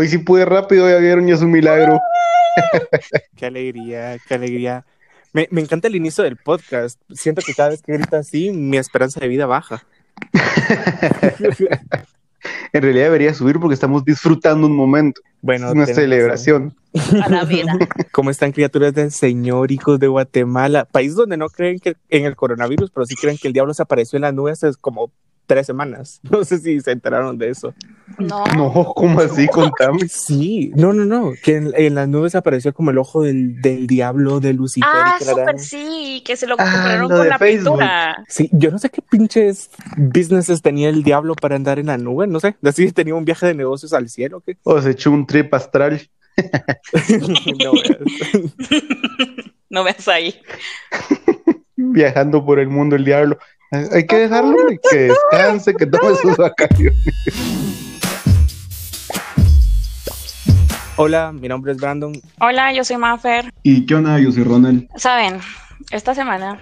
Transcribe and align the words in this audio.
Hoy 0.00 0.08
sí 0.08 0.16
pude 0.16 0.46
rápido, 0.46 0.88
ya 0.88 0.96
vieron, 0.96 1.26
ya 1.26 1.34
es 1.34 1.42
un 1.42 1.50
milagro. 1.50 2.00
qué 3.36 3.44
alegría, 3.44 4.16
qué 4.26 4.32
alegría. 4.32 4.86
Me, 5.34 5.46
me, 5.50 5.60
encanta 5.60 5.88
el 5.88 5.96
inicio 5.96 6.24
del 6.24 6.38
podcast. 6.38 6.98
Siento 7.10 7.42
que 7.42 7.52
cada 7.52 7.68
vez 7.68 7.82
que 7.82 7.92
grita 7.92 8.16
así, 8.16 8.50
mi 8.50 8.78
esperanza 8.78 9.20
de 9.20 9.28
vida 9.28 9.44
baja. 9.44 9.84
en 12.72 12.82
realidad 12.82 13.04
debería 13.04 13.34
subir 13.34 13.60
porque 13.60 13.74
estamos 13.74 14.02
disfrutando 14.02 14.66
un 14.66 14.74
momento. 14.74 15.20
Bueno, 15.42 15.66
es 15.66 15.72
una 15.74 15.84
celebración. 15.84 16.74
A 17.22 17.28
la 17.28 17.44
vida. 17.44 17.76
¿Cómo 18.10 18.30
están 18.30 18.52
criaturas 18.52 18.94
del 18.94 19.10
Señor, 19.10 19.70
hijos 19.70 20.00
de 20.00 20.08
Guatemala? 20.08 20.86
País 20.86 21.14
donde 21.14 21.36
no 21.36 21.50
creen 21.50 21.78
que 21.78 21.98
en 22.08 22.24
el 22.24 22.36
coronavirus, 22.36 22.90
pero 22.90 23.04
sí 23.04 23.16
creen 23.16 23.36
que 23.36 23.48
el 23.48 23.52
diablo 23.52 23.74
se 23.74 23.82
apareció 23.82 24.16
en 24.16 24.22
las 24.22 24.32
nubes 24.32 24.62
es 24.62 24.78
como 24.78 25.12
tres 25.50 25.66
semanas. 25.66 26.20
No 26.30 26.44
sé 26.44 26.58
si 26.58 26.80
se 26.80 26.92
enteraron 26.92 27.36
de 27.36 27.50
eso. 27.50 27.74
No. 28.18 28.44
No, 28.56 28.92
¿cómo 28.94 29.20
así? 29.20 29.48
Contame. 29.48 29.98
Sí, 30.08 30.70
no, 30.76 30.92
no, 30.92 31.04
no. 31.04 31.32
Que 31.42 31.56
en, 31.56 31.94
las 31.94 32.08
nubes 32.08 32.36
apareció 32.36 32.72
como 32.72 32.92
el 32.92 32.98
ojo 32.98 33.22
del, 33.22 33.60
del 33.60 33.88
diablo 33.88 34.38
de 34.38 34.52
Lucifer. 34.52 34.88
Ah, 34.88 35.18
súper 35.18 35.58
sí, 35.58 36.22
que 36.24 36.36
se 36.36 36.46
lo 36.46 36.54
ah, 36.56 36.64
compraron 36.64 37.08
con 37.08 37.28
la 37.28 37.38
pintura. 37.38 38.24
Sí, 38.28 38.48
yo 38.52 38.70
no 38.70 38.78
sé 38.78 38.90
qué 38.90 39.02
pinches 39.02 39.70
businesses 39.96 40.62
tenía 40.62 40.88
el 40.88 41.02
diablo 41.02 41.34
para 41.34 41.56
andar 41.56 41.80
en 41.80 41.86
la 41.86 41.98
nube, 41.98 42.28
no 42.28 42.38
sé. 42.38 42.54
Así 42.62 42.92
tenía 42.92 43.16
un 43.16 43.24
viaje 43.24 43.46
de 43.46 43.54
negocios 43.54 43.92
al 43.92 44.08
cielo, 44.08 44.40
¿qué? 44.46 44.56
O 44.62 44.80
se 44.80 44.90
echó 44.90 45.10
un 45.10 45.26
trip 45.26 45.52
astral. 45.52 46.00
no, 47.64 47.72
no 49.68 49.84
ves 49.84 50.06
ahí. 50.06 50.40
Viajando 51.74 52.44
por 52.44 52.60
el 52.60 52.68
mundo 52.68 52.94
el 52.94 53.04
diablo. 53.04 53.36
Hay 53.72 54.04
que 54.04 54.16
dejarlo 54.16 54.56
que 54.90 54.98
descanse, 54.98 55.72
que 55.74 55.86
tome 55.86 56.16
sus 56.16 56.36
vacaciones. 56.36 56.98
Hola, 60.96 61.30
mi 61.30 61.46
nombre 61.46 61.70
es 61.70 61.78
Brandon. 61.78 62.12
Hola, 62.40 62.72
yo 62.72 62.82
soy 62.82 62.96
Mafer. 62.96 63.52
¿Y 63.62 63.86
qué 63.86 63.94
onda? 63.94 64.18
Yo 64.18 64.32
soy 64.32 64.42
Ronald. 64.42 64.88
Saben, 64.96 65.38
esta 65.92 66.16
semana 66.16 66.60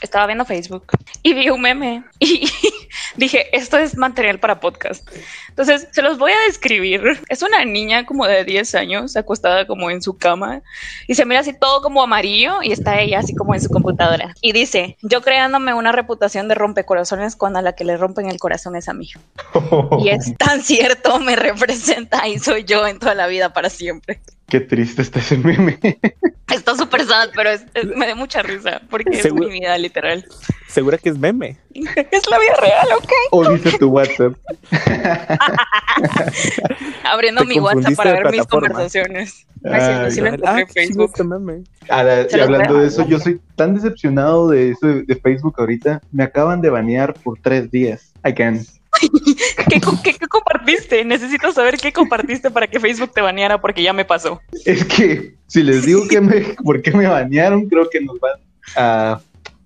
estaba 0.00 0.26
viendo 0.26 0.44
Facebook 0.44 0.84
y 1.22 1.34
vi 1.34 1.50
un 1.50 1.60
meme 1.60 2.04
y 2.18 2.48
dije, 3.16 3.56
esto 3.56 3.78
es 3.78 3.96
material 3.96 4.38
para 4.38 4.60
podcast. 4.60 5.08
Entonces, 5.48 5.88
se 5.90 6.02
los 6.02 6.18
voy 6.18 6.32
a 6.32 6.46
describir. 6.46 7.02
Es 7.28 7.42
una 7.42 7.64
niña 7.64 8.06
como 8.06 8.26
de 8.26 8.44
10 8.44 8.74
años, 8.76 9.16
acostada 9.16 9.66
como 9.66 9.90
en 9.90 10.02
su 10.02 10.16
cama 10.16 10.62
y 11.06 11.14
se 11.14 11.24
mira 11.24 11.40
así 11.40 11.52
todo 11.52 11.82
como 11.82 12.02
amarillo 12.02 12.62
y 12.62 12.72
está 12.72 13.00
ella 13.00 13.18
así 13.18 13.34
como 13.34 13.54
en 13.54 13.60
su 13.60 13.68
computadora. 13.68 14.34
Y 14.40 14.52
dice, 14.52 14.96
yo 15.02 15.22
creándome 15.22 15.74
una 15.74 15.92
reputación 15.92 16.48
de 16.48 16.54
rompecorazones 16.54 17.36
cuando 17.36 17.58
a 17.58 17.62
la 17.62 17.74
que 17.74 17.84
le 17.84 17.96
rompen 17.96 18.28
el 18.28 18.38
corazón 18.38 18.76
es 18.76 18.88
a 18.88 18.94
mí. 18.94 19.10
Y 20.00 20.10
es 20.10 20.36
tan 20.36 20.62
cierto, 20.62 21.18
me 21.18 21.34
representa 21.34 22.26
y 22.28 22.38
soy 22.38 22.64
yo 22.64 22.86
en 22.86 22.98
toda 22.98 23.14
la 23.14 23.26
vida 23.26 23.52
para 23.52 23.70
siempre. 23.70 24.20
Qué 24.48 24.60
triste 24.60 25.02
está 25.02 25.18
ese 25.18 25.36
meme. 25.36 25.78
Está 26.48 26.74
súper 26.74 27.04
sad, 27.04 27.28
pero 27.34 27.50
me 27.94 28.06
da 28.06 28.14
mucha 28.14 28.42
risa 28.42 28.80
porque 28.88 29.18
es 29.18 29.34
mi 29.34 29.50
vida 29.50 29.76
literal. 29.76 30.24
¿Segura 30.66 30.96
que 30.96 31.10
es 31.10 31.18
meme? 31.18 31.58
Es 31.74 32.30
la 32.30 32.38
vida 32.38 32.54
real, 32.58 32.88
ok. 32.96 33.12
O 33.32 33.50
dice 33.50 33.76
tu 33.76 33.90
WhatsApp. 33.90 34.32
Abriendo 37.04 37.44
mi 37.44 37.60
WhatsApp 37.60 37.94
para 37.94 38.12
ver 38.14 38.30
mis 38.30 38.46
conversaciones. 38.46 39.46
Ah, 39.64 40.08
sí, 40.10 40.22
ah, 40.44 40.64
Facebook. 40.72 41.12
y 41.18 42.40
hablando 42.40 42.78
de 42.78 42.86
eso, 42.86 43.06
yo 43.06 43.18
soy 43.18 43.42
tan 43.54 43.74
decepcionado 43.74 44.48
de 44.48 44.70
eso 44.70 44.86
de 44.86 45.20
Facebook 45.22 45.56
ahorita. 45.58 46.00
Me 46.10 46.24
acaban 46.24 46.62
de 46.62 46.70
banear 46.70 47.12
por 47.12 47.38
tres 47.40 47.70
días. 47.70 48.14
I 48.24 48.32
can. 48.32 48.64
¿Qué, 49.68 50.18
compartiste? 50.28 51.04
Necesito 51.04 51.52
saber 51.52 51.76
qué 51.76 51.92
compartiste 51.92 52.50
para 52.50 52.66
que 52.66 52.80
Facebook 52.80 53.12
te 53.12 53.20
baneara 53.20 53.60
porque 53.60 53.82
ya 53.82 53.92
me 53.92 54.04
pasó. 54.04 54.40
Es 54.64 54.84
que 54.84 55.34
si 55.46 55.62
les 55.62 55.84
digo 55.86 56.06
que 56.08 56.20
me, 56.20 56.40
por 56.64 56.82
qué 56.82 56.92
me 56.92 57.06
banearon, 57.06 57.68
creo 57.68 57.88
que 57.90 58.00
nos 58.00 58.18
van 58.18 58.40
a, 58.76 59.20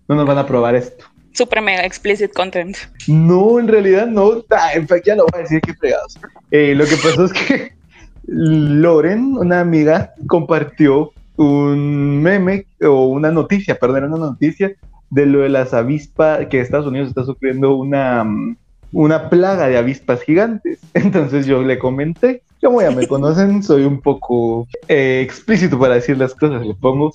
no 0.09 0.17
nos 0.17 0.27
van 0.27 0.39
a 0.39 0.47
probar 0.47 0.75
esto. 0.75 1.05
Super 1.33 1.63
mega 1.63 1.85
explicit 1.85 2.33
content. 2.33 2.77
No, 3.09 3.59
en 3.59 3.67
realidad 3.67 4.07
no. 4.07 4.45
Ah, 4.51 4.73
en 4.75 4.87
fact, 4.87 5.07
ya 5.07 5.15
lo 5.15 5.25
voy 5.33 5.41
a 5.41 5.43
decir 5.43 5.61
que 5.63 5.73
fregados. 5.75 6.19
Eh, 6.51 6.75
lo 6.75 6.85
que 6.85 6.97
pasó 6.97 7.25
es 7.25 7.33
que 7.33 7.73
Loren, 8.27 9.37
una 9.39 9.61
amiga, 9.61 10.15
compartió 10.27 11.13
un 11.37 12.23
meme 12.23 12.67
o 12.83 13.07
una 13.07 13.31
noticia, 13.31 13.79
perdón, 13.79 14.05
una 14.05 14.19
noticia 14.19 14.73
de 15.11 15.27
lo 15.27 15.41
de 15.41 15.49
las 15.49 15.75
avispas, 15.75 16.47
que 16.47 16.61
Estados 16.61 16.87
Unidos 16.87 17.09
está 17.09 17.25
sufriendo 17.25 17.75
una 17.75 18.25
mm, 18.25 18.57
una 18.93 19.31
plaga 19.31 19.69
de 19.69 19.79
avispas 19.79 20.23
gigantes. 20.23 20.79
Entonces 20.95 21.47
yo 21.47 21.63
le 21.63 21.79
comenté, 21.79 22.43
como 22.61 22.81
ya 22.83 22.91
me 22.91 23.07
conocen, 23.07 23.63
soy 23.63 23.85
un 23.85 24.01
poco 24.01 24.69
eh, 24.89 25.21
explícito 25.25 25.79
para 25.79 25.95
decir 25.95 26.17
las 26.17 26.35
cosas, 26.35 26.65
le 26.65 26.75
pongo, 26.75 27.13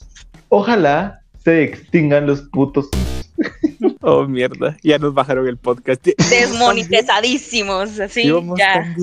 ojalá 0.50 1.22
se 1.44 1.64
extingan 1.64 2.28
los 2.28 2.42
putos. 2.42 2.90
Oh, 4.02 4.26
mierda, 4.26 4.78
ya 4.84 4.98
nos 4.98 5.14
bajaron 5.14 5.48
el 5.48 5.58
podcast. 5.58 6.06
Desmonetizadísimos, 6.06 8.00
así, 8.00 8.32
ya. 8.58 8.96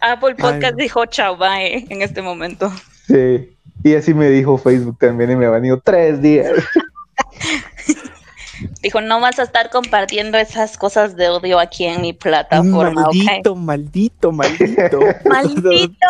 Apple 0.00 0.34
Podcast 0.34 0.76
dijo 0.76 1.06
chao, 1.06 1.36
bye, 1.36 1.86
en 1.88 2.02
este 2.02 2.22
momento. 2.22 2.72
Sí, 3.06 3.56
y 3.84 3.94
así 3.94 4.14
me 4.14 4.28
dijo 4.30 4.58
Facebook 4.58 4.98
también 4.98 5.30
y 5.30 5.36
me 5.36 5.46
ha 5.46 5.50
venido 5.50 5.80
tres 5.80 6.20
días. 6.20 6.50
Dijo, 8.86 9.00
no 9.00 9.20
vas 9.20 9.40
a 9.40 9.42
estar 9.42 9.68
compartiendo 9.68 10.38
esas 10.38 10.78
cosas 10.78 11.16
de 11.16 11.28
odio 11.28 11.58
aquí 11.58 11.86
en 11.86 12.02
mi 12.02 12.12
plataforma. 12.12 13.02
Maldito, 13.02 13.56
maldito, 13.56 14.30
maldito. 14.30 15.00
maldito. 15.24 16.06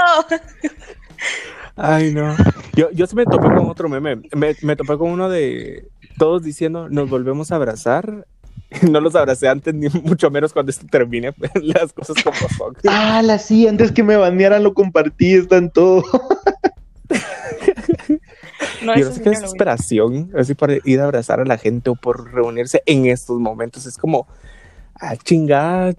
Ay, 1.74 2.12
no. 2.12 2.36
Yo, 2.74 2.90
yo 2.90 3.06
sí 3.06 3.16
me 3.16 3.24
topé 3.24 3.46
con 3.46 3.70
otro 3.70 3.88
meme. 3.88 4.16
Me, 4.34 4.54
me 4.60 4.76
topé 4.76 4.98
con 4.98 5.10
uno 5.10 5.30
de 5.30 5.88
todos 6.18 6.42
diciendo, 6.42 6.90
nos 6.90 7.08
volvemos 7.08 7.50
a 7.50 7.56
abrazar 7.56 8.26
no 8.90 9.00
los 9.00 9.14
abracé 9.14 9.48
antes, 9.48 9.72
ni 9.72 9.88
mucho 10.02 10.30
menos 10.30 10.52
cuando 10.52 10.68
esto 10.68 10.86
termine, 10.90 11.32
las 11.62 11.94
cosas 11.94 12.22
como 12.22 12.36
son. 12.58 12.76
Ah, 12.86 13.22
la 13.22 13.38
sí, 13.38 13.66
antes 13.66 13.90
que 13.90 14.02
me 14.02 14.16
banearan 14.16 14.62
lo 14.62 14.74
compartí, 14.74 15.32
están 15.32 15.70
todo. 15.70 16.04
No, 18.82 18.96
Yo 18.96 19.10
sé 19.12 19.22
que 19.22 19.30
desesperación, 19.30 20.30
así 20.36 20.54
para 20.54 20.74
ir 20.84 21.00
a 21.00 21.04
abrazar 21.04 21.40
a 21.40 21.44
la 21.44 21.58
gente 21.58 21.90
o 21.90 21.94
por 21.94 22.32
reunirse 22.32 22.82
en 22.86 23.06
estos 23.06 23.38
momentos. 23.38 23.86
Es 23.86 23.96
como, 23.96 24.26
ah, 24.94 25.16
chingada, 25.16 25.92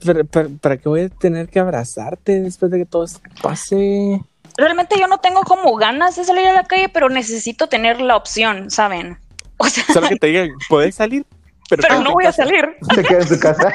¿para, 0.61 0.77
qué 0.77 0.89
voy 0.89 1.01
a 1.01 1.09
tener 1.09 1.49
que 1.49 1.59
abrazarte 1.59 2.41
después 2.41 2.71
de 2.71 2.79
que 2.79 2.85
todo 2.85 3.03
esto 3.03 3.19
pase? 3.41 4.21
Realmente 4.57 4.99
yo 4.99 5.07
no 5.07 5.19
tengo 5.19 5.41
como 5.43 5.75
ganas 5.75 6.15
de 6.15 6.23
salir 6.23 6.47
a 6.47 6.53
la 6.53 6.63
calle, 6.63 6.89
pero 6.89 7.09
necesito 7.09 7.67
tener 7.67 8.01
la 8.01 8.15
opción, 8.15 8.71
¿saben? 8.71 9.17
O 9.57 9.67
sea, 9.67 9.83
solo 9.93 10.09
que 10.09 10.15
te 10.17 10.27
digan, 10.27 10.49
puedes 10.69 10.95
salir, 10.95 11.25
pero, 11.69 12.01
no 12.01 12.13
voy 12.13 12.25
a 12.25 12.31
salir. 12.31 12.65
Se 12.93 13.03
queda 13.03 13.19
en 13.19 13.27
su 13.27 13.39
casa. 13.39 13.73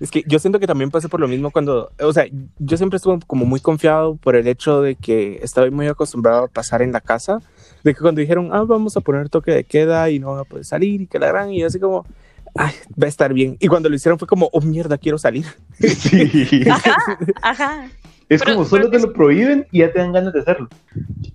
es 0.00 0.10
que 0.10 0.24
yo 0.26 0.38
siento 0.38 0.58
que 0.58 0.66
también 0.66 0.90
pasa 0.90 1.08
por 1.08 1.20
lo 1.20 1.28
mismo 1.28 1.50
cuando, 1.50 1.92
o 2.00 2.12
sea, 2.12 2.26
yo 2.58 2.76
siempre 2.76 2.96
estuve 2.96 3.20
como 3.26 3.44
muy 3.44 3.60
confiado 3.60 4.16
por 4.16 4.36
el 4.36 4.46
hecho 4.46 4.82
de 4.82 4.96
que 4.96 5.40
estaba 5.42 5.70
muy 5.70 5.86
acostumbrado 5.86 6.44
a 6.44 6.48
pasar 6.48 6.82
en 6.82 6.92
la 6.92 7.00
casa, 7.00 7.38
de 7.82 7.94
que 7.94 8.00
cuando 8.00 8.20
dijeron, 8.20 8.50
ah, 8.52 8.64
vamos 8.66 8.96
a 8.96 9.00
poner 9.00 9.28
toque 9.28 9.52
de 9.52 9.64
queda 9.64 10.10
y 10.10 10.18
no 10.18 10.32
van 10.32 10.40
a 10.40 10.44
poder 10.44 10.64
salir 10.64 11.02
y 11.02 11.06
que 11.06 11.18
la 11.18 11.28
gran, 11.28 11.52
y 11.52 11.62
así 11.62 11.78
como, 11.78 12.06
ay, 12.56 12.72
va 13.00 13.06
a 13.06 13.08
estar 13.08 13.32
bien. 13.32 13.56
Y 13.60 13.68
cuando 13.68 13.88
lo 13.88 13.96
hicieron 13.96 14.18
fue 14.18 14.28
como, 14.28 14.48
oh 14.52 14.60
mierda, 14.60 14.98
quiero 14.98 15.18
salir. 15.18 15.46
Sí. 15.78 16.64
Ajá, 16.70 17.18
ajá. 17.42 17.88
Es 18.34 18.42
como 18.42 18.64
solo 18.64 18.90
te 18.90 18.98
lo 18.98 19.12
prohíben 19.12 19.66
y 19.70 19.80
ya 19.80 19.92
te 19.92 19.98
dan 19.98 20.12
ganas 20.12 20.32
de 20.32 20.40
hacerlo. 20.40 20.68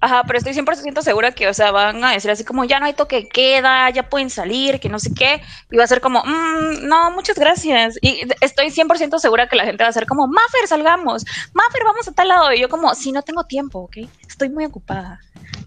Ajá, 0.02 0.24
pero 0.26 0.38
estoy 0.38 0.54
100% 0.54 1.02
segura 1.02 1.32
que, 1.32 1.48
o 1.48 1.54
sea, 1.54 1.72
van 1.72 2.04
a 2.04 2.12
decir 2.12 2.32
así 2.32 2.44
como, 2.44 2.64
ya 2.64 2.80
no 2.80 2.86
hay 2.86 2.94
toque 2.94 3.28
queda, 3.28 3.90
ya 3.90 4.10
pueden 4.10 4.30
salir, 4.30 4.80
que 4.80 4.90
no 4.90 5.00
sé 5.00 5.14
qué. 5.14 5.42
Y 5.72 5.78
va 5.78 5.84
a 5.84 5.88
ser 5.88 6.02
como, 6.02 6.24
mmm, 6.24 6.88
no, 6.88 7.12
muchas 7.12 7.38
gracias. 7.38 7.98
Y 8.02 8.22
estoy 8.42 8.68
100% 8.68 9.20
segura 9.20 9.48
que 9.48 9.56
la 9.56 9.66
gente 9.66 9.84
va 9.84 9.90
a 9.90 9.94
ser 9.94 10.06
como, 10.06 10.28
Maffer, 10.28 10.68
salgamos. 10.68 11.26
Maffer, 11.54 11.84
vamos 11.84 12.08
a 12.08 12.12
tal 12.12 12.28
lado. 12.28 12.54
Y 12.54 12.62
yo 12.62 12.70
como, 12.70 12.94
sí, 12.96 13.12
no 13.12 13.22
tengo 13.22 13.44
tiempo, 13.44 13.80
¿ok? 13.80 13.98
Estoy 14.28 14.50
muy 14.50 14.66
ocupada. 14.66 15.20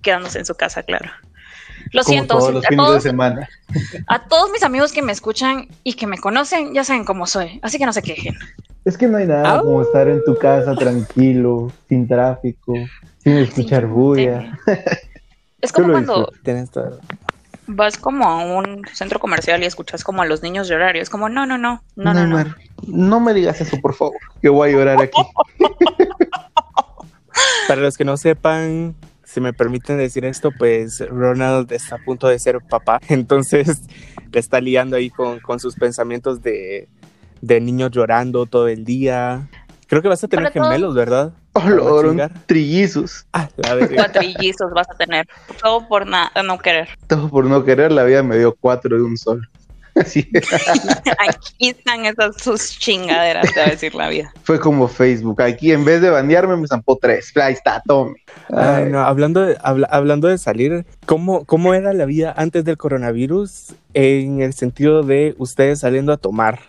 Quedándose 0.02 0.38
en 0.38 0.46
su 0.46 0.54
casa, 0.54 0.82
claro. 0.82 1.10
Lo 1.92 2.02
siento. 2.02 2.38
Todos 2.38 2.54
los 2.54 2.66
fines 2.66 2.92
de 2.92 3.00
semana. 3.00 3.48
A 4.08 4.26
todos 4.26 4.50
mis 4.50 4.62
amigos 4.62 4.92
que 4.92 5.02
me 5.02 5.12
escuchan 5.12 5.68
y 5.84 5.94
que 5.94 6.06
me 6.06 6.18
conocen, 6.18 6.74
ya 6.74 6.84
saben 6.84 7.04
cómo 7.04 7.26
soy. 7.26 7.60
Así 7.62 7.78
que 7.78 7.86
no 7.86 7.92
se 7.92 8.02
quejen. 8.02 8.34
Es 8.84 8.98
que 8.98 9.06
no 9.06 9.18
hay 9.18 9.26
nada 9.26 9.60
como 9.60 9.82
estar 9.82 10.08
en 10.08 10.24
tu 10.24 10.36
casa 10.36 10.74
tranquilo, 10.74 11.70
sin 11.88 12.08
tráfico, 12.08 12.74
sin 13.18 13.38
escuchar 13.38 13.86
bulla. 13.86 14.58
Es 15.60 15.72
como 15.72 15.92
cuando 15.92 16.28
vas 17.66 17.96
como 17.96 18.28
a 18.28 18.44
un 18.44 18.82
centro 18.92 19.20
comercial 19.20 19.62
y 19.62 19.66
escuchas 19.66 20.04
como 20.04 20.22
a 20.22 20.26
los 20.26 20.42
niños 20.42 20.68
llorar 20.68 20.96
y 20.96 21.00
es 21.00 21.10
como, 21.10 21.28
no, 21.28 21.44
no, 21.46 21.58
no, 21.58 21.82
no, 21.96 22.14
no, 22.14 22.26
no. 22.26 22.54
No, 22.86 23.20
me 23.20 23.34
digas 23.34 23.60
eso, 23.60 23.80
por 23.80 23.94
favor, 23.94 24.16
que 24.40 24.48
voy 24.48 24.70
a 24.70 24.72
llorar 24.72 25.00
aquí. 25.00 25.22
Para 27.68 27.80
los 27.80 27.96
que 27.96 28.04
no 28.04 28.16
sepan, 28.16 28.96
si 29.32 29.40
me 29.40 29.52
permiten 29.52 29.98
decir 29.98 30.24
esto, 30.24 30.50
pues 30.56 31.00
Ronald 31.08 31.72
está 31.72 31.96
a 31.96 31.98
punto 31.98 32.28
de 32.28 32.38
ser 32.38 32.58
papá, 32.60 33.00
entonces 33.08 33.82
le 34.32 34.40
está 34.40 34.60
liando 34.60 34.96
ahí 34.96 35.10
con, 35.10 35.40
con 35.40 35.58
sus 35.60 35.74
pensamientos 35.74 36.42
de 36.42 36.88
de 37.42 37.60
niños 37.60 37.90
llorando 37.90 38.46
todo 38.46 38.68
el 38.68 38.84
día. 38.84 39.48
Creo 39.88 40.00
que 40.00 40.08
vas 40.08 40.24
a 40.24 40.28
tener 40.28 40.50
todo- 40.52 40.64
gemelos, 40.64 40.94
¿verdad? 40.94 41.34
Oh, 41.54 42.14
trillizos. 42.46 43.26
Ah, 43.32 43.48
la 43.56 43.74
verga. 43.74 43.96
Cuatrillizos 44.10 44.72
vas 44.72 44.88
a 44.88 44.94
tener. 44.94 45.26
Todo 45.60 45.86
por 45.86 46.06
nada, 46.06 46.30
no 46.42 46.58
querer. 46.58 46.88
Todo 47.08 47.28
por 47.28 47.44
no 47.44 47.62
querer, 47.62 47.92
la 47.92 48.04
vida 48.04 48.22
me 48.22 48.38
dio 48.38 48.54
cuatro 48.58 48.96
de 48.96 49.02
un 49.02 49.18
sol. 49.18 49.46
Así 50.02 50.28
Aquí 51.28 51.68
están 51.70 52.04
esas 52.06 52.36
sus 52.42 52.78
chingaderas, 52.78 53.52
te 53.52 53.60
va 53.60 53.66
a 53.66 53.70
decir 53.70 53.94
la 53.94 54.08
vida. 54.08 54.32
fue 54.44 54.58
como 54.60 54.88
Facebook. 54.88 55.40
Aquí 55.42 55.72
en 55.72 55.84
vez 55.84 56.00
de 56.00 56.10
bandearme 56.10 56.56
me 56.56 56.66
zampó 56.68 56.96
tres. 57.00 57.32
Ahí 57.36 57.52
está, 57.54 57.82
tome. 57.86 58.14
Ay, 58.54 58.86
no, 58.90 59.00
hablando 59.00 59.42
de, 59.42 59.56
habla- 59.62 59.88
hablando 59.90 60.28
de 60.28 60.38
salir, 60.38 60.84
¿cómo, 61.06 61.44
¿cómo 61.44 61.74
era 61.74 61.92
la 61.92 62.04
vida 62.04 62.34
antes 62.36 62.64
del 62.64 62.76
coronavirus 62.76 63.74
en 63.94 64.40
el 64.42 64.52
sentido 64.54 65.02
de 65.02 65.34
ustedes 65.38 65.80
saliendo 65.80 66.12
a 66.12 66.16
tomar? 66.16 66.60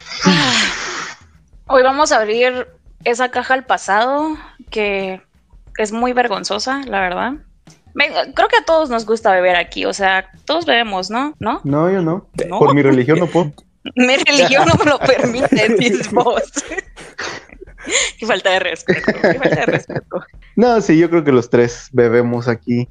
Hoy 1.68 1.84
vamos 1.84 2.12
a 2.12 2.18
abrir 2.20 2.68
esa 3.04 3.30
caja 3.32 3.54
al 3.54 3.66
pasado 3.66 4.38
que 4.70 5.22
es 5.78 5.92
muy 5.92 6.14
vergonzosa, 6.14 6.82
la 6.88 7.02
verdad. 7.02 7.34
Me- 7.94 8.10
creo 8.34 8.48
que 8.48 8.58
a 8.58 8.66
todos 8.66 8.90
nos 8.90 9.06
gusta 9.06 9.32
beber 9.32 9.56
aquí, 9.56 9.86
o 9.86 9.94
sea, 9.94 10.30
todos 10.46 10.66
bebemos, 10.66 11.10
¿no? 11.10 11.36
¿No? 11.40 11.62
No, 11.64 11.92
yo 11.92 12.02
no. 12.02 12.28
No. 12.48 12.60
Por 12.60 12.74
mi 12.74 12.82
religión 12.82 13.20
no 13.20 13.28
puedo. 13.28 13.52
Mi 13.96 14.16
religión 14.16 14.66
no 14.66 14.76
me 14.76 14.90
lo 14.90 14.98
permite, 15.00 15.76
dices 15.78 16.10
vos. 16.12 16.42
Qué 18.18 18.26
falta 18.26 18.50
de 18.52 18.60
respeto, 18.60 19.12
qué 19.22 19.34
falta 19.34 19.60
de 19.60 19.66
respeto. 19.66 20.24
No, 20.56 20.80
sí, 20.80 20.98
yo 20.98 21.10
creo 21.10 21.24
que 21.26 21.34
los 21.34 21.50
tres 21.50 21.90
bebemos 21.92 22.48
aquí. 22.48 22.88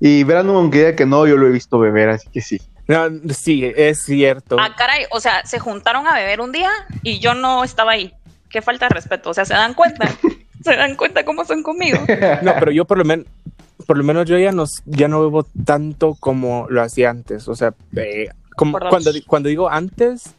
Y 0.00 0.24
verán, 0.24 0.48
aunque 0.48 0.78
diga 0.78 0.96
que 0.96 1.06
no, 1.06 1.28
yo 1.28 1.36
lo 1.36 1.46
he 1.46 1.50
visto 1.50 1.78
beber, 1.78 2.08
así 2.08 2.28
que 2.28 2.40
sí. 2.40 2.60
No, 2.88 3.06
sí, 3.32 3.72
es 3.76 4.02
cierto. 4.02 4.56
Ah, 4.58 4.74
caray, 4.76 5.04
o 5.12 5.20
sea, 5.20 5.46
se 5.46 5.60
juntaron 5.60 6.08
a 6.08 6.14
beber 6.14 6.40
un 6.40 6.50
día 6.50 6.70
y 7.04 7.20
yo 7.20 7.34
no 7.34 7.62
estaba 7.62 7.92
ahí. 7.92 8.12
Qué 8.50 8.60
falta 8.62 8.88
de 8.88 8.94
respeto, 8.96 9.30
o 9.30 9.34
sea, 9.34 9.44
¿se 9.44 9.54
dan 9.54 9.74
cuenta? 9.74 10.08
¿Se 10.64 10.74
dan 10.74 10.96
cuenta 10.96 11.24
cómo 11.24 11.44
son 11.44 11.62
conmigo? 11.62 11.98
No, 12.42 12.54
pero 12.58 12.72
yo 12.72 12.84
por 12.84 12.98
lo 12.98 13.04
menos, 13.04 13.26
por 13.82 13.98
lo 13.98 14.04
menos 14.04 14.28
yo 14.28 14.38
ya 14.38 14.52
no, 14.52 14.64
ya 14.86 15.08
no 15.08 15.20
bebo 15.20 15.44
tanto 15.64 16.16
como 16.18 16.66
lo 16.68 16.82
hacía 16.82 17.10
antes. 17.10 17.48
O 17.48 17.54
sea, 17.54 17.74
eh, 17.96 18.28
como 18.56 18.78
cuando, 18.78 19.10
cuando 19.26 19.48
digo 19.48 19.68
antes, 19.68 20.34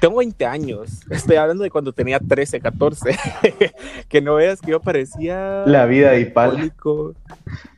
tengo 0.00 0.16
20 0.18 0.46
años. 0.46 1.02
Estoy 1.10 1.36
hablando 1.36 1.64
de 1.64 1.70
cuando 1.70 1.92
tenía 1.92 2.18
13, 2.18 2.60
14. 2.60 3.16
que 4.08 4.20
no 4.20 4.34
veas 4.36 4.60
que 4.60 4.70
yo 4.72 4.80
parecía 4.80 5.64
La 5.66 5.86
vida 5.86 6.10
de 6.12 6.20
Ipal. 6.20 6.50
alcohólico. 6.50 7.14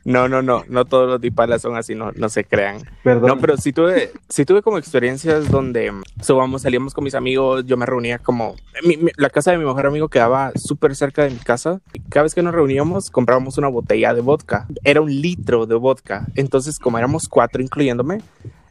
No, 0.05 0.27
no, 0.27 0.41
no, 0.41 0.63
no 0.67 0.85
todos 0.85 1.07
los 1.07 1.21
dipalas 1.21 1.61
son 1.61 1.75
así, 1.77 1.93
no, 1.93 2.11
no 2.13 2.29
se 2.29 2.43
crean. 2.43 2.77
Perdón. 3.03 3.27
No, 3.27 3.37
pero 3.37 3.57
sí 3.57 3.71
tuve, 3.73 4.11
sí 4.27 4.43
tuve 4.45 4.61
como 4.63 4.77
experiencias 4.79 5.49
donde 5.51 5.93
so, 6.21 6.35
vamos, 6.35 6.63
salíamos 6.63 6.93
con 6.93 7.03
mis 7.03 7.13
amigos, 7.15 7.65
yo 7.65 7.77
me 7.77 7.85
reunía 7.85 8.17
como... 8.17 8.55
mi- 8.83 8.97
mi- 8.97 9.11
la 9.17 9.29
casa 9.29 9.51
de 9.51 9.57
mi 9.59 9.65
mejor 9.65 9.85
amigo 9.85 10.07
quedaba 10.09 10.51
súper 10.55 10.95
cerca 10.95 11.23
de 11.23 11.29
mi 11.29 11.37
casa. 11.37 11.81
y 11.93 11.99
Cada 12.09 12.23
vez 12.23 12.33
que 12.33 12.41
nos 12.41 12.53
reuníamos 12.55 13.11
comprábamos 13.11 13.57
una 13.59 13.67
botella 13.67 14.13
de 14.13 14.21
vodka. 14.21 14.67
Era 14.83 15.01
un 15.01 15.09
litro 15.21 15.65
de 15.67 15.75
vodka. 15.75 16.25
Entonces, 16.35 16.79
como 16.79 16.97
éramos 16.97 17.27
cuatro, 17.27 17.61
incluyéndome, 17.61 18.19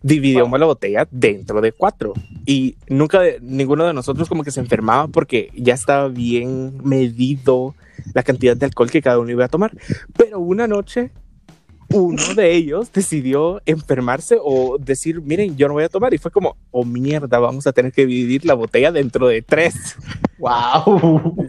dividíamos 0.02 0.58
la 0.58 0.66
botella 0.66 1.06
dentro 1.10 1.60
de 1.60 1.72
cuatro. 1.72 2.14
Y 2.46 2.76
nunca 2.88 3.20
de- 3.20 3.38
ninguno 3.40 3.86
de 3.86 3.94
nosotros 3.94 4.28
como 4.28 4.44
que 4.44 4.50
se 4.50 4.60
enfermaba 4.60 5.08
porque 5.08 5.50
ya 5.54 5.74
estaba 5.74 6.08
bien 6.08 6.78
medido 6.84 7.74
la 8.14 8.22
cantidad 8.22 8.56
de 8.56 8.66
alcohol 8.66 8.90
que 8.90 9.02
cada 9.02 9.18
uno 9.18 9.30
iba 9.30 9.44
a 9.44 9.48
tomar. 9.48 9.72
Pero 10.16 10.40
una 10.40 10.66
noche 10.66 11.10
uno 11.90 12.34
de 12.34 12.52
ellos 12.54 12.92
decidió 12.92 13.62
enfermarse 13.66 14.36
o 14.42 14.76
decir, 14.78 15.20
miren, 15.22 15.56
yo 15.56 15.68
no 15.68 15.74
voy 15.74 15.84
a 15.84 15.88
tomar. 15.88 16.12
Y 16.14 16.18
fue 16.18 16.30
como, 16.30 16.56
oh 16.70 16.84
mierda, 16.84 17.38
vamos 17.38 17.66
a 17.66 17.72
tener 17.72 17.92
que 17.92 18.06
dividir 18.06 18.44
la 18.44 18.54
botella 18.54 18.92
dentro 18.92 19.28
de 19.28 19.42
tres. 19.42 19.74
¡Wow! 20.38 21.48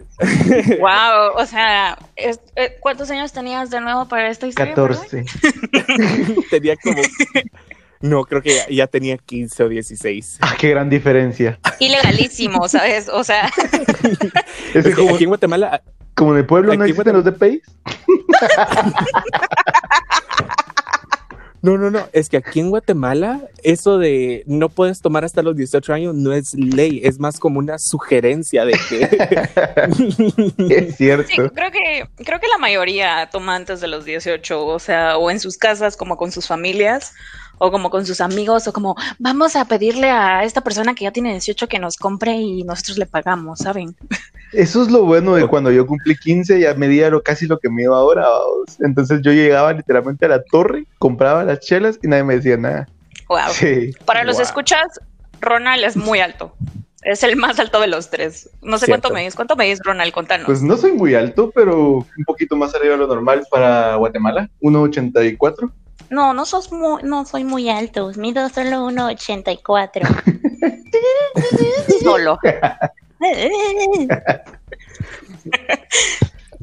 Wow, 0.80 1.36
o 1.38 1.46
sea, 1.46 1.98
eh, 2.16 2.36
¿cuántos 2.80 3.10
años 3.10 3.32
tenías 3.32 3.70
de 3.70 3.80
nuevo 3.80 4.06
para 4.06 4.28
esta 4.28 4.46
historia? 4.46 4.74
perdón? 4.74 4.98
14. 5.02 5.24
tenía 6.50 6.76
como... 6.76 7.00
No, 8.00 8.24
creo 8.24 8.40
que 8.40 8.54
ya, 8.56 8.66
ya 8.68 8.86
tenía 8.86 9.18
15 9.18 9.64
o 9.64 9.68
16. 9.68 10.38
Ah, 10.40 10.54
qué 10.58 10.70
gran 10.70 10.88
diferencia. 10.88 11.58
Ilegalísimo, 11.78 12.66
¿sabes? 12.68 13.08
O 13.10 13.22
sea, 13.24 13.50
Es 14.74 14.84
que 14.86 14.92
como, 14.94 15.14
aquí 15.14 15.24
en 15.24 15.30
Guatemala, 15.30 15.82
como 16.14 16.32
en 16.32 16.38
el 16.38 16.46
pueblo 16.46 16.74
no 16.74 16.82
aquí- 16.82 16.92
existen 16.92 17.12
los 17.14 17.24
DPIs. 17.24 17.60
no, 21.62 21.76
no, 21.76 21.90
no, 21.90 22.08
es 22.14 22.30
que 22.30 22.38
aquí 22.38 22.60
en 22.60 22.70
Guatemala 22.70 23.42
eso 23.62 23.98
de 23.98 24.44
no 24.46 24.70
puedes 24.70 25.02
tomar 25.02 25.26
hasta 25.26 25.42
los 25.42 25.54
18 25.56 25.92
años 25.92 26.14
no 26.14 26.32
es 26.32 26.54
ley, 26.54 27.02
es 27.04 27.18
más 27.18 27.38
como 27.38 27.58
una 27.58 27.78
sugerencia 27.78 28.64
de 28.64 28.72
que... 28.88 29.02
Es 30.70 30.96
cierto. 30.96 31.28
sí, 31.28 31.36
creo 31.36 31.70
que, 31.70 32.08
creo 32.24 32.40
que 32.40 32.48
la 32.48 32.56
mayoría 32.56 33.28
toma 33.30 33.56
antes 33.56 33.82
de 33.82 33.88
los 33.88 34.06
18, 34.06 34.66
o 34.66 34.78
sea, 34.78 35.18
o 35.18 35.30
en 35.30 35.38
sus 35.38 35.58
casas, 35.58 35.98
como 35.98 36.16
con 36.16 36.32
sus 36.32 36.46
familias, 36.46 37.12
o 37.62 37.70
como 37.70 37.90
con 37.90 38.06
sus 38.06 38.20
amigos, 38.22 38.66
o 38.66 38.72
como 38.72 38.96
vamos 39.18 39.54
a 39.54 39.66
pedirle 39.66 40.10
a 40.10 40.44
esta 40.44 40.62
persona 40.62 40.94
que 40.94 41.04
ya 41.04 41.12
tiene 41.12 41.30
18 41.32 41.68
que 41.68 41.78
nos 41.78 41.96
compre 41.98 42.32
y 42.32 42.64
nosotros 42.64 42.96
le 42.96 43.04
pagamos, 43.06 43.58
¿saben? 43.60 43.94
Eso 44.52 44.82
es 44.82 44.90
lo 44.90 45.04
bueno 45.04 45.34
de 45.34 45.46
cuando 45.46 45.70
yo 45.70 45.86
cumplí 45.86 46.16
15, 46.16 46.58
ya 46.58 46.74
medía 46.74 47.10
lo, 47.10 47.22
casi 47.22 47.46
lo 47.46 47.58
que 47.58 47.68
me 47.68 47.82
iba 47.82 47.96
ahora. 47.96 48.22
vamos. 48.22 48.80
Entonces 48.80 49.20
yo 49.22 49.30
llegaba 49.32 49.72
literalmente 49.74 50.24
a 50.24 50.28
la 50.30 50.42
torre, 50.42 50.86
compraba 50.98 51.44
las 51.44 51.60
chelas 51.60 51.98
y 52.02 52.08
nadie 52.08 52.24
me 52.24 52.36
decía 52.36 52.56
nada. 52.56 52.88
Wow. 53.28 53.38
Sí. 53.52 53.92
Para 54.06 54.24
los 54.24 54.36
Wow. 54.36 54.44
escuchas, 54.46 55.00
Ronald 55.40 55.84
es 55.84 55.96
muy 55.96 56.18
alto. 56.20 56.54
Es 57.02 57.22
el 57.22 57.36
más 57.36 57.58
alto 57.60 57.78
de 57.80 57.86
los 57.86 58.10
tres. 58.10 58.50
No 58.60 58.76
sé 58.78 58.86
Cierto. 58.86 59.02
cuánto 59.08 59.14
medís. 59.14 59.34
¿Cuánto 59.34 59.56
medís, 59.56 59.80
Ronald? 59.84 60.12
Contanos. 60.12 60.46
Pues 60.46 60.62
no 60.62 60.76
soy 60.76 60.92
muy 60.92 61.14
alto, 61.14 61.50
pero 61.54 61.98
un 62.18 62.24
poquito 62.26 62.56
más 62.56 62.74
arriba 62.74 62.92
de 62.94 62.98
lo 63.00 63.06
normal 63.06 63.44
para 63.50 63.94
Guatemala. 63.96 64.50
1,84. 64.60 65.70
No, 66.08 66.32
no 66.34 66.44
sos 66.46 66.72
muy, 66.72 67.02
no 67.02 67.24
soy 67.26 67.44
muy 67.44 67.68
alto. 67.68 68.10
Mido 68.16 68.48
solo 68.48 68.88
1,84. 68.88 70.06
solo. 72.02 72.38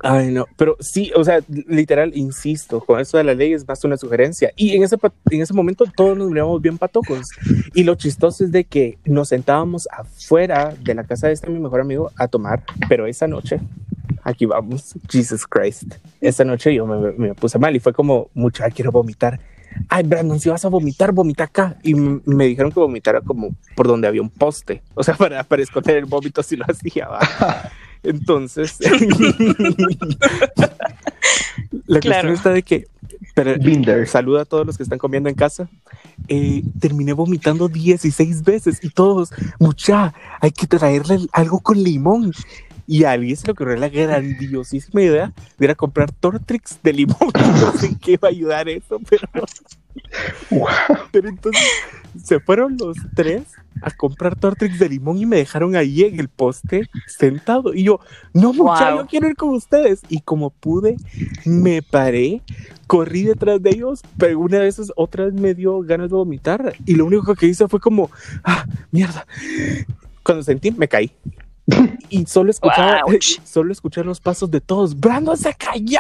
Ay, 0.04 0.28
no, 0.32 0.46
pero 0.58 0.78
sí, 0.80 1.12
o 1.16 1.24
sea, 1.24 1.40
literal, 1.48 2.12
insisto, 2.16 2.82
con 2.82 3.00
eso 3.00 3.18
de 3.18 3.24
la 3.24 3.34
ley 3.34 3.54
es 3.54 3.68
más 3.68 3.84
una 3.84 3.98
sugerencia. 3.98 4.52
Y 4.56 4.76
en 4.76 4.84
ese, 4.84 4.96
pa- 5.00 5.12
en 5.32 5.42
ese 5.42 5.56
momento 5.56 5.86
todos 5.96 6.16
nos 6.16 6.30
mirábamos 6.30 6.62
bien 6.62 6.78
patojos. 6.78 7.28
Y 7.74 7.84
lo 7.84 7.96
chistoso 7.96 8.44
es 8.44 8.52
de 8.52 8.64
que 8.66 9.00
nos 9.06 9.30
sentábamos 9.30 9.88
afuera 9.92 10.76
de 10.82 10.94
la 10.94 11.04
casa 11.04 11.28
de 11.28 11.34
este 11.34 11.50
mi 11.50 11.60
mejor 11.60 11.82
amigo 11.82 12.12
a 12.16 12.28
tomar, 12.28 12.64
pero 12.88 13.08
esa 13.08 13.28
noche, 13.28 13.60
aquí 14.28 14.46
vamos, 14.46 14.94
Jesus 15.10 15.46
Christ, 15.48 15.96
esa 16.20 16.44
noche 16.44 16.74
yo 16.76 16.86
me, 16.86 17.12
me 17.14 17.34
puse 17.34 17.58
mal 17.58 17.76
y 17.76 17.80
fue 17.80 17.94
como, 17.94 18.30
mucha, 18.34 18.70
quiero 18.70 18.92
vomitar. 18.92 19.40
Ay, 19.90 20.04
Brandon, 20.04 20.40
si 20.40 20.50
vas 20.50 20.66
a 20.66 20.70
vomitar, 20.70 21.12
vomita 21.12 21.44
acá. 21.46 21.78
Y 21.84 21.94
me 21.94 22.46
dijeron 22.48 22.72
que 22.72 22.80
vomitara 22.80 23.22
como 23.22 23.56
por 23.76 23.88
donde 23.88 24.08
había 24.08 24.22
un 24.24 24.30
poste. 24.30 24.82
O 24.96 25.04
sea, 25.04 25.14
para, 25.18 25.44
para 25.44 25.62
esconder 25.62 25.98
el 25.98 26.06
vómito 26.06 26.42
si 26.44 26.56
lo 26.56 26.66
hacía. 26.68 27.08
¿va? 27.08 27.20
Entonces, 28.04 28.78
la 31.86 32.00
Claro. 32.00 32.30
cuestión 32.30 32.34
está 32.34 32.50
de 32.52 32.64
que, 32.64 32.88
pero, 33.36 33.56
Binder. 33.60 34.08
saluda 34.08 34.42
a 34.42 34.46
todos 34.46 34.66
los 34.66 34.78
que 34.78 34.84
están 34.84 35.00
comiendo 35.00 35.30
en 35.30 35.36
casa. 35.36 35.70
Eh, 36.28 36.64
terminé 36.80 37.14
vomitando 37.14 37.68
16 37.68 38.44
veces 38.44 38.84
y 38.84 38.90
todos, 38.90 39.30
mucha, 39.60 40.14
hay 40.42 40.52
que 40.52 40.68
traerle 40.68 41.20
algo 41.32 41.60
con 41.60 41.82
limón. 41.82 42.34
Y 42.88 43.04
a 43.04 43.12
alguien 43.12 43.36
se 43.36 43.46
le 43.48 43.52
ocurrió 43.52 43.76
la 43.76 43.90
grandiosísima 43.90 45.02
idea 45.02 45.34
de 45.58 45.66
ir 45.66 45.72
a 45.72 45.76
comprar 45.76 46.12
Tortrix 46.12 46.80
de 46.82 46.94
limón. 46.94 47.18
No 47.62 47.74
sé 47.74 47.88
en 47.88 48.00
qué 48.00 48.18
va 48.18 48.30
a 48.30 48.32
ayudar 48.32 48.70
eso, 48.70 49.00
pero, 49.10 49.28
pero 51.12 51.30
entonces 51.30 51.62
se 52.24 52.40
fueron 52.40 52.78
los 52.78 52.96
tres 53.16 53.44
a 53.82 53.92
comprar 53.92 54.36
Tortrix 54.40 54.80
de 54.80 54.90
limón 54.90 55.18
y 55.18 55.26
me 55.26 55.38
dejaron 55.38 55.76
ahí 55.76 56.04
en 56.04 56.20
el 56.20 56.30
poste 56.30 56.90
sentado. 57.08 57.74
Y 57.74 57.84
yo, 57.84 58.00
no, 58.34 58.54
mucha, 58.54 58.92
Wow. 58.92 59.00
yo 59.02 59.08
quiero 59.08 59.28
ir 59.28 59.36
con 59.36 59.50
ustedes. 59.50 60.02
Y 60.10 60.22
como 60.22 60.50
pude, 60.50 60.96
me 61.46 61.82
paré, 61.82 62.42
corrí 62.88 63.24
detrás 63.24 63.62
de 63.62 63.72
ellos, 63.72 64.02
pero 64.18 64.40
una 64.40 64.60
de 64.60 64.68
esas 64.68 64.92
otras 64.96 65.34
me 65.34 65.54
dio 65.54 65.82
ganas 65.82 66.10
de 66.10 66.16
vomitar. 66.16 66.74
Y 66.86 66.96
lo 66.96 67.06
único 67.06 67.36
que 67.36 67.48
hice 67.48 67.68
fue 67.68 67.80
como, 67.80 68.10
ah, 68.44 68.66
mierda. 68.92 69.26
Cuando 70.24 70.44
sentí, 70.44 70.72
me 70.72 70.88
caí. 70.88 71.12
Y 72.10 72.26
solo 72.26 72.52
escuchaba, 72.52 73.02
solo 73.44 73.72
escuchar 73.72 74.06
los 74.06 74.20
pasos 74.20 74.50
de 74.50 74.62
todos. 74.62 74.98
¡Brandon 74.98 75.38
se 75.38 75.54
cayó! 75.54 76.00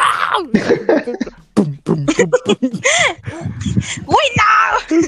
Pum, 1.53 1.75
pum, 1.83 2.05
pum, 2.05 2.29
pum. 2.45 2.69
¡Uy, 4.05 4.25
no! 4.37 4.99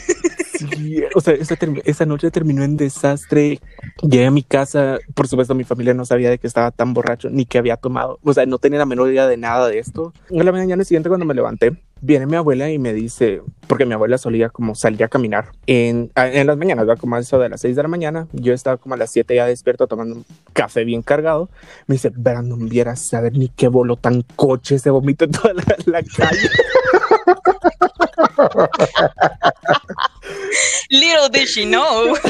Sí, 0.57 1.03
o 1.13 1.21
sea, 1.21 1.35
esa, 1.35 1.55
esa 1.85 2.05
noche 2.07 2.31
terminó 2.31 2.63
en 2.63 2.75
desastre. 2.75 3.59
Llegué 4.01 4.25
a 4.25 4.31
mi 4.31 4.41
casa, 4.41 4.97
por 5.13 5.27
supuesto, 5.27 5.53
mi 5.53 5.63
familia 5.63 5.93
no 5.93 6.05
sabía 6.05 6.31
de 6.31 6.39
que 6.39 6.47
estaba 6.47 6.71
tan 6.71 6.95
borracho 6.95 7.29
ni 7.29 7.45
que 7.45 7.59
había 7.59 7.77
tomado. 7.77 8.17
O 8.23 8.33
sea, 8.33 8.47
no 8.47 8.57
tenía 8.57 8.79
la 8.79 8.87
menor 8.87 9.11
idea 9.11 9.27
de 9.27 9.37
nada 9.37 9.67
de 9.67 9.77
esto. 9.77 10.11
En 10.31 10.43
la 10.43 10.51
mañana 10.51 10.83
siguiente, 10.83 11.07
cuando 11.07 11.27
me 11.27 11.35
levanté, 11.35 11.77
viene 12.01 12.25
mi 12.25 12.35
abuela 12.35 12.69
y 12.69 12.79
me 12.79 12.93
dice, 12.93 13.41
porque 13.67 13.85
mi 13.85 13.93
abuela 13.93 14.17
solía 14.17 14.49
como 14.49 14.75
salir 14.75 15.03
a 15.03 15.07
caminar 15.07 15.51
en, 15.65 16.11
en 16.15 16.47
las 16.47 16.57
mañanas, 16.57 16.85
¿verdad? 16.85 16.99
como 16.99 17.15
a 17.15 17.19
eso 17.19 17.39
de 17.39 17.49
las 17.49 17.61
6 17.61 17.75
de 17.75 17.83
la 17.83 17.89
mañana. 17.89 18.27
Yo 18.33 18.53
estaba 18.53 18.77
como 18.77 18.95
a 18.95 18.97
las 18.97 19.11
7 19.11 19.35
ya 19.35 19.45
despierto 19.45 19.87
tomando 19.87 20.15
un 20.15 20.25
café 20.53 20.83
bien 20.83 21.01
cargado. 21.01 21.49
Me 21.87 21.95
dice, 21.95 22.09
Brandon, 22.09 22.67
vieras 22.69 23.01
saber 23.01 23.33
ni 23.33 23.49
qué 23.49 23.67
bolo 23.67 23.95
tan 23.95 24.23
coche 24.35 24.79
se 24.79 24.89
vomita 24.89 25.25
en 25.25 25.31
toda 25.31 25.53
la, 25.53 25.63
la 25.85 26.03
calle. 26.03 26.49
Little 30.91 31.29
did 31.29 31.47
she 31.47 31.65
know. 31.65 32.15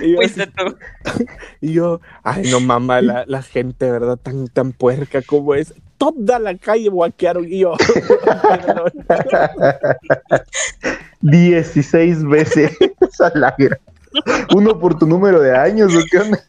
Y 0.00 0.12
yo 0.12 0.20
así, 0.20 0.34
Fuiste 0.34 0.46
tú. 0.46 0.76
Y 1.60 1.72
yo, 1.74 2.00
ay, 2.22 2.50
no 2.50 2.60
mamá, 2.60 3.02
la, 3.02 3.24
la 3.26 3.42
gente, 3.42 3.90
¿verdad? 3.90 4.16
Tan, 4.16 4.48
tan 4.48 4.72
puerca 4.72 5.20
como 5.22 5.54
es. 5.54 5.74
Toda 6.00 6.38
la 6.38 6.56
calle 6.56 6.88
guaquearon 6.88 7.44
y 7.46 7.58
yo. 7.58 7.74
perdón. 8.48 8.90
16 11.20 12.24
veces 12.26 12.72
a 13.20 13.30
la 13.38 13.54
gra- 13.54 13.78
Uno 14.54 14.78
por 14.80 14.98
tu 14.98 15.06
número 15.06 15.40
de 15.40 15.54
años, 15.54 15.94
¿o 15.94 16.00
qué 16.10 16.18
onda? 16.20 16.42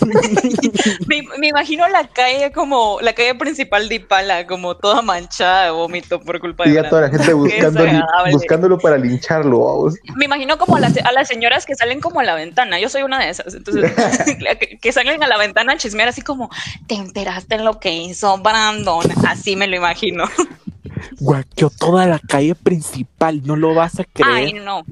Me, 1.06 1.22
me 1.38 1.48
imagino 1.48 1.88
la 1.88 2.06
calle 2.08 2.52
como 2.52 2.98
la 3.00 3.12
calle 3.12 3.34
principal 3.34 3.88
de 3.88 3.96
Ipala, 3.96 4.46
como 4.46 4.76
toda 4.76 5.02
manchada 5.02 5.64
de 5.64 5.70
vómito 5.70 6.20
por 6.20 6.40
culpa 6.40 6.64
de 6.64 6.70
Y 6.70 6.72
Brandon. 6.74 6.90
toda 6.90 7.02
la 7.02 7.08
gente 7.10 7.32
buscando, 7.32 7.82
desagradable. 7.82 8.32
buscándolo 8.32 8.78
para 8.78 8.98
lincharlo, 8.98 9.58
vamos. 9.60 9.94
Me 10.16 10.24
imagino 10.26 10.58
como 10.58 10.76
a 10.76 10.80
las, 10.80 10.96
a 10.98 11.12
las 11.12 11.28
señoras 11.28 11.66
que 11.66 11.74
salen 11.74 12.00
como 12.00 12.20
a 12.20 12.24
la 12.24 12.34
ventana. 12.34 12.78
Yo 12.78 12.88
soy 12.88 13.02
una 13.02 13.18
de 13.20 13.30
esas. 13.30 13.54
Entonces, 13.54 13.92
que, 14.60 14.78
que 14.80 14.92
salen 14.92 15.22
a 15.22 15.26
la 15.28 15.38
ventana 15.38 15.72
a 15.74 15.76
chismear 15.76 16.08
así 16.08 16.22
como, 16.22 16.50
¿te 16.86 16.94
enteraste 16.94 17.56
en 17.56 17.64
lo 17.64 17.78
que 17.80 17.92
hizo 17.92 18.38
Brandon? 18.38 19.04
Así 19.26 19.56
me 19.56 19.66
lo 19.66 19.76
imagino. 19.76 20.24
Guaqueó 21.18 21.70
toda 21.70 22.06
la 22.06 22.18
calle 22.18 22.54
principal, 22.54 23.42
no 23.44 23.56
lo 23.56 23.74
vas 23.74 23.98
a 24.00 24.04
creer. 24.04 24.32
Ay, 24.32 24.52
no. 24.52 24.84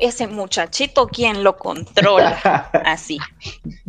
Ese 0.00 0.26
muchachito, 0.26 1.06
¿quién 1.08 1.44
lo 1.44 1.56
controla? 1.56 2.70
Así. 2.84 3.18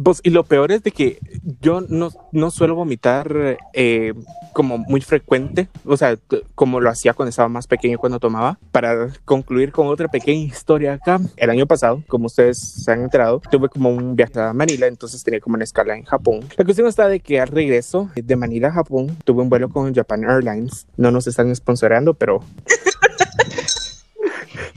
Pues, 0.02 0.20
y 0.24 0.30
lo 0.30 0.44
peor 0.44 0.72
es 0.72 0.84
de 0.84 0.92
que 0.92 1.20
yo 1.62 1.82
no, 1.88 2.10
no 2.34 2.52
suelo 2.52 2.76
vomitar 2.76 3.58
eh, 3.74 4.14
como 4.52 4.78
muy 4.78 5.00
frecuente, 5.00 5.70
o 5.86 5.96
sea, 5.96 6.18
como 6.54 6.82
lo 6.82 6.90
hacía 6.90 7.14
cuando 7.14 7.30
estaba 7.30 7.48
más 7.48 7.66
pequeño 7.66 7.98
cuando 7.98 8.20
tomaba. 8.20 8.60
Para 8.72 9.10
concluir 9.26 9.72
con 9.72 9.88
otra 9.88 10.10
pequeña 10.10 10.46
historia 10.46 10.94
acá, 10.94 11.20
el 11.38 11.50
año 11.50 11.66
pasado, 11.66 12.04
como 12.08 12.26
ustedes 12.26 12.60
se 12.60 12.92
han 12.92 13.02
enterado, 13.02 13.42
tuve 13.50 13.70
como 13.70 13.90
un 13.90 14.16
viaje 14.16 14.40
a 14.40 14.54
Manila, 14.54 14.88
entonces 14.88 15.24
tenía 15.24 15.40
como 15.40 15.56
una 15.56 15.64
escala 15.64 15.96
en 15.96 16.04
Japón. 16.04 16.42
La 16.58 16.66
cuestión 16.66 16.88
está 16.88 17.08
de 17.08 17.22
que 17.22 17.40
al 17.40 17.48
regreso 17.48 18.10
de 18.16 18.36
Manila 18.36 18.68
a 18.68 18.72
Japón, 18.72 19.18
tuve 19.24 19.42
un 19.42 19.50
vuelo 19.50 19.70
con 19.70 19.94
Japan 19.94 20.26
Airlines. 20.26 20.88
No 20.98 21.10
nos 21.12 21.28
están 21.28 21.56
sponsoreando, 21.56 22.14
pero 22.14 22.44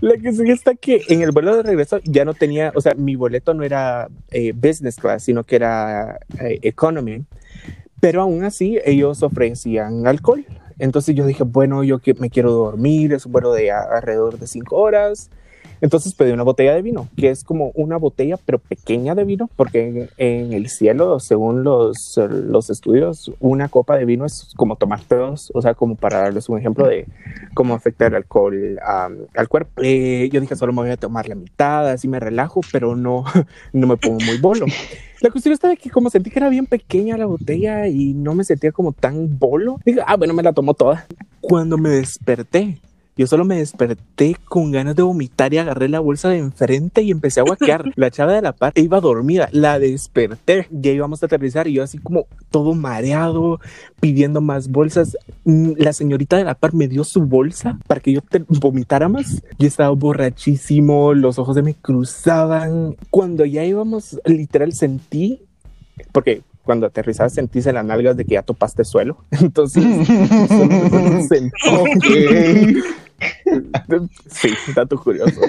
la 0.01 0.17
que 0.17 0.33
sigue 0.33 0.53
está 0.53 0.75
que 0.75 1.03
en 1.09 1.23
el 1.23 1.33
vuelo 1.33 1.57
de 1.57 1.63
regreso 1.63 1.99
ya 2.05 2.25
no 2.25 2.35
tenía, 2.35 2.73
o 2.75 2.81
sea, 2.81 2.95
mi 2.95 3.17
boleto 3.17 3.55
no 3.55 3.63
era 3.65 4.09
eh, 4.31 4.53
business 4.53 4.97
class, 4.97 5.25
sino 5.25 5.45
que 5.45 5.57
era 5.57 6.19
eh, 6.41 6.59
economy. 6.63 7.25
Pero 8.01 8.23
aún 8.23 8.45
así 8.45 8.79
ellos 8.85 9.23
ofrecían 9.23 10.07
alcohol. 10.07 10.45
Entonces 10.79 11.15
yo 11.15 11.25
dije, 11.27 11.45
bueno, 11.45 11.85
yo 11.85 12.01
que 12.01 12.15
me 12.15 12.29
quiero 12.31 12.53
dormir, 12.53 13.13
es 13.13 13.25
un 13.27 13.33
vuelo 13.33 13.53
de 13.53 13.71
a- 13.71 13.83
alrededor 13.83 14.39
de 14.39 14.47
cinco 14.47 14.77
horas. 14.77 15.31
Entonces 15.85 16.15
pedí 16.15 16.33
una 16.33 16.45
botella 16.45 16.75
de 16.75 16.81
vino, 16.81 17.11
que 17.15 17.29
es 17.29 17.45
como 17.45 17.71
una 17.75 17.99
botella, 17.99 18.39
pero 18.39 18.59
pequeña 18.59 19.15
de 19.15 19.25
vino, 19.25 19.51
porque 19.55 19.87
en, 19.87 20.09
en 20.17 20.53
el 20.55 20.71
cielo, 20.71 21.21
según 21.21 21.63
los, 21.63 22.19
los 22.31 22.71
estudios, 22.71 23.31
una 23.39 23.69
copa 23.69 23.99
de 23.99 24.07
vino 24.07 24.25
es 24.25 24.55
como 24.57 24.77
tomar 24.77 25.01
dos, 25.07 25.53
o 25.55 25.61
sea, 25.61 25.75
como 25.75 25.95
para 25.97 26.21
darles 26.21 26.49
un 26.49 26.59
ejemplo 26.59 26.87
de 26.87 27.07
cómo 27.53 27.75
afecta 27.75 28.07
el 28.07 28.15
alcohol 28.15 28.79
am, 28.83 29.27
al 29.37 29.47
cuerpo. 29.47 29.83
Eh, 29.83 30.31
yo 30.33 30.41
dije, 30.41 30.57
solo 30.57 30.73
me 30.73 30.81
voy 30.81 30.91
a 30.91 30.97
tomar 30.97 31.29
la 31.29 31.35
mitad, 31.35 31.87
así 31.91 32.09
me 32.09 32.19
relajo, 32.19 32.63
pero 32.73 32.97
no, 32.97 33.27
no 33.75 33.87
me 33.87 33.99
pongo 33.99 34.21
muy 34.25 34.39
bolo. 34.39 34.65
La 35.21 35.31
cuestión 35.31 35.53
está 35.53 35.69
de 35.69 35.77
que 35.77 35.91
como 35.91 36.09
sentí 36.09 36.31
que 36.31 36.39
era 36.39 36.49
bien 36.49 36.65
pequeña 36.65 37.19
la 37.19 37.27
botella 37.27 37.89
y 37.89 38.15
no 38.15 38.35
me 38.35 38.45
sentía 38.45 38.73
como 38.73 38.93
tan 38.93 39.39
bolo, 39.39 39.81
dije, 39.85 40.01
ah, 40.07 40.17
bueno, 40.17 40.33
me 40.33 40.43
la 40.43 40.55
tomo 40.55 40.73
toda. 40.73 41.07
Cuando 41.43 41.77
me 41.77 41.91
desperté, 41.91 42.79
yo 43.17 43.27
solo 43.27 43.45
me 43.45 43.57
desperté 43.59 44.37
con 44.47 44.73
ganas 44.73 44.97
de 44.97 45.03
vomitar 45.03 45.55
y 45.55 45.59
agarré 45.59 45.89
la 45.89 46.01
bolsa 46.01 46.29
de 46.31 46.39
enfrente 46.39 47.03
y 47.03 47.11
empecé 47.13 47.41
a 47.41 47.45
guaquear. 47.45 47.85
La 47.97 48.11
chava 48.11 48.33
de 48.33 48.43
la 48.43 48.53
par 48.53 48.73
iba 48.77 49.01
dormida, 49.01 49.49
la 49.53 49.79
desperté. 49.79 50.67
Ya 50.71 50.91
íbamos 50.91 51.23
a 51.23 51.27
aterrizar 51.27 51.69
y 51.69 51.75
yo 51.75 51.83
así 51.85 51.99
como 51.99 52.27
todo 52.51 52.75
mareado, 52.75 53.61
pidiendo 54.01 54.41
más 54.41 54.69
bolsas. 54.69 55.17
Mm, 55.45 55.73
La 55.77 55.93
señorita 55.93 56.37
de 56.37 56.45
la 56.45 56.55
par 56.57 56.75
me 56.75 56.89
dio 56.89 57.05
su 57.05 57.23
bolsa 57.23 57.79
para 57.87 58.01
que 58.01 58.13
yo 58.13 58.21
te- 58.21 58.45
vomitara 58.49 59.09
más. 59.09 59.43
Yo 59.59 59.69
estaba 59.69 59.91
borrachísimo, 59.91 61.15
los 61.15 61.39
ojos 61.39 61.55
se 61.55 61.63
me 61.63 61.75
cruzaban. 61.75 62.97
Cuando 63.11 63.45
ya 63.45 63.65
íbamos, 63.65 64.19
literal 64.25 64.73
sentí, 64.73 65.41
porque 66.13 66.43
cuando 66.65 66.87
aterrizabas 66.87 67.35
sentís 67.35 67.67
en 67.67 67.75
las 67.75 67.85
nalgas 67.85 68.17
de 68.17 68.25
que 68.25 68.35
ya 68.35 68.43
topaste 68.43 68.83
el 68.83 68.87
suelo. 68.87 69.19
Entonces, 69.31 69.85
sentí 71.29 71.51
Ok. 71.79 72.85
Sí, 74.29 74.51
dato 74.75 74.99
curioso. 74.99 75.41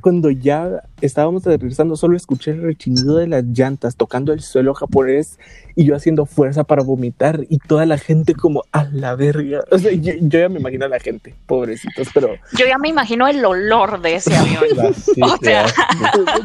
Cuando 0.00 0.30
ya 0.30 0.82
estábamos 1.00 1.46
aterrizando, 1.46 1.96
solo 1.96 2.16
escuché 2.16 2.52
el 2.52 2.62
rechinido 2.62 3.16
de 3.16 3.26
las 3.26 3.44
llantas 3.44 3.96
tocando 3.96 4.32
el 4.32 4.40
suelo 4.40 4.74
japonés 4.74 5.38
y 5.76 5.84
yo 5.84 5.94
haciendo 5.96 6.26
fuerza 6.26 6.64
para 6.64 6.82
vomitar 6.82 7.40
y 7.48 7.58
toda 7.58 7.86
la 7.86 7.98
gente 7.98 8.34
como 8.34 8.64
a 8.72 8.84
la 8.84 9.14
verga. 9.16 9.60
O 9.70 9.78
sea, 9.78 9.92
yo, 9.92 10.12
yo 10.20 10.38
ya 10.40 10.48
me 10.48 10.60
imagino 10.60 10.84
a 10.84 10.88
la 10.88 11.00
gente, 11.00 11.34
pobrecitos, 11.46 12.08
pero 12.14 12.28
Yo 12.58 12.66
ya 12.66 12.78
me 12.78 12.88
imagino 12.88 13.26
el 13.28 13.44
olor 13.44 14.00
de 14.00 14.16
ese 14.16 14.34
avión. 14.36 14.64
Sí, 14.94 15.20
O 15.22 15.36
sea. 15.38 15.66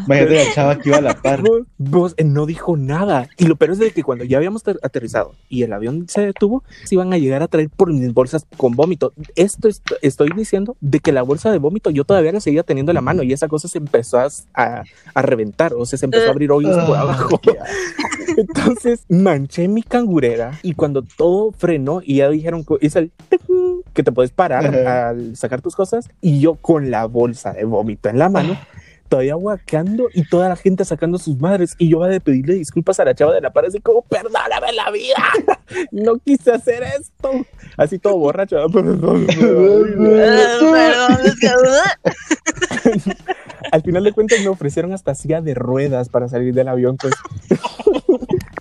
Imagínate 0.06 0.36
la 0.46 0.54
chava 0.54 0.76
que 0.80 0.90
iba 0.90 0.98
a 0.98 1.02
la 1.02 1.16
par. 1.22 1.42
vos, 1.42 1.62
vos, 1.78 2.14
eh, 2.18 2.24
no 2.24 2.46
dijo 2.46 2.76
nada. 2.78 3.28
Y 3.38 3.46
lo 3.46 3.56
peor 3.56 3.72
es 3.72 3.80
de 3.80 3.92
que 3.92 4.04
cuando 4.04 4.24
ya 4.26 4.38
habíamos 4.38 4.64
ter- 4.64 4.80
aterrizado 4.84 5.34
y 5.50 5.64
el 5.64 5.74
avión 5.74 6.06
se 6.10 6.22
detuvo, 6.22 6.64
se 6.86 6.96
iban 6.96 7.14
a 7.14 7.18
llegar 7.18 7.42
a 7.44 7.48
traer 7.48 7.70
por 7.70 7.92
mis 7.94 8.14
bolsas 8.14 8.46
con 8.58 8.76
vómito. 8.76 9.14
Esto 9.36 9.68
est- 9.68 9.88
estoy 10.02 10.30
diciendo 10.36 10.76
de 10.82 11.00
que 11.00 11.12
la 11.12 11.22
bolsa 11.22 11.52
de 11.52 11.58
vómito 11.60 11.90
yo 11.90 12.04
todavía 12.04 12.32
la 12.32 12.40
seguía 12.40 12.64
teniendo 12.64 12.92
en 12.92 12.96
la 12.96 13.02
mano 13.02 13.24
y 13.24 13.34
esa 13.34 13.48
cosa 13.48 13.68
se 13.68 13.78
empezó 13.78 14.20
a, 14.20 14.28
a- 14.54 14.84
a 15.14 15.22
reventar, 15.22 15.74
o 15.74 15.86
sea, 15.86 15.98
se 16.00 16.06
empezó 16.06 16.28
a 16.28 16.32
abrir 16.32 16.52
hoyos 16.52 16.76
por 16.86 16.98
Ah, 16.98 17.02
abajo. 17.02 17.40
Entonces 18.38 19.02
manché 19.20 19.68
mi 19.68 19.84
cangurera 19.84 20.60
y 20.64 20.74
cuando 20.74 21.04
todo 21.04 21.52
frenó 21.52 22.02
y 22.04 22.18
ya 22.18 22.30
dijeron 22.30 22.64
que 22.64 22.76
hizo 22.82 23.00
el 23.00 23.12
que 23.94 24.04
te 24.04 24.12
puedes 24.12 24.32
parar 24.32 24.66
Ajá. 24.66 25.10
al 25.10 25.36
sacar 25.36 25.62
tus 25.62 25.76
cosas 25.76 26.10
y 26.22 26.40
yo 26.40 26.56
con 26.56 26.92
la 26.92 27.06
bolsa 27.06 27.54
de 27.54 27.66
vómito 27.66 28.10
en 28.10 28.20
la 28.20 28.30
mano 28.30 28.58
todavía 29.08 29.34
guaqueando 29.34 30.08
y 30.14 30.28
toda 30.28 30.50
la 30.50 30.56
gente 30.56 30.86
sacando 30.86 31.18
sus 31.18 31.40
madres 31.40 31.76
y 31.80 31.90
yo 31.90 32.00
va 32.00 32.08
de 32.08 32.22
pedirle 32.22 32.54
disculpas 32.54 33.00
a 33.00 33.06
la 33.06 33.16
chava 33.16 33.34
de 33.34 33.42
la 33.42 33.52
par 33.52 33.66
así 33.66 33.80
como 33.80 34.04
perdóname 34.04 34.72
la 34.74 34.92
vida 34.92 35.18
no 35.92 36.18
quise 36.20 36.52
hacer 36.52 36.84
esto 36.84 37.32
así 37.76 37.98
todo 37.98 38.18
borracho 38.18 38.58
Perdón, 38.70 39.26
es 39.30 39.38
al 43.72 43.82
final 43.82 44.04
de 44.04 44.14
cuentas 44.14 44.40
me 44.42 44.48
ofrecieron 44.48 44.94
hasta 44.94 45.16
silla 45.16 45.42
de 45.42 45.54
ruedas 45.54 46.10
para 46.10 46.28
salir 46.28 46.54
del 46.54 46.68
avión, 46.68 46.98
pues. 46.98 47.14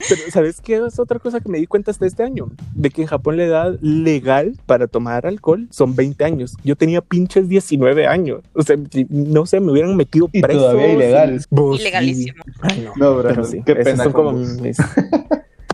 Pero 0.08 0.20
¿sabes 0.30 0.60
qué 0.60 0.76
es 0.86 0.98
otra 0.98 1.18
cosa 1.18 1.40
que 1.40 1.48
me 1.48 1.58
di 1.58 1.66
cuenta 1.66 1.90
hasta 1.90 2.06
este 2.06 2.22
año? 2.22 2.50
De 2.74 2.90
que 2.90 3.02
en 3.02 3.08
Japón 3.08 3.36
la 3.36 3.44
edad 3.44 3.78
legal 3.80 4.54
para 4.66 4.86
tomar 4.86 5.26
alcohol 5.26 5.66
son 5.70 5.96
20 5.96 6.24
años. 6.24 6.56
Yo 6.64 6.76
tenía 6.76 7.00
pinches 7.00 7.48
19 7.48 8.06
años. 8.06 8.42
O 8.54 8.62
sea, 8.62 8.76
no 9.08 9.46
sé, 9.46 9.60
me 9.60 9.72
hubieran 9.72 9.96
metido 9.96 10.28
Y 10.32 10.42
preso. 10.42 10.60
todavía 10.60 10.92
ilegal. 10.92 11.40
Ilegalísimo. 11.78 12.42
Ay, 12.60 12.84
no. 12.84 12.92
No, 12.96 13.18
bro, 13.18 13.28
Pero 13.28 13.44
sí, 13.44 13.62
qué 13.64 13.76
pena 13.76 14.04
son 14.04 14.12
como 14.12 14.32
mis... 14.32 14.76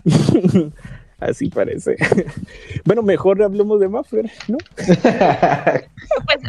Así 1.19 1.49
parece. 1.49 1.95
bueno, 2.85 3.01
mejor 3.01 3.41
hablemos 3.41 3.79
de 3.79 3.87
Maffer, 3.87 4.31
¿no? 4.47 4.57
Pues, 6.25 6.39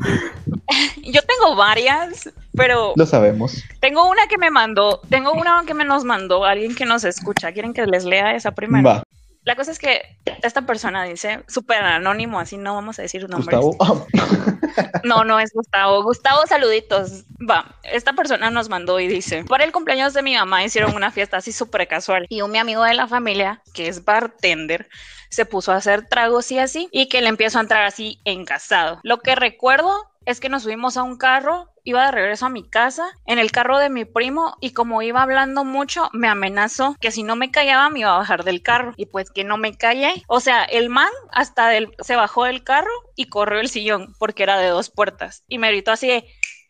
yo 1.02 1.20
tengo 1.22 1.56
varias, 1.56 2.30
pero 2.54 2.92
Lo 2.96 3.06
sabemos. 3.06 3.62
tengo 3.80 4.08
una 4.08 4.26
que 4.28 4.38
me 4.38 4.50
mandó, 4.50 5.00
tengo 5.08 5.32
una 5.32 5.62
que 5.66 5.74
me 5.74 5.84
nos 5.84 6.04
mandó 6.04 6.44
alguien 6.44 6.74
que 6.74 6.84
nos 6.84 7.04
escucha. 7.04 7.52
¿Quieren 7.52 7.72
que 7.72 7.86
les 7.86 8.04
lea 8.04 8.34
esa 8.34 8.52
primero? 8.52 8.84
Va. 8.86 9.02
La 9.46 9.54
cosa 9.54 9.70
es 9.70 9.78
que 9.78 10.02
esta 10.42 10.62
persona 10.62 11.04
dice, 11.04 11.44
súper 11.46 11.80
anónimo, 11.80 12.40
así 12.40 12.56
no 12.56 12.74
vamos 12.74 12.98
a 12.98 13.02
decir 13.02 13.28
nombres. 13.28 13.60
Gustavo. 13.60 14.06
No, 15.04 15.22
no 15.22 15.38
es 15.38 15.52
Gustavo. 15.52 16.02
Gustavo, 16.02 16.46
saluditos. 16.48 17.24
Va, 17.48 17.76
esta 17.84 18.12
persona 18.14 18.50
nos 18.50 18.68
mandó 18.68 18.98
y 18.98 19.06
dice, 19.06 19.44
para 19.44 19.62
el 19.62 19.70
cumpleaños 19.70 20.14
de 20.14 20.22
mi 20.22 20.34
mamá 20.34 20.64
hicieron 20.64 20.96
una 20.96 21.12
fiesta 21.12 21.36
así 21.36 21.52
súper 21.52 21.86
casual. 21.86 22.26
Y 22.28 22.42
un 22.42 22.50
mi 22.50 22.58
amigo 22.58 22.82
de 22.82 22.94
la 22.94 23.06
familia, 23.06 23.62
que 23.72 23.86
es 23.86 24.04
bartender, 24.04 24.88
se 25.30 25.46
puso 25.46 25.70
a 25.70 25.76
hacer 25.76 26.08
tragos 26.08 26.50
y 26.50 26.58
así, 26.58 26.88
y 26.90 27.08
que 27.08 27.22
le 27.22 27.28
empiezo 27.28 27.58
a 27.58 27.62
entrar 27.62 27.84
así 27.84 28.20
encasado. 28.24 28.98
Lo 29.04 29.18
que 29.18 29.36
recuerdo 29.36 29.92
es 30.24 30.40
que 30.40 30.48
nos 30.48 30.64
subimos 30.64 30.96
a 30.96 31.04
un 31.04 31.16
carro, 31.18 31.70
iba 31.86 32.04
de 32.04 32.10
regreso 32.10 32.46
a 32.46 32.50
mi 32.50 32.68
casa, 32.68 33.06
en 33.24 33.38
el 33.38 33.52
carro 33.52 33.78
de 33.78 33.88
mi 33.88 34.04
primo, 34.04 34.56
y 34.60 34.72
como 34.72 35.00
iba 35.02 35.22
hablando 35.22 35.64
mucho, 35.64 36.10
me 36.12 36.28
amenazó 36.28 36.96
que 37.00 37.12
si 37.12 37.22
no 37.22 37.36
me 37.36 37.50
callaba 37.50 37.88
me 37.88 38.00
iba 38.00 38.14
a 38.14 38.18
bajar 38.18 38.44
del 38.44 38.62
carro, 38.62 38.92
y 38.96 39.06
pues 39.06 39.30
que 39.30 39.44
no 39.44 39.56
me 39.56 39.76
callé. 39.76 40.22
O 40.26 40.40
sea, 40.40 40.64
el 40.64 40.90
man 40.90 41.10
hasta 41.30 41.70
se 42.00 42.16
bajó 42.16 42.44
del 42.44 42.64
carro 42.64 42.90
y 43.14 43.26
corrió 43.28 43.60
el 43.60 43.68
sillón, 43.68 44.14
porque 44.18 44.42
era 44.42 44.58
de 44.58 44.68
dos 44.68 44.90
puertas, 44.90 45.44
y 45.48 45.58
me 45.58 45.68
gritó 45.68 45.92
así 45.92 46.24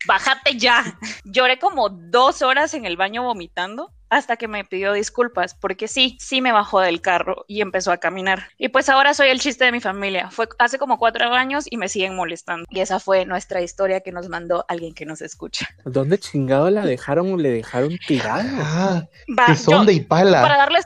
bájate 0.06 0.56
ya. 0.58 0.98
Lloré 1.24 1.58
como 1.58 1.88
dos 1.88 2.42
horas 2.42 2.74
en 2.74 2.84
el 2.84 2.96
baño 2.96 3.22
vomitando 3.22 3.92
hasta 4.10 4.36
que 4.36 4.48
me 4.48 4.64
pidió 4.64 4.92
disculpas, 4.92 5.54
porque 5.54 5.88
sí, 5.88 6.16
sí 6.20 6.40
me 6.40 6.52
bajó 6.52 6.80
del 6.80 7.00
carro 7.00 7.44
y 7.48 7.60
empezó 7.60 7.92
a 7.92 7.98
caminar. 7.98 8.48
Y 8.58 8.68
pues 8.68 8.88
ahora 8.88 9.14
soy 9.14 9.28
el 9.28 9.40
chiste 9.40 9.64
de 9.64 9.72
mi 9.72 9.80
familia. 9.80 10.30
Fue 10.30 10.48
hace 10.58 10.78
como 10.78 10.98
cuatro 10.98 11.32
años 11.32 11.64
y 11.68 11.76
me 11.76 11.88
siguen 11.88 12.14
molestando. 12.14 12.66
Y 12.70 12.80
esa 12.80 13.00
fue 13.00 13.24
nuestra 13.24 13.62
historia 13.62 14.00
que 14.00 14.12
nos 14.12 14.28
mandó 14.28 14.64
alguien 14.68 14.94
que 14.94 15.06
nos 15.06 15.22
escucha. 15.22 15.68
¿Dónde 15.84 16.18
chingado 16.18 16.70
la 16.70 16.84
dejaron 16.84 17.32
o 17.32 17.36
le 17.36 17.50
dejaron 17.50 17.98
tirada? 18.06 19.08
Ah, 19.38 19.54
son 19.56 19.86
de 19.86 19.94
Ipala. 19.94 20.42
para 20.42 20.56
darles 20.56 20.84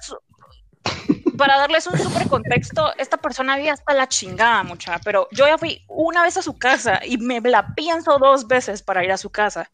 para 1.37 1.57
darles 1.57 1.87
un 1.87 1.99
súper 1.99 2.29
contexto, 2.29 2.93
esta 2.99 3.17
persona 3.17 3.55
había 3.55 3.73
hasta 3.73 3.95
la 3.95 4.07
chingada, 4.09 4.63
mucha, 4.63 4.99
pero 5.03 5.27
yo 5.33 5.47
ya 5.47 5.57
fui 5.57 5.83
una 5.89 6.23
vez 6.23 6.37
a 6.37 6.43
su 6.43 6.59
casa 6.59 7.01
y 7.03 7.17
me 7.17 7.41
la 7.41 7.75
pienso 7.75 8.19
dos 8.19 8.47
veces 8.47 8.83
para 8.83 9.03
ir 9.05 9.11
a 9.11 9.17
su 9.17 9.31
casa. 9.31 9.71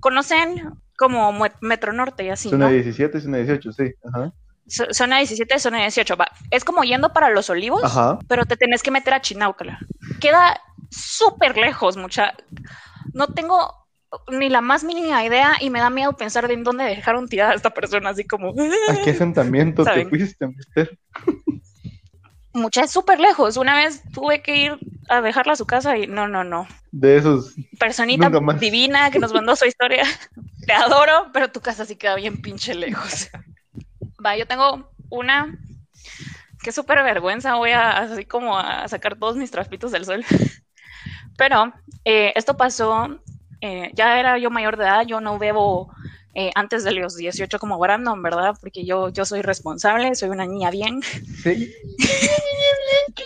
¿Conocen 0.00 0.72
como 0.96 1.32
Metro 1.60 1.92
Norte 1.92 2.24
y 2.24 2.30
así, 2.30 2.50
Zona 2.50 2.66
no? 2.66 2.72
17, 2.72 3.20
zona 3.20 3.38
18, 3.38 3.72
sí. 3.72 3.94
Ajá. 4.04 4.32
Zona 4.68 5.18
17, 5.18 5.58
zona 5.60 5.78
18, 5.78 6.16
va. 6.16 6.26
Es 6.50 6.64
como 6.64 6.82
yendo 6.82 7.12
para 7.12 7.30
Los 7.30 7.50
Olivos, 7.50 7.84
Ajá. 7.84 8.18
pero 8.28 8.44
te 8.46 8.56
tenés 8.56 8.82
que 8.82 8.90
meter 8.90 9.14
a 9.14 9.20
Chináucala. 9.20 9.78
Queda 10.20 10.60
súper 10.90 11.56
lejos, 11.56 11.96
mucha. 11.96 12.34
No 13.12 13.28
tengo 13.28 13.86
ni 14.30 14.48
la 14.48 14.60
más 14.60 14.84
mínima 14.84 15.24
idea 15.24 15.56
y 15.60 15.70
me 15.70 15.80
da 15.80 15.90
miedo 15.90 16.14
pensar 16.14 16.48
de 16.48 16.54
en 16.54 16.64
dónde 16.64 16.84
dejaron 16.84 17.28
tirada 17.28 17.52
a 17.52 17.54
esta 17.54 17.70
persona, 17.70 18.10
así 18.10 18.24
como... 18.24 18.50
¿A 18.50 18.96
qué 19.04 19.10
asentamiento 19.12 19.84
te 19.84 20.06
fuiste, 20.06 20.46
mister? 20.46 20.98
Mucha 22.56 22.84
es 22.84 22.90
súper 22.90 23.20
lejos. 23.20 23.58
Una 23.58 23.76
vez 23.76 24.02
tuve 24.14 24.40
que 24.40 24.56
ir 24.56 24.78
a 25.10 25.20
dejarla 25.20 25.52
a 25.52 25.56
su 25.56 25.66
casa 25.66 25.98
y 25.98 26.06
no, 26.06 26.26
no, 26.26 26.42
no. 26.42 26.66
De 26.90 27.18
esos. 27.18 27.54
Personita 27.78 28.30
divina 28.58 29.10
que 29.10 29.18
nos 29.18 29.34
mandó 29.34 29.54
su 29.56 29.66
historia. 29.66 30.04
Te 30.66 30.72
adoro, 30.72 31.30
pero 31.34 31.50
tu 31.50 31.60
casa 31.60 31.84
sí 31.84 31.96
queda 31.96 32.14
bien 32.14 32.40
pinche 32.40 32.74
lejos. 32.74 33.28
Va, 34.24 34.38
yo 34.38 34.46
tengo 34.46 34.90
una 35.10 35.54
que 36.62 36.72
súper 36.72 37.02
vergüenza. 37.04 37.56
Voy 37.56 37.72
a 37.72 37.98
así 37.98 38.24
como 38.24 38.58
a 38.58 38.88
sacar 38.88 39.16
todos 39.16 39.36
mis 39.36 39.50
trapitos 39.50 39.92
del 39.92 40.06
sol. 40.06 40.24
Pero 41.36 41.74
eh, 42.06 42.32
esto 42.36 42.56
pasó, 42.56 43.20
eh, 43.60 43.90
ya 43.92 44.18
era 44.18 44.38
yo 44.38 44.48
mayor 44.48 44.78
de 44.78 44.84
edad, 44.84 45.06
yo 45.06 45.20
no 45.20 45.38
bebo 45.38 45.92
eh, 46.38 46.50
antes 46.54 46.84
de 46.84 46.92
los 46.92 47.16
18 47.16 47.58
como 47.58 47.78
Brandon, 47.78 48.22
¿verdad? 48.22 48.54
Porque 48.60 48.84
yo, 48.84 49.08
yo 49.08 49.24
soy 49.24 49.40
responsable, 49.40 50.14
soy 50.14 50.28
una 50.28 50.44
niña 50.44 50.70
bien. 50.70 51.00
Sí. 51.42 51.74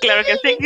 Claro 0.01 0.23
que 0.25 0.37
sí. 0.37 0.57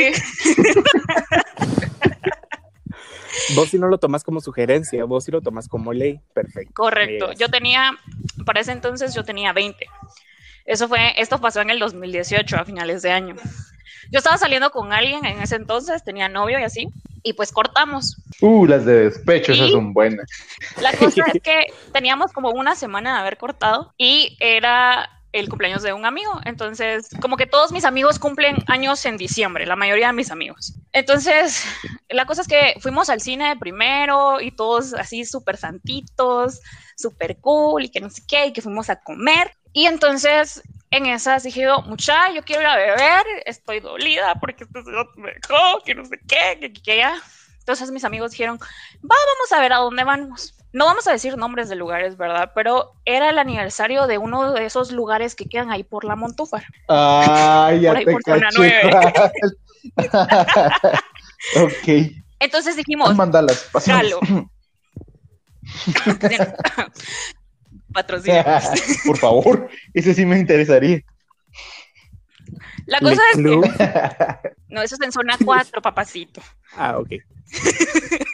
Vos 3.56 3.70
si 3.70 3.78
no 3.78 3.88
lo 3.88 3.96
tomas 3.96 4.22
como 4.24 4.42
sugerencia, 4.42 5.04
vos 5.06 5.24
si 5.24 5.30
lo 5.30 5.40
tomas 5.40 5.68
como 5.68 5.94
ley, 5.94 6.20
perfecto. 6.34 6.74
Correcto. 6.74 7.32
Yo 7.32 7.48
tenía, 7.48 7.92
para 8.44 8.60
ese 8.60 8.72
entonces 8.72 9.14
yo 9.14 9.24
tenía 9.24 9.54
20. 9.54 9.86
Eso 10.66 10.86
fue, 10.86 11.18
esto 11.20 11.40
pasó 11.40 11.62
en 11.62 11.70
el 11.70 11.78
2018, 11.78 12.56
a 12.56 12.64
finales 12.66 13.00
de 13.00 13.10
año. 13.10 13.36
Yo 14.10 14.18
estaba 14.18 14.36
saliendo 14.36 14.70
con 14.70 14.92
alguien 14.92 15.24
en 15.24 15.40
ese 15.40 15.56
entonces, 15.56 16.04
tenía 16.04 16.28
novio 16.28 16.58
y 16.60 16.62
así, 16.62 16.88
y 17.25 17.33
pues 17.33 17.50
cortamos. 17.50 18.23
Uh, 18.40 18.66
las 18.66 18.85
de 18.85 19.11
despecho, 19.11 19.52
esas 19.52 19.71
son 19.71 19.93
buenas. 19.93 20.26
La 20.81 20.93
cosa 20.93 21.25
es 21.33 21.40
que 21.43 21.66
teníamos 21.93 22.33
como 22.33 22.50
una 22.50 22.76
semana 22.76 23.14
de 23.14 23.21
haber 23.21 23.38
cortado 23.38 23.93
y 23.99 24.37
era 24.38 25.11
el 25.33 25.49
cumpleaños 25.49 25.83
de 25.83 25.93
un 25.93 26.04
amigo. 26.04 26.31
Entonces, 26.45 27.09
como 27.21 27.37
que 27.37 27.47
todos 27.47 27.73
mis 27.73 27.85
amigos 27.85 28.21
cumplen 28.21 28.59
años 28.69 29.04
en 29.04 29.16
diciembre, 29.16 29.66
la 29.66 29.75
mayoría 29.75 30.09
de 30.09 30.12
mis 30.12 30.31
amigos. 30.31 30.75
Entonces, 30.93 31.64
la 32.09 32.26
cosa 32.26 32.43
es 32.43 32.49
que 32.49 32.75
fuimos 32.81 33.11
al 33.11 33.21
cine 33.21 33.57
primero 33.57 34.40
y 34.40 34.52
todos 34.52 34.95
así 34.95 35.25
súper 35.25 35.57
santitos, 35.57 36.61
súper 36.97 37.38
cool 37.38 37.85
y 37.85 37.88
que 37.88 38.00
no 38.00 38.11
sé 38.11 38.23
qué, 38.28 38.47
y 38.47 38.52
que 38.52 38.62
fuimos 38.62 38.90
a 38.90 39.00
comer. 39.00 39.50
Y 39.73 39.87
entonces, 39.87 40.62
en 40.96 41.06
esas 41.06 41.42
dije 41.42 41.62
yo, 41.62 41.83
mucha, 41.83 42.30
yo 42.33 42.42
quiero 42.42 42.62
ir 42.62 42.68
a 42.68 42.76
beber, 42.76 43.26
estoy 43.46 43.80
dolida 43.80 44.35
porque 44.37 44.62
este 44.64 44.83
señor 44.83 45.11
me 45.16 45.33
dejó, 45.33 45.80
que 45.85 45.94
no 45.94 46.04
sé 46.04 46.20
qué, 46.26 46.72
que, 46.85 46.96
ya. 46.96 47.14
Entonces 47.59 47.90
mis 47.90 48.04
amigos 48.04 48.30
dijeron, 48.33 48.59
va, 48.59 49.16
vamos 49.35 49.52
a 49.52 49.61
ver 49.61 49.72
a 49.72 49.78
dónde 49.78 50.04
vamos. 50.04 50.54
No 50.72 50.85
vamos 50.87 51.07
a 51.07 51.12
decir 51.12 51.37
nombres 51.37 51.68
de 51.68 51.76
lugares, 51.76 52.16
¿verdad? 52.16 52.50
Pero 52.54 52.94
era 53.04 53.30
el 53.30 53.38
aniversario 53.38 54.09
de 54.09 54.18
uno 54.18 54.52
de 54.52 54.66
esos 54.66 54.90
lugares 54.90 55.37
que 55.37 55.46
quedan 55.46 55.70
ahí 55.70 55.85
por 55.85 56.04
la 56.04 56.16
Montúfar. 56.16 56.64
Ay, 56.88 57.80
ya 57.80 57.90
Por 57.90 57.98
ahí 57.98 58.04
te 58.04 58.12
por 58.12 58.22
ok. 61.62 61.88
Entonces 62.40 62.76
dijimos, 62.76 63.14
Mandalas, 63.14 63.68
pasamos. 63.72 64.18
Patrocinio. 67.94 68.44
Por 69.07 69.16
favor, 69.16 69.70
ese 69.94 70.12
sí 70.12 70.26
me 70.26 70.38
interesaría. 70.38 71.00
La 72.87 73.00
cosa 73.00 73.22
es 73.33 73.38
Club. 73.38 73.62
que, 73.62 74.52
no, 74.68 74.83
eso 74.83 74.96
es 74.96 75.00
en 75.00 75.12
zona 75.12 75.38
4, 75.42 75.80
papacito. 75.80 76.42
Ah, 76.76 76.98
ok. 76.98 77.12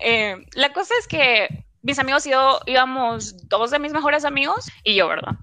Eh, 0.00 0.36
la 0.52 0.72
cosa 0.72 0.94
es 1.00 1.08
que 1.08 1.64
mis 1.82 1.98
amigos 1.98 2.26
y 2.26 2.30
yo 2.30 2.60
íbamos, 2.66 3.48
dos 3.48 3.70
de 3.70 3.78
mis 3.78 3.92
mejores 3.92 4.24
amigos 4.24 4.70
y 4.84 4.94
yo, 4.94 5.08
¿verdad? 5.08 5.36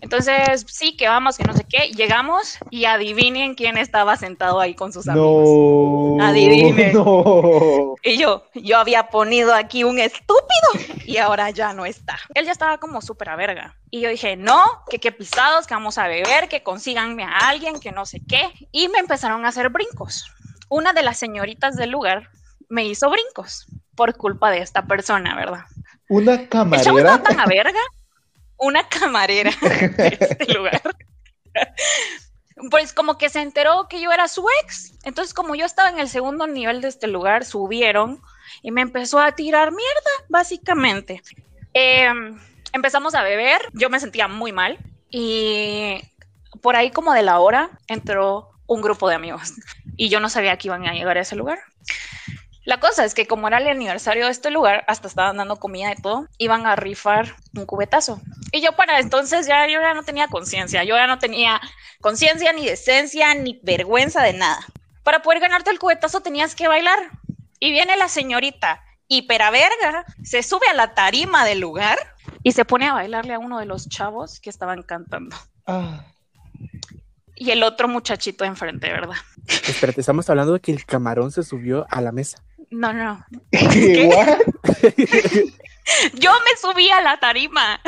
Entonces, 0.00 0.64
sí, 0.68 0.96
que 0.96 1.08
vamos, 1.08 1.38
que 1.38 1.44
no 1.44 1.54
sé 1.54 1.64
qué. 1.64 1.92
Llegamos 1.92 2.58
y 2.70 2.86
adivinen 2.86 3.54
quién 3.54 3.76
estaba 3.76 4.16
sentado 4.16 4.60
ahí 4.60 4.74
con 4.74 4.92
sus 4.92 5.08
amigos. 5.08 5.48
No. 6.18 6.24
Adivine. 6.24 6.92
No. 7.02 7.94
Y 8.02 8.18
yo, 8.18 8.44
yo 8.54 8.78
había 8.78 9.08
ponido 9.08 9.54
aquí 9.54 9.84
un 9.84 9.98
estúpido 9.98 10.98
y 11.06 11.18
ahora 11.18 11.50
ya 11.50 11.72
no 11.72 11.86
está. 11.86 12.18
Él 12.34 12.44
ya 12.44 12.52
estaba 12.52 12.78
como 12.78 13.00
súper 13.00 13.30
a 13.30 13.36
verga. 13.36 13.76
Y 13.90 14.00
yo 14.00 14.08
dije, 14.08 14.36
no, 14.36 14.62
que 14.90 14.98
qué 14.98 15.12
pisados, 15.12 15.66
que 15.66 15.74
vamos 15.74 15.98
a 15.98 16.08
beber, 16.08 16.48
que 16.48 16.62
consíganme 16.62 17.24
a 17.24 17.48
alguien, 17.48 17.78
que 17.78 17.92
no 17.92 18.04
sé 18.04 18.20
qué. 18.26 18.50
Y 18.72 18.88
me 18.88 18.98
empezaron 18.98 19.44
a 19.44 19.48
hacer 19.48 19.68
brincos. 19.68 20.30
Una 20.68 20.92
de 20.92 21.02
las 21.02 21.18
señoritas 21.18 21.76
del 21.76 21.90
lugar 21.90 22.30
me 22.68 22.84
hizo 22.86 23.10
brincos 23.10 23.66
por 23.94 24.16
culpa 24.16 24.50
de 24.50 24.58
esta 24.58 24.86
persona, 24.86 25.36
¿verdad? 25.36 25.64
Una 26.08 26.34
El 26.34 26.48
chavo 26.48 26.98
estaba 26.98 27.22
camarera. 27.22 27.22
tan 27.22 27.40
a 27.40 27.46
verga, 27.46 27.80
una 28.56 28.88
camarera 28.88 29.50
de 29.60 30.18
este 30.20 30.52
lugar. 30.52 30.82
Pues 32.70 32.92
como 32.92 33.18
que 33.18 33.28
se 33.28 33.40
enteró 33.40 33.88
que 33.88 34.00
yo 34.00 34.12
era 34.12 34.28
su 34.28 34.44
ex. 34.62 34.92
Entonces, 35.04 35.34
como 35.34 35.54
yo 35.54 35.64
estaba 35.64 35.88
en 35.88 35.98
el 35.98 36.08
segundo 36.08 36.46
nivel 36.46 36.80
de 36.80 36.88
este 36.88 37.06
lugar, 37.06 37.44
subieron 37.44 38.22
y 38.62 38.70
me 38.70 38.82
empezó 38.82 39.18
a 39.18 39.32
tirar 39.32 39.72
mierda, 39.72 40.10
básicamente. 40.28 41.22
Eh, 41.74 42.08
empezamos 42.72 43.14
a 43.14 43.22
beber, 43.22 43.60
yo 43.72 43.90
me 43.90 44.00
sentía 44.00 44.28
muy 44.28 44.52
mal 44.52 44.78
y 45.10 46.00
por 46.60 46.76
ahí 46.76 46.90
como 46.90 47.12
de 47.12 47.22
la 47.22 47.38
hora 47.38 47.70
entró 47.86 48.50
un 48.66 48.80
grupo 48.80 49.08
de 49.08 49.14
amigos 49.14 49.54
y 49.96 50.08
yo 50.08 50.20
no 50.20 50.28
sabía 50.28 50.56
que 50.56 50.68
iban 50.68 50.86
a 50.86 50.92
llegar 50.94 51.18
a 51.18 51.22
ese 51.22 51.36
lugar. 51.36 51.58
La 52.64 52.78
cosa 52.78 53.04
es 53.04 53.14
que 53.14 53.26
como 53.26 53.48
era 53.48 53.58
el 53.58 53.66
aniversario 53.66 54.26
de 54.26 54.30
este 54.30 54.50
lugar, 54.50 54.84
hasta 54.86 55.08
estaban 55.08 55.36
dando 55.36 55.56
comida 55.56 55.92
y 55.92 56.00
todo, 56.00 56.28
iban 56.38 56.66
a 56.66 56.76
rifar 56.76 57.34
un 57.56 57.66
cubetazo. 57.66 58.20
Y 58.52 58.60
yo 58.60 58.72
para 58.72 59.00
entonces 59.00 59.46
ya 59.46 59.66
yo 59.66 59.80
ya 59.80 59.94
no 59.94 60.04
tenía 60.04 60.28
conciencia, 60.28 60.84
yo 60.84 60.94
ya 60.94 61.06
no 61.08 61.18
tenía 61.18 61.60
conciencia 62.00 62.52
ni 62.52 62.64
decencia 62.64 63.34
ni 63.34 63.58
vergüenza 63.62 64.22
de 64.22 64.34
nada. 64.34 64.64
Para 65.02 65.22
poder 65.22 65.40
ganarte 65.40 65.70
el 65.70 65.80
cubetazo 65.80 66.20
tenías 66.20 66.54
que 66.54 66.68
bailar. 66.68 66.98
Y 67.58 67.70
viene 67.70 67.96
la 67.96 68.08
señorita 68.08 68.82
hipera 69.08 69.50
verga, 69.50 70.04
se 70.22 70.42
sube 70.42 70.66
a 70.70 70.74
la 70.74 70.94
tarima 70.94 71.44
del 71.44 71.60
lugar 71.60 71.98
y 72.42 72.52
se 72.52 72.64
pone 72.64 72.88
a 72.88 72.94
bailarle 72.94 73.34
a 73.34 73.38
uno 73.38 73.58
de 73.58 73.66
los 73.66 73.88
chavos 73.88 74.40
que 74.40 74.50
estaban 74.50 74.82
cantando. 74.82 75.36
Ah, 75.66 76.04
Y 77.34 77.50
el 77.50 77.62
otro 77.62 77.88
muchachito 77.88 78.44
enfrente, 78.44 78.90
¿verdad? 78.90 79.16
Espérate, 79.46 80.00
estamos 80.00 80.28
hablando 80.30 80.54
de 80.54 80.60
que 80.60 80.72
el 80.72 80.84
camarón 80.84 81.30
se 81.30 81.42
subió 81.42 81.86
a 81.90 82.00
la 82.00 82.12
mesa. 82.12 82.42
No, 82.72 82.92
no. 82.92 83.24
¿Qué? 83.50 84.08
Yo 86.14 86.32
me 86.32 86.56
subí 86.58 86.90
a 86.90 87.02
la 87.02 87.20
tarima. 87.20 87.80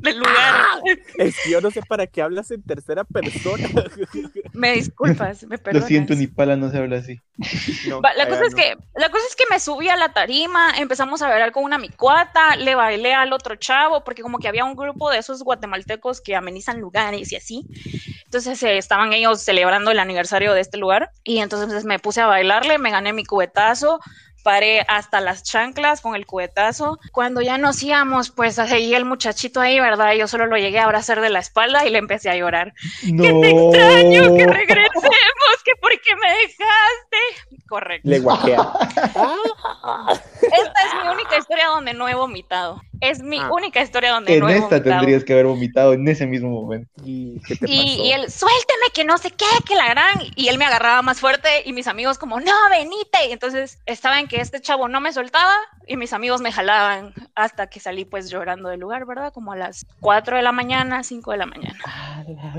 Del 0.00 0.18
lugar. 0.18 0.56
Es 1.18 1.36
que 1.42 1.50
yo 1.50 1.60
no 1.60 1.70
sé 1.70 1.82
para 1.82 2.06
qué 2.06 2.22
hablas 2.22 2.50
en 2.50 2.62
tercera 2.62 3.04
persona. 3.04 3.68
Me 4.52 4.72
disculpas, 4.72 5.44
me 5.44 5.56
Lo 5.56 5.62
perdonas. 5.62 5.88
siento, 5.88 6.14
ni 6.14 6.26
pala 6.26 6.56
no 6.56 6.70
se 6.70 6.78
habla 6.78 6.96
así. 6.98 7.20
No, 7.86 8.00
La 8.00 8.24
allá 8.24 8.28
cosa, 8.28 8.44
es 8.46 8.52
no. 8.52 8.56
que, 8.56 8.76
la 8.96 9.08
cosa 9.10 9.24
es 9.28 9.36
que 9.36 9.44
me 9.50 9.60
subí 9.60 9.88
a 9.88 9.96
la 9.96 10.12
tarima, 10.12 10.72
empezamos 10.78 11.22
a 11.22 11.28
bailar 11.28 11.52
con 11.52 11.62
una 11.62 11.78
micuata, 11.78 12.56
le 12.56 12.74
bailé 12.74 13.14
al 13.14 13.32
otro 13.32 13.54
chavo, 13.54 14.02
porque 14.02 14.22
como 14.22 14.38
que 14.38 14.48
había 14.48 14.64
un 14.64 14.74
grupo 14.74 15.10
de 15.10 15.18
esos 15.18 15.42
guatemaltecos 15.44 16.20
que 16.20 16.34
amenizan 16.34 16.80
lugares 16.80 17.30
y 17.30 17.36
así. 17.36 17.66
Entonces 18.24 18.60
eh, 18.64 18.78
estaban 18.78 19.12
ellos 19.12 19.40
celebrando 19.42 19.90
el 19.92 20.00
aniversario 20.00 20.52
de 20.54 20.60
este 20.60 20.78
lugar 20.78 21.10
y 21.22 21.38
entonces 21.38 21.84
me 21.84 21.98
puse 22.00 22.20
a 22.20 22.26
bailarle, 22.26 22.78
me 22.78 22.90
gané 22.90 23.12
mi 23.12 23.24
cubetazo, 23.24 24.00
paré 24.48 24.80
hasta 24.88 25.20
las 25.20 25.42
chanclas 25.42 26.00
con 26.00 26.14
el 26.14 26.24
cubetazo. 26.24 26.98
Cuando 27.12 27.42
ya 27.42 27.58
nos 27.58 27.82
íbamos, 27.82 28.30
pues 28.30 28.54
seguí 28.54 28.94
el 28.94 29.04
muchachito 29.04 29.60
ahí, 29.60 29.78
¿verdad? 29.78 30.14
Yo 30.14 30.26
solo 30.26 30.46
lo 30.46 30.56
llegué 30.56 30.78
a 30.78 30.84
abrazar 30.84 31.20
de 31.20 31.28
la 31.28 31.40
espalda 31.40 31.84
y 31.84 31.90
le 31.90 31.98
empecé 31.98 32.30
a 32.30 32.36
llorar. 32.36 32.72
No. 33.12 33.22
¡Que 33.22 33.32
te 33.32 33.50
extraño! 33.50 34.36
¡Que 34.36 34.46
regresemos! 34.46 35.62
¡Que 35.64 35.72
por 35.80 35.90
qué 35.90 36.16
me 36.16 36.30
dejaste! 36.30 37.58
Correcto. 37.68 38.08
Le 38.08 38.20
guajea. 38.20 38.58
Esta 40.52 40.80
es 40.86 41.04
mi 41.04 41.10
única 41.12 41.36
historia 41.38 41.66
donde 41.68 41.94
no 41.94 42.08
he 42.08 42.14
vomitado. 42.14 42.80
Es 43.00 43.22
mi 43.22 43.38
Ah. 43.38 43.50
única 43.52 43.80
historia 43.80 44.10
donde 44.12 44.34
En 44.34 44.40
no 44.40 44.48
he 44.48 44.54
esta 44.56 44.76
vomitado. 44.76 44.96
tendrías 44.98 45.24
que 45.24 45.32
haber 45.32 45.46
vomitado 45.46 45.92
en 45.92 46.06
ese 46.08 46.26
mismo 46.26 46.50
momento. 46.50 46.90
¿Y 47.04 47.40
qué 47.46 47.54
te 47.54 47.60
pasó? 47.66 47.72
Y, 47.72 48.00
y 48.02 48.12
él, 48.12 48.30
suélteme 48.30 48.86
que 48.92 49.04
no 49.04 49.18
sé 49.18 49.30
qué, 49.30 49.44
que 49.66 49.74
la 49.76 49.88
gran. 49.88 50.18
Y 50.34 50.48
él 50.48 50.58
me 50.58 50.64
agarraba 50.64 51.02
más 51.02 51.20
fuerte 51.20 51.48
y 51.64 51.72
mis 51.72 51.86
amigos 51.86 52.18
como, 52.18 52.40
no, 52.40 52.52
venite. 52.70 53.26
Y 53.28 53.32
entonces 53.32 53.78
estaba 53.86 54.18
en 54.20 54.26
que 54.28 54.40
este 54.40 54.60
chavo 54.60 54.88
no 54.88 55.00
me 55.00 55.12
soltaba 55.12 55.54
y 55.86 55.96
mis 55.96 56.12
amigos 56.12 56.40
me 56.40 56.50
jalaban 56.52 57.14
hasta 57.34 57.68
que 57.68 57.80
salí 57.80 58.04
pues 58.04 58.30
llorando 58.30 58.68
del 58.68 58.80
lugar, 58.80 59.06
¿verdad? 59.06 59.32
Como 59.32 59.52
a 59.52 59.56
las 59.56 59.86
4 60.00 60.36
de 60.36 60.42
la 60.42 60.52
mañana, 60.52 61.02
5 61.04 61.30
de 61.32 61.36
la 61.38 61.46
mañana. 61.46 61.78
La 61.84 62.52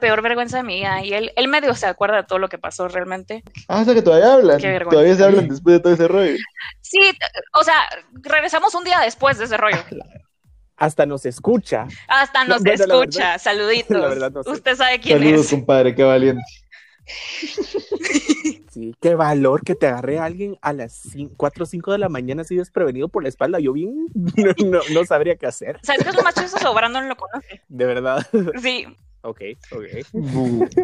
peor 0.00 0.22
vergüenza 0.22 0.62
vida. 0.62 1.04
Y 1.04 1.12
él, 1.12 1.32
él 1.36 1.48
medio 1.48 1.74
se 1.74 1.86
acuerda 1.86 2.16
de 2.16 2.24
todo 2.24 2.38
lo 2.38 2.48
que 2.48 2.58
pasó 2.58 2.88
realmente. 2.88 3.42
Ah, 3.68 3.80
o 3.82 3.84
sea 3.84 3.94
que 3.94 4.02
todavía 4.02 4.34
hablan. 4.34 4.58
Qué 4.60 4.68
vergüenza. 4.68 4.90
Todavía 4.90 5.14
se 5.16 5.24
hablan 5.24 5.48
después 5.48 5.74
de 5.76 5.80
todo 5.80 5.92
ese 5.94 6.08
rollo. 6.08 6.36
Sí, 6.80 7.00
o 7.54 7.62
sea, 7.64 7.74
regresamos 8.22 8.74
un 8.74 8.84
día 8.84 9.00
después 9.00 9.38
de 9.38 9.44
ese 9.44 9.56
rollo. 9.56 9.78
Hasta 10.76 11.06
nos 11.06 11.26
escucha. 11.26 11.86
Hasta 12.06 12.44
nos 12.44 12.62
bueno, 12.62 12.76
la 12.86 12.94
escucha. 12.94 13.18
verdad- 13.20 13.38
Saluditos. 13.40 14.00
la 14.00 14.08
verdad 14.08 14.30
no 14.30 14.42
sé. 14.44 14.50
Usted 14.50 14.76
sabe 14.76 15.00
quién 15.00 15.18
Saludos, 15.18 15.46
es. 15.46 15.50
compadre, 15.50 15.94
qué 15.94 16.02
valiente. 16.04 16.42
Sí, 18.70 18.94
qué 19.00 19.14
valor 19.14 19.62
que 19.64 19.74
te 19.74 19.86
agarre 19.88 20.18
a 20.18 20.24
alguien 20.24 20.56
a 20.62 20.72
las 20.72 21.02
4 21.36 21.64
o 21.64 21.66
5 21.66 21.92
de 21.92 21.98
la 21.98 22.08
mañana 22.08 22.42
así 22.42 22.54
desprevenido 22.54 23.08
por 23.08 23.22
la 23.22 23.28
espalda. 23.28 23.58
Yo 23.58 23.72
bien 23.72 24.06
no, 24.14 24.52
no, 24.66 24.80
no 24.92 25.04
sabría 25.04 25.36
qué 25.36 25.46
hacer. 25.46 25.80
¿Sabes 25.82 26.04
qué 26.04 26.10
es 26.10 26.16
lo 26.16 26.22
más 26.22 26.34
chistoso? 26.34 26.72
Brandon 26.74 27.08
lo 27.08 27.16
conoce. 27.16 27.62
De 27.68 27.84
verdad. 27.86 28.24
Sí, 28.62 28.86
Ok, 29.22 29.40
ok. 29.72 29.84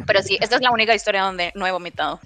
Pero 0.06 0.22
sí, 0.22 0.38
esta 0.40 0.56
es 0.56 0.62
la 0.62 0.72
única 0.72 0.94
historia 0.94 1.22
donde 1.22 1.52
no 1.54 1.66
he 1.66 1.72
vomitado. 1.72 2.20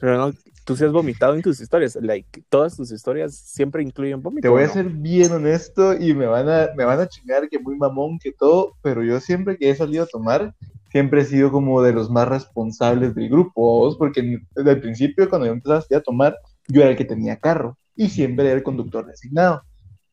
Pero 0.00 0.18
no, 0.18 0.32
tú 0.64 0.76
sí 0.76 0.84
has 0.84 0.92
vomitado 0.92 1.34
en 1.34 1.42
tus 1.42 1.60
historias. 1.60 1.96
Like, 1.96 2.42
todas 2.48 2.76
tus 2.76 2.90
historias 2.90 3.34
siempre 3.34 3.82
incluyen 3.82 4.22
vómito. 4.22 4.42
Te 4.42 4.48
voy 4.48 4.62
¿o 4.62 4.64
a 4.64 4.68
no? 4.68 4.72
ser 4.72 4.88
bien 4.88 5.32
honesto 5.32 5.94
y 5.94 6.14
me 6.14 6.26
van 6.26 6.48
a, 6.48 6.68
me 6.76 6.84
van 6.84 7.00
a 7.00 7.08
chingar 7.08 7.48
que 7.48 7.58
muy 7.58 7.76
mamón 7.76 8.18
que 8.18 8.32
todo, 8.32 8.74
pero 8.82 9.02
yo 9.02 9.20
siempre 9.20 9.56
que 9.56 9.70
he 9.70 9.74
salido 9.74 10.04
a 10.04 10.06
tomar, 10.06 10.54
siempre 10.90 11.22
he 11.22 11.24
sido 11.24 11.50
como 11.50 11.82
de 11.82 11.92
los 11.92 12.10
más 12.10 12.28
responsables 12.28 13.14
del 13.14 13.28
grupo, 13.28 13.80
¿vos? 13.80 13.96
porque 13.96 14.40
desde 14.54 14.70
el 14.70 14.80
principio 14.80 15.28
cuando 15.28 15.46
yo 15.46 15.54
a 15.96 16.00
tomar, 16.00 16.36
yo 16.68 16.82
era 16.82 16.90
el 16.90 16.96
que 16.96 17.04
tenía 17.04 17.38
carro 17.38 17.78
y 17.96 18.08
siempre 18.08 18.46
era 18.46 18.54
el 18.54 18.62
conductor 18.62 19.06
designado. 19.06 19.62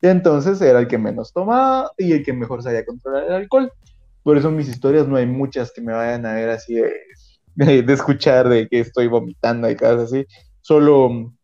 Entonces 0.01 0.59
era 0.61 0.79
el 0.79 0.87
que 0.87 0.97
menos 0.97 1.31
tomaba 1.31 1.91
y 1.97 2.13
el 2.13 2.23
que 2.23 2.33
mejor 2.33 2.63
sabía 2.63 2.85
controlar 2.85 3.25
el 3.25 3.33
alcohol. 3.33 3.71
Por 4.23 4.37
eso 4.37 4.51
mis 4.51 4.67
historias 4.67 5.07
no 5.07 5.15
hay 5.15 5.25
muchas 5.25 5.71
que 5.71 5.81
me 5.81 5.93
vayan 5.93 6.25
a 6.25 6.33
ver 6.33 6.49
así 6.49 6.75
de 7.55 7.93
escuchar 7.93 8.47
de 8.49 8.67
que 8.67 8.79
estoy 8.79 9.07
vomitando 9.07 9.69
y 9.69 9.75
cosas 9.75 10.11
así. 10.11 10.25
Solo 10.61 11.09
mm, 11.09 11.37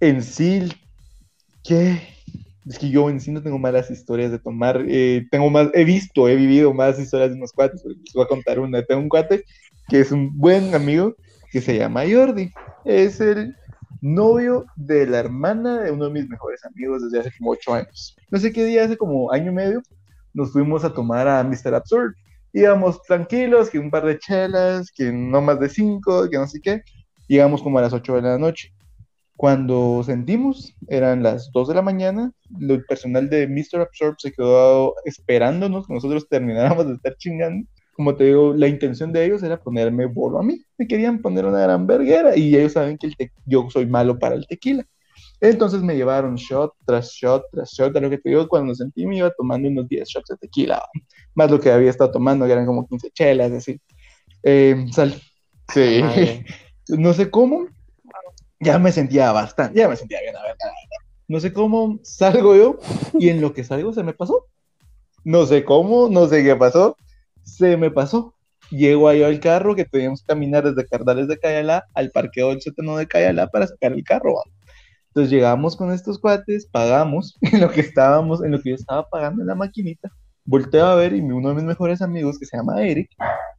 en 0.00 0.22
sí, 0.22 0.72
¿qué? 1.62 2.00
Es 2.66 2.78
que 2.78 2.90
yo 2.90 3.08
en 3.08 3.20
sí 3.20 3.30
no 3.30 3.42
tengo 3.42 3.58
malas 3.58 3.90
historias 3.90 4.30
de 4.30 4.38
tomar. 4.38 4.84
eh, 4.88 5.26
tengo 5.30 5.50
más, 5.50 5.68
he 5.74 5.84
visto, 5.84 6.28
he 6.28 6.36
vivido 6.36 6.74
más 6.74 6.98
historias 6.98 7.30
de 7.30 7.36
unos 7.36 7.52
cuates. 7.52 7.82
Les 7.84 8.12
voy 8.14 8.24
a 8.24 8.28
contar 8.28 8.58
una. 8.58 8.82
Tengo 8.82 9.02
un 9.02 9.08
cuate 9.08 9.44
que 9.88 10.00
es 10.00 10.12
un 10.12 10.36
buen 10.36 10.74
amigo 10.74 11.16
que 11.50 11.60
se 11.60 11.78
llama 11.78 12.02
Jordi. 12.10 12.52
Es 12.84 13.20
el 13.20 13.54
novio 14.00 14.66
de 14.76 15.06
la 15.06 15.18
hermana 15.18 15.80
de 15.80 15.90
uno 15.90 16.06
de 16.06 16.12
mis 16.12 16.28
mejores 16.28 16.64
amigos 16.64 17.02
desde 17.02 17.20
hace 17.20 17.36
como 17.38 17.52
ocho 17.52 17.74
años. 17.74 18.16
No 18.30 18.38
sé 18.38 18.52
qué 18.52 18.64
día, 18.64 18.84
hace 18.84 18.96
como 18.96 19.32
año 19.32 19.50
y 19.50 19.54
medio, 19.54 19.82
nos 20.34 20.52
fuimos 20.52 20.84
a 20.84 20.92
tomar 20.92 21.28
a 21.28 21.42
Mr. 21.42 21.74
Absurd. 21.74 22.14
Íbamos 22.52 23.02
tranquilos, 23.02 23.70
que 23.70 23.78
un 23.78 23.90
par 23.90 24.04
de 24.04 24.18
chelas, 24.18 24.90
que 24.90 25.12
no 25.12 25.40
más 25.40 25.60
de 25.60 25.68
cinco, 25.68 26.28
que 26.28 26.36
no 26.36 26.46
sé 26.46 26.60
qué. 26.60 26.82
Llegamos 27.28 27.62
como 27.62 27.78
a 27.78 27.82
las 27.82 27.92
ocho 27.92 28.16
de 28.16 28.22
la 28.22 28.38
noche. 28.38 28.72
Cuando 29.40 30.02
sentimos, 30.04 30.74
eran 30.88 31.22
las 31.22 31.50
2 31.52 31.68
de 31.68 31.74
la 31.74 31.80
mañana, 31.80 32.30
el 32.60 32.84
personal 32.84 33.30
de 33.30 33.48
Mr. 33.48 33.80
Absorb 33.80 34.16
se 34.18 34.32
quedó 34.32 34.92
esperándonos 35.06 35.86
que 35.86 35.94
nosotros 35.94 36.28
termináramos 36.28 36.86
de 36.86 36.94
estar 36.96 37.16
chingando. 37.16 37.66
Como 37.94 38.14
te 38.16 38.24
digo, 38.24 38.52
la 38.52 38.68
intención 38.68 39.14
de 39.14 39.24
ellos 39.24 39.42
era 39.42 39.58
ponerme 39.58 40.04
bolo 40.04 40.40
a 40.40 40.42
mí. 40.42 40.62
Me 40.76 40.86
querían 40.86 41.22
poner 41.22 41.46
una 41.46 41.60
gran 41.60 41.86
verguera 41.86 42.36
y 42.36 42.54
ellos 42.54 42.72
saben 42.72 42.98
que 42.98 43.06
el 43.06 43.30
yo 43.46 43.66
soy 43.70 43.86
malo 43.86 44.18
para 44.18 44.34
el 44.34 44.46
tequila. 44.46 44.86
Entonces 45.40 45.82
me 45.82 45.96
llevaron 45.96 46.34
shot 46.34 46.74
tras 46.84 47.10
shot 47.12 47.44
tras 47.50 47.72
shot. 47.72 47.96
A 47.96 48.00
lo 48.00 48.10
que 48.10 48.18
te 48.18 48.28
digo, 48.28 48.46
cuando 48.48 48.74
sentí 48.74 49.06
me 49.06 49.16
iba 49.16 49.30
tomando 49.30 49.68
unos 49.68 49.88
10 49.88 50.08
shots 50.08 50.28
de 50.28 50.36
tequila, 50.36 50.82
más 51.34 51.50
lo 51.50 51.58
que 51.58 51.70
había 51.70 51.90
estado 51.90 52.10
tomando, 52.10 52.46
que 52.46 52.52
eran 52.52 52.66
como 52.66 52.86
15 52.86 53.10
chelas, 53.10 53.52
así. 53.52 53.80
Eh, 54.42 54.86
sal. 54.92 55.14
Sí. 55.72 56.02
No 56.88 57.12
sé 57.12 57.30
cómo, 57.30 57.68
ya 58.58 58.76
me 58.80 58.90
sentía 58.90 59.30
bastante, 59.30 59.78
ya 59.78 59.88
me 59.88 59.94
sentía 59.94 60.20
bien, 60.22 60.36
a 60.36 60.42
ver, 60.42 60.56
no 61.28 61.38
sé 61.38 61.52
cómo 61.52 62.00
salgo 62.02 62.56
yo 62.56 62.78
y 63.14 63.28
en 63.28 63.40
lo 63.40 63.54
que 63.54 63.62
salgo 63.62 63.92
se 63.92 64.02
me 64.02 64.12
pasó. 64.12 64.46
No 65.22 65.46
sé 65.46 65.64
cómo, 65.64 66.08
no 66.08 66.26
sé 66.26 66.42
qué 66.42 66.56
pasó, 66.56 66.96
se 67.44 67.76
me 67.76 67.92
pasó. 67.92 68.34
Llego 68.70 69.08
ahí 69.08 69.22
al 69.22 69.38
carro 69.38 69.76
que 69.76 69.84
teníamos 69.84 70.22
que 70.22 70.26
caminar 70.26 70.64
desde 70.64 70.88
Cardales 70.88 71.28
de 71.28 71.38
Cayalá 71.38 71.86
al 71.94 72.10
parqueo 72.10 72.48
del 72.48 72.60
sótano 72.60 72.96
de 72.96 73.06
Cayalá 73.06 73.46
para 73.46 73.68
sacar 73.68 73.92
el 73.92 74.02
carro. 74.02 74.34
¿va? 74.34 74.42
Entonces 75.10 75.30
llegamos 75.32 75.76
con 75.76 75.92
estos 75.92 76.18
cuates, 76.18 76.66
pagamos 76.70 77.36
en 77.42 77.60
lo 77.60 77.70
que 77.70 77.80
estábamos, 77.80 78.42
en 78.44 78.52
lo 78.52 78.60
que 78.62 78.70
yo 78.70 78.74
estaba 78.76 79.08
pagando 79.08 79.42
en 79.42 79.48
la 79.48 79.54
maquinita. 79.54 80.10
Volteo 80.44 80.86
a 80.86 80.94
ver 80.94 81.14
y 81.14 81.20
uno 81.20 81.48
de 81.50 81.54
mis 81.56 81.64
mejores 81.64 82.00
amigos 82.02 82.38
que 82.38 82.46
se 82.46 82.56
llama 82.56 82.82
Eric, 82.82 83.10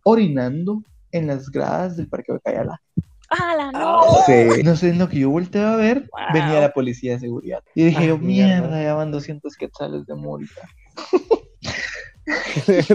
orinando 0.04 0.82
en 1.12 1.28
las 1.28 1.50
gradas 1.50 1.98
del 1.98 2.08
parqueo 2.08 2.36
de 2.36 2.42
Cayalá. 2.42 2.82
¡Hala, 3.30 3.72
no! 3.72 4.02
Sí. 4.26 4.62
No 4.64 4.76
sé, 4.76 4.90
en 4.90 5.00
lo 5.00 5.08
que 5.08 5.20
yo 5.20 5.30
volteé 5.30 5.62
a 5.64 5.76
ver, 5.78 6.10
Wow. 6.12 6.22
venía 6.34 6.60
la 6.62 6.74
policía 6.74 7.14
de 7.14 7.20
seguridad. 7.22 7.60
Y 7.76 7.86
dije 7.86 8.04
Ah, 8.04 8.08
yo, 8.08 8.18
mierda. 8.18 8.60
mierda, 8.62 8.84
ya 8.84 8.94
van 8.96 9.12
200 9.12 9.56
quetzales 9.56 10.06
de 10.06 10.16
multa. 10.16 10.62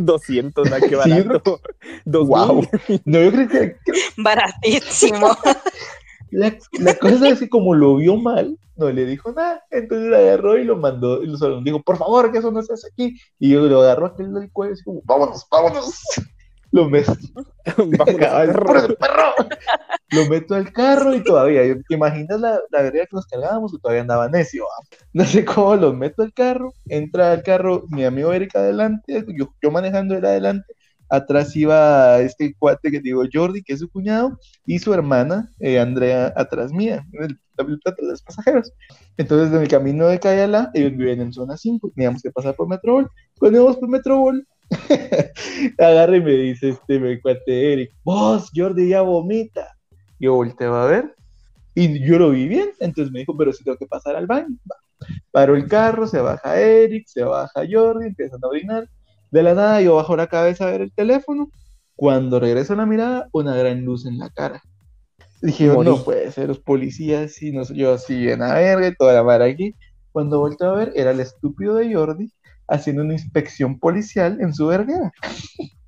200, 0.00 0.70
¿no? 0.70 0.76
Qué 0.76 0.88
Sí, 0.88 0.90
yo 0.90 0.98
barato. 1.24 1.60
Dos 2.04 2.28
Wow. 2.28 2.62
mil. 2.88 3.02
No, 3.04 3.20
yo 3.22 3.32
creo 3.32 3.48
que 3.48 3.76
Baratísimo. 4.16 5.28
la, 6.30 6.56
la 6.80 6.94
cosa 6.96 7.28
es 7.28 7.40
que 7.40 7.48
como 7.48 7.74
lo 7.74 7.96
vio 7.96 8.16
mal, 8.16 8.58
no 8.76 8.90
le 8.90 9.06
dijo 9.06 9.32
nada. 9.32 9.62
Entonces 9.70 10.08
lo 10.08 10.16
agarró 10.16 10.58
y 10.58 10.64
lo 10.64 10.76
mandó, 10.76 11.22
y 11.22 11.26
lo 11.26 11.60
dijo, 11.62 11.82
por 11.82 11.96
favor, 11.96 12.30
que 12.32 12.38
eso 12.38 12.50
no 12.50 12.62
se 12.62 12.74
hace 12.74 12.88
aquí. 12.88 13.16
Y 13.38 13.50
yo 13.50 13.60
lo 13.66 13.80
agarró 13.82 14.06
aquel 14.06 14.32
del 14.34 14.50
cuello, 14.52 14.74
así 14.74 14.84
como, 14.84 15.02
vámonos, 15.04 15.46
vámonos. 15.50 15.94
Lo 16.72 16.90
meto, 16.90 17.14
Cabal, 18.18 18.48
perro. 18.48 18.66
"Pórale, 18.66 18.96
perro". 18.96 19.34
Lo 20.10 20.26
meto 20.26 20.54
al 20.56 20.72
carro 20.72 21.14
y 21.14 21.22
todavía, 21.22 21.62
¿te 21.62 21.94
imaginas 21.94 22.40
la, 22.40 22.60
la 22.70 22.82
vereda 22.82 23.04
que 23.06 23.16
nos 23.16 23.26
cargábamos? 23.26 23.72
Que 23.72 23.78
todavía 23.78 24.02
andaba 24.02 24.28
necio. 24.28 24.64
¿va? 24.64 24.98
No 25.12 25.24
sé 25.24 25.44
cómo 25.44 25.76
los 25.76 25.94
meto 25.94 26.22
al 26.22 26.32
carro, 26.34 26.72
entra 26.86 27.32
al 27.32 27.42
carro 27.44 27.84
mi 27.88 28.04
amigo 28.04 28.32
Eric 28.32 28.54
adelante, 28.56 29.24
yo, 29.38 29.48
yo 29.62 29.70
manejando 29.70 30.16
él 30.16 30.24
adelante, 30.24 30.74
atrás 31.08 31.54
iba 31.56 32.20
este 32.20 32.54
cuate 32.58 32.90
que 32.90 33.00
digo 33.00 33.22
Jordi, 33.32 33.62
que 33.62 33.74
es 33.74 33.80
su 33.80 33.88
cuñado, 33.88 34.38
y 34.64 34.78
su 34.78 34.92
hermana, 34.92 35.50
eh, 35.60 35.78
Andrea, 35.78 36.32
atrás 36.36 36.72
mía, 36.72 37.06
en 37.12 37.24
el, 37.24 37.38
plato 37.80 38.02
de 38.04 38.12
los 38.12 38.22
pasajeros. 38.22 38.72
Entonces, 39.16 39.54
en 39.54 39.62
el 39.62 39.68
camino 39.68 40.06
de 40.08 40.20
Cayala, 40.20 40.70
ellos 40.74 40.96
viven 40.96 41.20
en 41.20 41.32
zona 41.32 41.56
5, 41.56 41.92
teníamos 41.94 42.22
que 42.22 42.30
pasar 42.30 42.54
por 42.54 42.68
Metrobol. 42.68 43.10
Cuando 43.38 43.58
íbamos 43.58 43.76
por 43.78 43.88
Metrobol, 43.88 44.46
agarra 45.78 46.16
y 46.16 46.20
me 46.20 46.32
dice 46.32 46.70
este 46.70 46.98
me 46.98 47.20
cuate 47.20 47.72
Eric, 47.72 47.92
vos, 48.04 48.50
Jordi 48.54 48.88
ya 48.88 49.02
vomita. 49.02 49.76
Yo 50.18 50.34
volteo 50.34 50.74
a 50.74 50.86
ver 50.86 51.14
y 51.76 52.02
yo 52.04 52.18
lo 52.18 52.30
vi 52.30 52.48
bien, 52.48 52.70
entonces 52.80 53.12
me 53.12 53.20
dijo, 53.20 53.36
pero 53.36 53.52
si 53.52 53.62
tengo 53.62 53.76
que 53.76 53.86
pasar 53.86 54.16
al 54.16 54.26
baño. 54.26 54.56
Va. 54.70 54.76
Paro 55.30 55.54
el 55.54 55.68
carro, 55.68 56.06
se 56.06 56.20
baja 56.20 56.58
Eric, 56.58 57.06
se 57.06 57.22
baja 57.22 57.64
Jordi, 57.70 58.06
empiezan 58.06 58.40
a 58.42 58.48
orinar. 58.48 58.88
De 59.36 59.42
la 59.42 59.52
nada 59.52 59.82
yo 59.82 59.96
bajo 59.96 60.16
la 60.16 60.28
cabeza 60.28 60.66
a 60.66 60.70
ver 60.70 60.80
el 60.80 60.92
teléfono. 60.94 61.50
Cuando 61.94 62.40
regreso 62.40 62.74
la 62.74 62.86
mirada, 62.86 63.28
una 63.32 63.54
gran 63.54 63.84
luz 63.84 64.06
en 64.06 64.16
la 64.16 64.30
cara. 64.30 64.62
Dije, 65.42 65.68
Morí. 65.68 65.90
no 65.90 66.02
puede 66.02 66.32
ser, 66.32 66.48
los 66.48 66.58
policías, 66.58 67.42
y 67.42 67.52
no 67.52 67.66
sé, 67.66 67.76
yo 67.76 67.92
así 67.92 68.30
en 68.30 68.40
la 68.40 68.54
verga, 68.54 68.88
y 68.88 68.94
toda 68.94 69.12
la 69.12 69.20
vara 69.20 69.44
aquí. 69.44 69.74
Cuando 70.10 70.38
volteó 70.38 70.70
a 70.70 70.76
ver, 70.76 70.92
era 70.96 71.10
el 71.10 71.20
estúpido 71.20 71.74
de 71.74 71.92
Jordi 71.92 72.32
haciendo 72.66 73.02
una 73.02 73.12
inspección 73.12 73.78
policial 73.78 74.38
en 74.40 74.54
su 74.54 74.68
verga. 74.68 75.12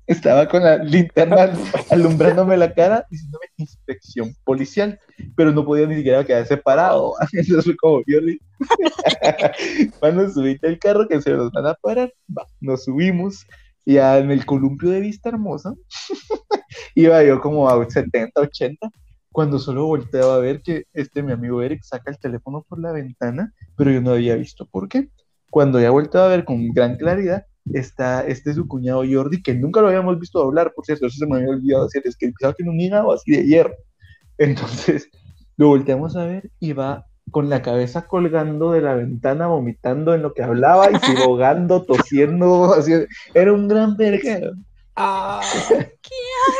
Estaba 0.09 0.47
con 0.47 0.63
la 0.63 0.77
linterna 0.77 1.53
alumbrándome 1.91 2.57
la 2.57 2.73
cara, 2.73 3.05
diciéndome 3.11 3.45
inspección 3.57 4.35
policial, 4.43 4.99
pero 5.35 5.51
no 5.51 5.63
podía 5.63 5.85
ni 5.85 5.97
siquiera 5.97 6.25
quedar 6.25 6.47
separado. 6.47 7.13
Entonces 7.31 7.63
fue 7.63 7.75
como, 7.77 8.01
Jordi, 8.07 8.39
cuando 9.99 10.27
subiste 10.27 10.67
el 10.67 10.79
carro 10.79 11.07
que 11.07 11.21
se 11.21 11.31
nos 11.31 11.51
van 11.51 11.67
a 11.67 11.75
parar, 11.75 12.11
nos 12.59 12.85
subimos 12.85 13.45
y 13.85 13.97
en 13.97 14.31
el 14.31 14.47
columpio 14.47 14.89
de 14.89 14.99
Vista 14.99 15.29
Hermosa 15.29 15.75
iba 16.95 17.23
yo 17.23 17.39
como 17.39 17.69
a 17.69 17.87
70, 17.87 18.41
80 18.41 18.89
cuando 19.31 19.59
solo 19.59 19.85
volteaba 19.85 20.35
a 20.35 20.39
ver 20.39 20.63
que 20.63 20.85
este 20.91 21.21
mi 21.21 21.33
amigo 21.33 21.61
Eric 21.61 21.83
saca 21.83 22.09
el 22.09 22.17
teléfono 22.17 22.65
por 22.67 22.79
la 22.79 22.91
ventana, 22.91 23.53
pero 23.77 23.91
yo 23.91 24.01
no 24.01 24.11
había 24.11 24.35
visto 24.35 24.65
por 24.65 24.89
qué. 24.89 25.09
Cuando 25.51 25.79
ya 25.79 25.91
volteaba 25.91 26.25
a 26.25 26.29
ver 26.29 26.45
con 26.45 26.69
gran 26.69 26.97
claridad, 26.97 27.45
está 27.73 28.25
este 28.27 28.53
su 28.53 28.67
cuñado 28.67 29.03
Jordi, 29.09 29.41
que 29.41 29.53
nunca 29.53 29.81
lo 29.81 29.87
habíamos 29.87 30.19
visto 30.19 30.41
hablar, 30.41 30.73
por 30.75 30.85
cierto, 30.85 31.05
eso 31.07 31.17
se 31.17 31.27
me 31.27 31.37
había 31.37 31.49
olvidado 31.49 31.83
decir, 31.85 32.01
es 32.05 32.15
que 32.17 32.27
pensaba 32.27 32.53
que 32.57 32.63
un 32.63 32.79
hígado 32.79 33.11
así 33.11 33.31
de 33.31 33.45
hierro. 33.45 33.75
Entonces, 34.37 35.09
lo 35.57 35.67
volteamos 35.67 36.15
a 36.15 36.25
ver 36.25 36.49
y 36.59 36.73
va 36.73 37.05
con 37.31 37.49
la 37.49 37.61
cabeza 37.61 38.07
colgando 38.07 38.71
de 38.71 38.81
la 38.81 38.95
ventana, 38.95 39.47
vomitando 39.47 40.15
en 40.15 40.21
lo 40.23 40.33
que 40.33 40.43
hablaba 40.43 40.89
y 40.91 40.95
se 40.99 41.11
ahogando, 41.21 41.83
tosiendo, 41.83 42.73
así. 42.73 42.93
Era 43.33 43.53
un 43.53 43.67
gran 43.67 43.95
verga. 43.97 44.39
Ah, 44.95 45.41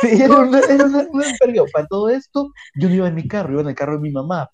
Sí, 0.02 0.22
era 0.22 0.38
un, 0.38 0.54
era 0.54 0.84
un- 0.84 0.94
un 0.94 1.22
verga. 1.40 1.64
Para 1.72 1.86
todo 1.86 2.08
esto, 2.08 2.52
yo 2.76 2.88
no 2.88 2.94
iba 2.94 3.08
en 3.08 3.14
mi 3.14 3.26
carro, 3.26 3.52
iba 3.52 3.62
en 3.62 3.68
el 3.68 3.74
carro 3.74 3.94
de 3.94 4.00
mi 4.00 4.10
mamá. 4.10 4.48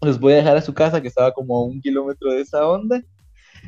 Los 0.00 0.18
voy 0.18 0.32
a 0.34 0.36
dejar 0.36 0.56
a 0.56 0.62
su 0.62 0.74
casa, 0.74 1.00
que 1.00 1.08
estaba 1.08 1.32
como 1.32 1.56
a 1.56 1.64
un 1.64 1.80
kilómetro 1.80 2.32
de 2.32 2.40
esa 2.40 2.66
onda. 2.68 3.00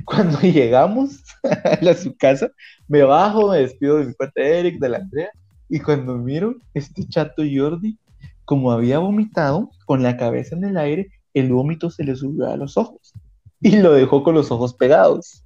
Cuando 0.05 0.39
llegamos 0.43 1.23
a 1.43 1.95
su 1.95 2.17
casa, 2.17 2.51
me 2.89 3.03
bajo, 3.03 3.51
me 3.51 3.59
despido 3.59 3.99
de 3.99 4.07
mi 4.07 4.15
cuate 4.15 4.59
Eric, 4.59 4.79
de 4.79 4.89
la 4.89 4.99
Andrea, 4.99 5.31
y 5.69 5.81
cuando 5.81 6.17
miro, 6.17 6.55
este 6.75 7.07
chato 7.09 7.43
Jordi, 7.43 7.99
como 8.45 8.71
había 8.71 8.99
vomitado, 8.99 9.71
con 9.87 10.03
la 10.03 10.17
cabeza 10.17 10.55
en 10.55 10.65
el 10.65 10.77
aire, 10.77 11.09
el 11.35 11.53
vómito 11.53 11.91
se 11.91 12.05
le 12.05 12.15
subió 12.17 12.49
a 12.49 12.57
los 12.57 12.77
ojos 12.77 13.13
y 13.61 13.77
lo 13.77 13.93
dejó 13.93 14.23
con 14.23 14.35
los 14.35 14.51
ojos 14.51 14.75
pegados. 14.75 15.45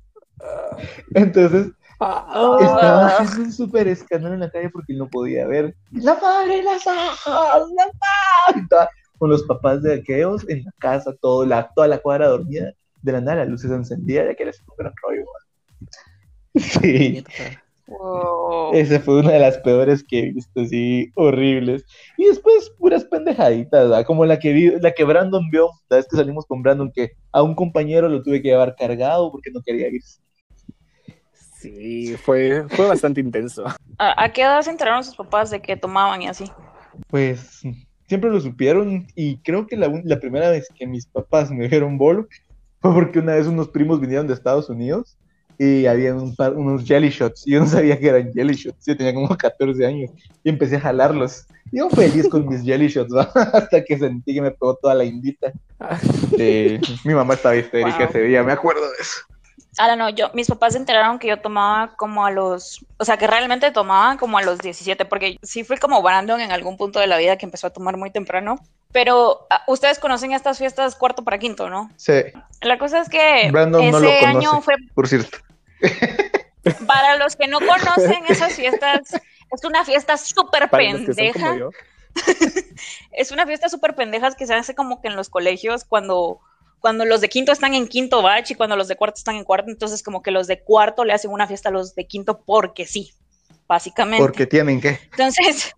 Entonces, 1.14 1.72
ah, 2.00 2.56
estaba 2.60 3.06
haciendo 3.06 3.44
un 3.44 3.52
súper 3.52 3.88
escándalo 3.88 4.34
en 4.34 4.40
la 4.40 4.50
calle 4.50 4.70
porque 4.70 4.94
no 4.94 5.08
podía 5.08 5.46
ver. 5.46 5.74
¡La 5.92 6.14
madre, 6.20 6.62
las 6.62 6.86
ojos! 6.86 7.70
¡La 7.74 7.86
madre! 7.86 8.62
Estaba 8.62 8.88
con 9.18 9.30
los 9.30 9.42
papás 9.44 9.82
de 9.82 9.94
aquellos 9.94 10.48
en 10.48 10.64
la 10.64 10.72
casa, 10.78 11.14
todo 11.20 11.44
la, 11.44 11.70
toda 11.74 11.88
la 11.88 11.98
cuadra 11.98 12.28
dormida. 12.28 12.72
De 13.02 13.12
la 13.12 13.20
nada, 13.20 13.38
las 13.38 13.48
luces 13.48 13.70
encendidas, 13.70 14.26
ya 14.28 14.34
que 14.34 14.42
era 14.42 14.52
un 14.68 14.76
gran 14.76 14.92
rollo. 15.02 15.24
man. 15.24 15.88
Sí, 16.58 17.24
Wow. 17.86 18.72
esa 18.72 19.00
fue 19.00 19.18
una 19.18 19.32
de 19.32 19.40
las 19.40 19.58
peores 19.58 20.04
que 20.04 20.20
he 20.20 20.32
visto, 20.32 20.60
así, 20.60 21.10
horribles. 21.16 21.84
Y 22.16 22.26
después, 22.26 22.70
puras 22.78 23.04
pendejaditas, 23.04 23.88
¿verdad? 23.88 24.04
Como 24.04 24.24
la 24.24 24.38
que, 24.38 24.52
vi, 24.52 24.70
la 24.80 24.92
que 24.92 25.02
Brandon 25.02 25.50
vio, 25.50 25.70
la 25.88 25.96
vez 25.96 26.06
que 26.08 26.16
salimos 26.16 26.46
con 26.46 26.62
Brandon, 26.62 26.92
que 26.92 27.12
a 27.32 27.42
un 27.42 27.56
compañero 27.56 28.08
lo 28.08 28.22
tuve 28.22 28.42
que 28.42 28.48
llevar 28.48 28.76
cargado 28.76 29.32
porque 29.32 29.50
no 29.50 29.60
quería 29.60 29.88
irse. 29.88 30.20
Sí, 31.32 32.16
fue, 32.16 32.64
fue 32.68 32.86
bastante 32.86 33.20
intenso. 33.20 33.66
¿A, 33.98 34.24
a 34.24 34.32
qué 34.32 34.42
edad 34.42 34.62
se 34.62 34.70
enteraron 34.70 35.02
sus 35.02 35.16
papás 35.16 35.50
de 35.50 35.60
que 35.60 35.76
tomaban 35.76 36.22
y 36.22 36.28
así? 36.28 36.44
Pues 37.08 37.62
siempre 38.10 38.30
lo 38.30 38.40
supieron 38.40 39.06
y 39.14 39.38
creo 39.38 39.66
que 39.66 39.76
la, 39.76 40.18
primera 40.18 40.50
vez 40.50 40.66
que 40.74 40.86
mis 40.86 41.06
papás 41.06 41.50
me 41.50 41.68
dieron 41.68 41.96
bolo 41.96 42.26
fue 42.80 42.92
porque 42.94 43.18
una 43.18 43.34
vez 43.34 43.46
unos 43.46 43.68
primos 43.68 44.00
vinieron 44.00 44.26
de 44.26 44.34
Estados 44.34 44.68
Unidos 44.68 45.16
y 45.58 45.84
había 45.86 46.14
un 46.14 46.34
par- 46.34 46.54
unos 46.54 46.84
jelly 46.84 47.10
shots 47.10 47.46
y 47.46 47.52
yo 47.52 47.60
no 47.60 47.66
sabía 47.66 47.98
que 47.98 48.08
eran 48.08 48.32
jelly 48.32 48.54
shots, 48.54 48.86
yo 48.86 48.96
tenía 48.96 49.12
como 49.14 49.28
14 49.36 49.84
años 49.86 50.10
y 50.42 50.48
empecé 50.48 50.76
a 50.76 50.80
jalarlos. 50.80 51.44
Yo 51.72 51.88
feliz 51.90 52.28
con 52.28 52.48
mis 52.48 52.62
jelly 52.64 52.88
shots, 52.88 53.14
¿va? 53.14 53.22
hasta 53.52 53.84
que 53.84 53.98
sentí 53.98 54.34
que 54.34 54.40
me 54.42 54.50
pegó 54.50 54.74
toda 54.76 54.94
la 54.94 55.04
indita. 55.04 55.52
Sí, 56.36 56.78
mi 57.04 57.14
mamá 57.14 57.34
estaba 57.34 57.56
histérica 57.56 57.98
Wow. 57.98 58.08
ese 58.08 58.20
día, 58.22 58.42
me 58.42 58.52
acuerdo 58.52 58.82
de 58.82 58.96
eso. 59.00 59.20
Ahora 59.78 59.96
no, 59.96 60.08
yo, 60.10 60.30
mis 60.34 60.48
papás 60.48 60.72
se 60.72 60.78
enteraron 60.78 61.18
que 61.18 61.28
yo 61.28 61.40
tomaba 61.40 61.94
como 61.96 62.26
a 62.26 62.30
los, 62.30 62.84
o 62.98 63.04
sea, 63.04 63.16
que 63.18 63.26
realmente 63.26 63.70
tomaba 63.70 64.16
como 64.16 64.36
a 64.36 64.42
los 64.42 64.58
17, 64.58 65.04
porque 65.04 65.36
sí 65.42 65.62
fui 65.64 65.76
como 65.76 66.02
Brandon 66.02 66.40
en 66.40 66.50
algún 66.50 66.76
punto 66.76 66.98
de 66.98 67.06
la 67.06 67.18
vida 67.18 67.36
que 67.36 67.46
empezó 67.46 67.68
a 67.68 67.70
tomar 67.70 67.96
muy 67.96 68.10
temprano. 68.10 68.56
Pero 68.92 69.46
ah, 69.50 69.62
ustedes 69.68 69.98
conocen 69.98 70.32
estas 70.32 70.58
fiestas 70.58 70.96
cuarto 70.96 71.22
para 71.22 71.38
quinto, 71.38 71.70
¿no? 71.70 71.90
Sí, 71.96 72.22
La 72.60 72.78
cosa 72.78 73.00
es 73.00 73.08
que 73.08 73.50
Brandon 73.52 73.82
ese 73.82 73.92
no 73.92 74.00
lo 74.00 74.08
conoce. 74.08 74.26
año 74.26 74.60
fue, 74.60 74.74
por 74.94 75.08
cierto. 75.08 75.38
para 76.86 77.16
los 77.16 77.36
que 77.36 77.46
no 77.46 77.58
conocen 77.60 78.24
esas 78.28 78.54
fiestas, 78.54 79.12
es 79.12 79.64
una 79.64 79.84
fiesta 79.84 80.16
súper 80.16 80.68
Para 80.68 80.92
los 80.92 81.02
que 81.02 81.14
son 81.14 81.32
como 81.32 81.40
pendeja. 81.42 81.56
yo. 81.56 81.70
Es 83.12 83.30
una 83.30 83.46
fiesta 83.46 83.68
súper 83.68 83.94
pendejas 83.94 84.34
que 84.34 84.46
se 84.46 84.54
hace 84.54 84.74
como 84.74 85.00
que 85.00 85.08
en 85.08 85.16
los 85.16 85.28
colegios 85.28 85.84
cuando, 85.84 86.40
cuando 86.80 87.04
los 87.04 87.20
de 87.20 87.28
quinto 87.28 87.52
están 87.52 87.74
en 87.74 87.86
quinto 87.86 88.22
batch 88.22 88.50
y 88.50 88.54
cuando 88.54 88.76
los 88.76 88.88
de 88.88 88.96
cuarto 88.96 89.18
están 89.18 89.36
en 89.36 89.44
cuarto, 89.44 89.70
entonces 89.70 90.02
como 90.02 90.22
que 90.22 90.30
los 90.30 90.46
de 90.46 90.60
cuarto 90.60 91.04
le 91.04 91.12
hacen 91.12 91.30
una 91.30 91.46
fiesta 91.46 91.68
a 91.68 91.72
los 91.72 91.94
de 91.94 92.06
quinto 92.06 92.40
porque 92.44 92.86
sí, 92.86 93.12
básicamente. 93.68 94.22
Porque 94.22 94.46
tienen 94.46 94.80
que. 94.80 94.98
Entonces, 95.12 95.74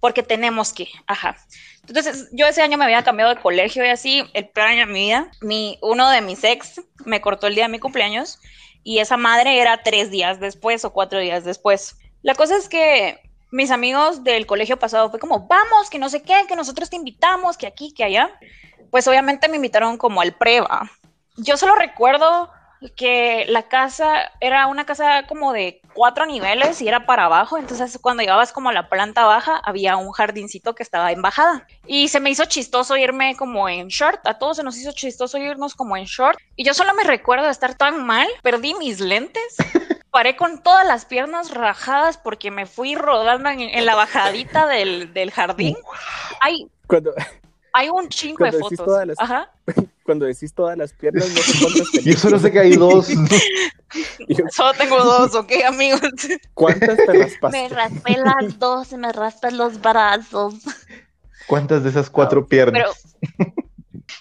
porque 0.00 0.22
tenemos 0.22 0.72
que, 0.72 0.88
ajá. 1.06 1.36
Entonces, 1.86 2.28
yo 2.32 2.46
ese 2.46 2.62
año 2.62 2.78
me 2.78 2.84
había 2.84 3.04
cambiado 3.04 3.34
de 3.34 3.40
colegio 3.40 3.84
y 3.84 3.88
así, 3.88 4.24
el 4.32 4.50
año 4.54 4.86
de 4.86 4.92
mi 4.92 5.00
vida, 5.00 5.30
mi, 5.40 5.78
uno 5.82 6.08
de 6.10 6.20
mis 6.20 6.42
ex 6.44 6.80
me 7.04 7.20
cortó 7.20 7.46
el 7.46 7.54
día 7.54 7.64
de 7.64 7.70
mi 7.70 7.78
cumpleaños 7.78 8.38
y 8.82 8.98
esa 8.98 9.16
madre 9.16 9.60
era 9.60 9.82
tres 9.82 10.10
días 10.10 10.40
después 10.40 10.84
o 10.84 10.92
cuatro 10.92 11.18
días 11.18 11.44
después. 11.44 11.96
La 12.22 12.34
cosa 12.34 12.56
es 12.56 12.68
que 12.68 13.20
mis 13.50 13.70
amigos 13.70 14.24
del 14.24 14.46
colegio 14.46 14.78
pasado 14.78 15.10
fue 15.10 15.20
como, 15.20 15.46
vamos, 15.46 15.90
que 15.90 15.98
no 15.98 16.08
sé 16.08 16.22
qué, 16.22 16.34
que 16.48 16.56
nosotros 16.56 16.90
te 16.90 16.96
invitamos, 16.96 17.56
que 17.56 17.66
aquí, 17.66 17.92
que 17.92 18.04
allá. 18.04 18.30
Pues 18.90 19.06
obviamente 19.08 19.48
me 19.48 19.56
invitaron 19.56 19.96
como 19.96 20.20
al 20.20 20.34
preva. 20.34 20.90
Yo 21.36 21.56
solo 21.56 21.74
recuerdo 21.74 22.50
que 22.96 23.46
la 23.48 23.62
casa 23.68 24.30
era 24.40 24.66
una 24.66 24.84
casa 24.84 25.26
como 25.26 25.52
de 25.52 25.80
cuatro 25.94 26.26
niveles 26.26 26.80
y 26.82 26.88
era 26.88 27.06
para 27.06 27.26
abajo, 27.26 27.56
entonces 27.58 27.98
cuando 28.00 28.22
llegabas 28.22 28.52
como 28.52 28.68
a 28.68 28.72
la 28.72 28.88
planta 28.88 29.24
baja 29.24 29.60
había 29.64 29.96
un 29.96 30.12
jardincito 30.12 30.74
que 30.74 30.82
estaba 30.82 31.12
en 31.12 31.22
bajada 31.22 31.66
y 31.86 32.08
se 32.08 32.20
me 32.20 32.30
hizo 32.30 32.44
chistoso 32.44 32.96
irme 32.96 33.36
como 33.36 33.68
en 33.68 33.88
short, 33.88 34.26
a 34.26 34.38
todos 34.38 34.56
se 34.56 34.62
nos 34.62 34.76
hizo 34.76 34.92
chistoso 34.92 35.38
irnos 35.38 35.74
como 35.74 35.96
en 35.96 36.04
short 36.04 36.38
y 36.56 36.64
yo 36.64 36.74
solo 36.74 36.94
me 36.94 37.04
recuerdo 37.04 37.44
de 37.44 37.52
estar 37.52 37.74
tan 37.74 38.04
mal, 38.04 38.28
perdí 38.42 38.74
mis 38.74 39.00
lentes, 39.00 39.56
paré 40.10 40.36
con 40.36 40.62
todas 40.62 40.86
las 40.86 41.04
piernas 41.04 41.52
rajadas 41.52 42.18
porque 42.18 42.50
me 42.50 42.66
fui 42.66 42.94
rodando 42.94 43.48
en, 43.48 43.60
en 43.60 43.86
la 43.86 43.94
bajadita 43.94 44.66
del, 44.66 45.12
del 45.12 45.30
jardín. 45.30 45.76
Hay, 46.40 46.68
Cuando, 46.86 47.12
hay 47.74 47.90
un 47.90 48.08
chingo 48.08 48.44
de 48.44 48.50
Cuando 48.52 48.58
fotos. 48.70 48.86
todas 48.86 49.06
las- 49.06 49.18
Ajá. 49.20 49.50
cuando 50.04 50.24
decís 50.26 50.52
todas 50.54 50.76
las 50.78 50.92
piernas, 50.92 51.28
no 51.28 51.36
sé 51.42 51.52
cuántas 51.60 51.92
Yo 51.92 51.98
tenías. 52.00 52.20
solo 52.20 52.38
sé 52.38 52.50
que 52.52 52.58
hay 52.60 52.76
dos. 52.76 53.08
Yo, 54.28 54.44
Solo 54.50 54.72
tengo 54.74 55.02
dos, 55.04 55.34
¿ok, 55.34 55.52
amigos? 55.68 56.00
¿Cuántas 56.54 56.96
te 56.96 57.12
raspaste? 57.12 57.62
Me 57.62 57.68
raspé 57.68 58.16
las 58.18 58.58
dos, 58.58 58.92
me 58.92 59.12
raspé 59.12 59.50
los 59.52 59.80
brazos. 59.80 60.54
¿Cuántas 61.46 61.84
de 61.84 61.90
esas 61.90 62.10
cuatro 62.10 62.46
piernas? 62.46 62.82
Pero 63.38 63.52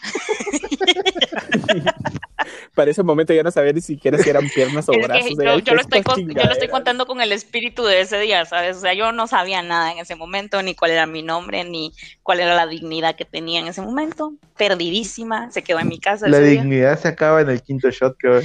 Para 2.75 2.91
ese 2.91 3.03
momento 3.03 3.33
ya 3.33 3.43
no 3.43 3.51
sabía 3.51 3.71
ni 3.71 3.81
siquiera 3.81 4.17
si 4.17 4.29
eran 4.29 4.47
piernas 4.49 4.87
o 4.89 4.93
es 4.93 4.97
que 4.99 5.03
brazos. 5.07 5.29
yo, 5.35 5.41
era, 5.41 5.55
yo 5.57 5.63
¿qué 5.63 5.71
lo 5.75 5.81
estoy, 5.81 5.99
estas 5.99 6.13
con- 6.15 6.21
yo 6.21 6.25
lo 6.25 6.31
estoy 6.31 6.43
chingaderas? 6.43 6.71
contando 6.71 7.05
con 7.05 7.21
el 7.21 7.31
espíritu 7.31 7.83
de 7.83 8.01
ese 8.01 8.19
día, 8.19 8.45
¿sabes? 8.45 8.77
O 8.77 8.79
sea, 8.81 8.93
yo 8.93 9.11
no 9.11 9.27
sabía 9.27 9.61
nada 9.61 9.91
en 9.91 9.99
ese 9.99 10.15
momento, 10.15 10.61
ni 10.63 10.75
cuál 10.75 10.91
era 10.91 11.05
mi 11.05 11.21
nombre, 11.21 11.63
ni 11.63 11.93
cuál 12.23 12.39
era 12.39 12.55
la 12.55 12.67
dignidad 12.67 13.15
que 13.15 13.25
tenía 13.25 13.59
en 13.59 13.67
ese 13.67 13.81
momento. 13.81 14.33
Perdidísima, 14.57 15.51
se 15.51 15.63
quedó 15.63 15.79
en 15.79 15.87
mi 15.87 15.99
casa. 15.99 16.27
La 16.27 16.39
día. 16.39 16.61
dignidad 16.61 16.99
se 16.99 17.07
acaba 17.07 17.41
en 17.41 17.49
el 17.49 17.61
quinto 17.61 17.89
shot, 17.91 18.15
creo. 18.17 18.41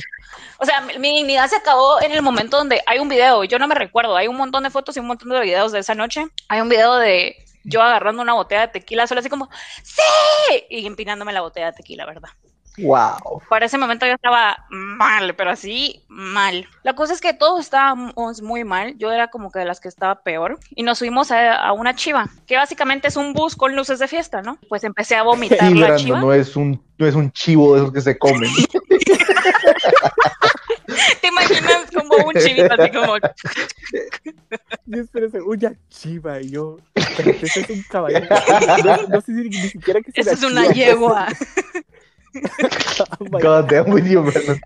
O 0.59 0.65
sea, 0.65 0.81
mi, 0.83 0.99
mi 0.99 1.17
dignidad 1.17 1.49
se 1.49 1.57
acabó 1.57 2.01
en 2.03 2.13
el 2.13 2.23
momento 2.23 2.59
donde 2.59 2.81
hay 2.87 2.99
un 2.99 3.09
video, 3.09 3.45
yo 3.45 3.59
no 3.59 3.67
me 3.67 3.75
recuerdo, 3.75 4.17
hay 4.17 4.29
un 4.29 4.37
montón 4.37 4.63
de 4.63 4.71
fotos 4.71 4.97
y 4.97 5.01
un 5.01 5.07
montón 5.07 5.31
de 5.31 5.41
videos 5.41 5.73
de 5.73 5.81
esa 5.81 5.95
noche. 5.95 6.27
Hay 6.49 6.61
un 6.61 6.69
video 6.69 6.97
de 6.97 7.37
yo 7.69 7.83
agarrando 7.83 8.23
una 8.23 8.35
botella 8.35 8.63
de 8.63 8.69
tequila, 8.69 9.07
solo 9.07 9.21
así 9.21 9.29
como, 9.29 9.49
¡sí! 9.83 10.03
Y 10.71 10.87
empinándome 10.87 11.33
la 11.33 11.41
botella 11.41 11.67
de 11.67 11.77
tequila, 11.77 12.07
¿verdad? 12.07 12.31
Wow. 12.79 13.43
Para 13.49 13.67
ese 13.67 13.77
momento 13.79 14.07
yo 14.07 14.13
estaba 14.13 14.65
mal, 14.71 15.35
pero 15.35 15.51
así 15.51 16.05
mal. 16.09 16.67
La 16.83 16.95
cosa 16.95 17.13
es 17.13 17.21
que 17.21 17.33
todos 17.35 17.61
estábamos 17.61 18.41
muy 18.43 18.65
mal. 18.65 18.97
Yo 18.99 19.11
era 19.11 19.29
como 19.29 19.51
que 19.51 19.59
de 19.59 19.65
las 19.65 19.81
que 19.81 19.89
estaba 19.89 20.23
peor. 20.23 20.59
Y 20.75 20.83
nos 20.83 20.99
subimos 20.99 21.31
a, 21.31 21.57
a 21.57 21.73
una 21.73 21.95
chiva, 21.95 22.29
que 22.47 22.57
básicamente 22.57 23.09
es 23.09 23.17
un 23.17 23.33
bus 23.33 23.57
con 23.57 23.75
luces 23.75 23.99
de 23.99 24.09
fiesta, 24.09 24.43
¿no? 24.43 24.59
Pues 24.69 24.85
empecé 24.85 25.17
a 25.17 25.23
vomitar 25.23 25.59
Y 25.73 25.75
la 25.75 25.87
Brando, 25.87 26.03
chiva. 26.05 26.21
no 26.21 26.33
es 26.33 26.55
un, 26.57 26.83
no 26.99 27.07
es 27.07 27.15
un 27.15 27.33
chivo 27.33 27.75
de 27.75 27.81
esos 27.81 27.93
que 27.93 28.01
se 28.01 28.19
comen. 28.19 28.51
¿Te 32.19 32.25
imaginas 32.25 32.25
como 32.25 32.29
un 32.29 32.35
chivito 32.35 32.75
así 32.79 32.91
como... 32.91 33.15
Y 34.87 34.99
espérese, 35.01 35.43
una 35.43 35.75
chiva, 35.91 36.41
y 36.41 36.51
yo, 36.51 36.79
espérate, 36.95 37.45
ese 37.47 37.61
es 37.61 37.71
un 37.71 37.83
caballo. 37.91 38.21
No, 38.85 38.97
no 39.09 39.21
sé 39.21 39.35
si 39.35 39.49
ni 39.49 39.69
siquiera 39.69 40.01
que 40.01 40.11
es 40.15 40.27
Esa 40.27 40.33
es 40.33 40.43
una 40.43 40.63
chiva. 40.63 40.75
yegua. 40.75 41.27
God 43.43 43.71
damn 43.71 43.93
with 43.93 44.07
you, 44.07 44.23
Brandon. 44.23 44.61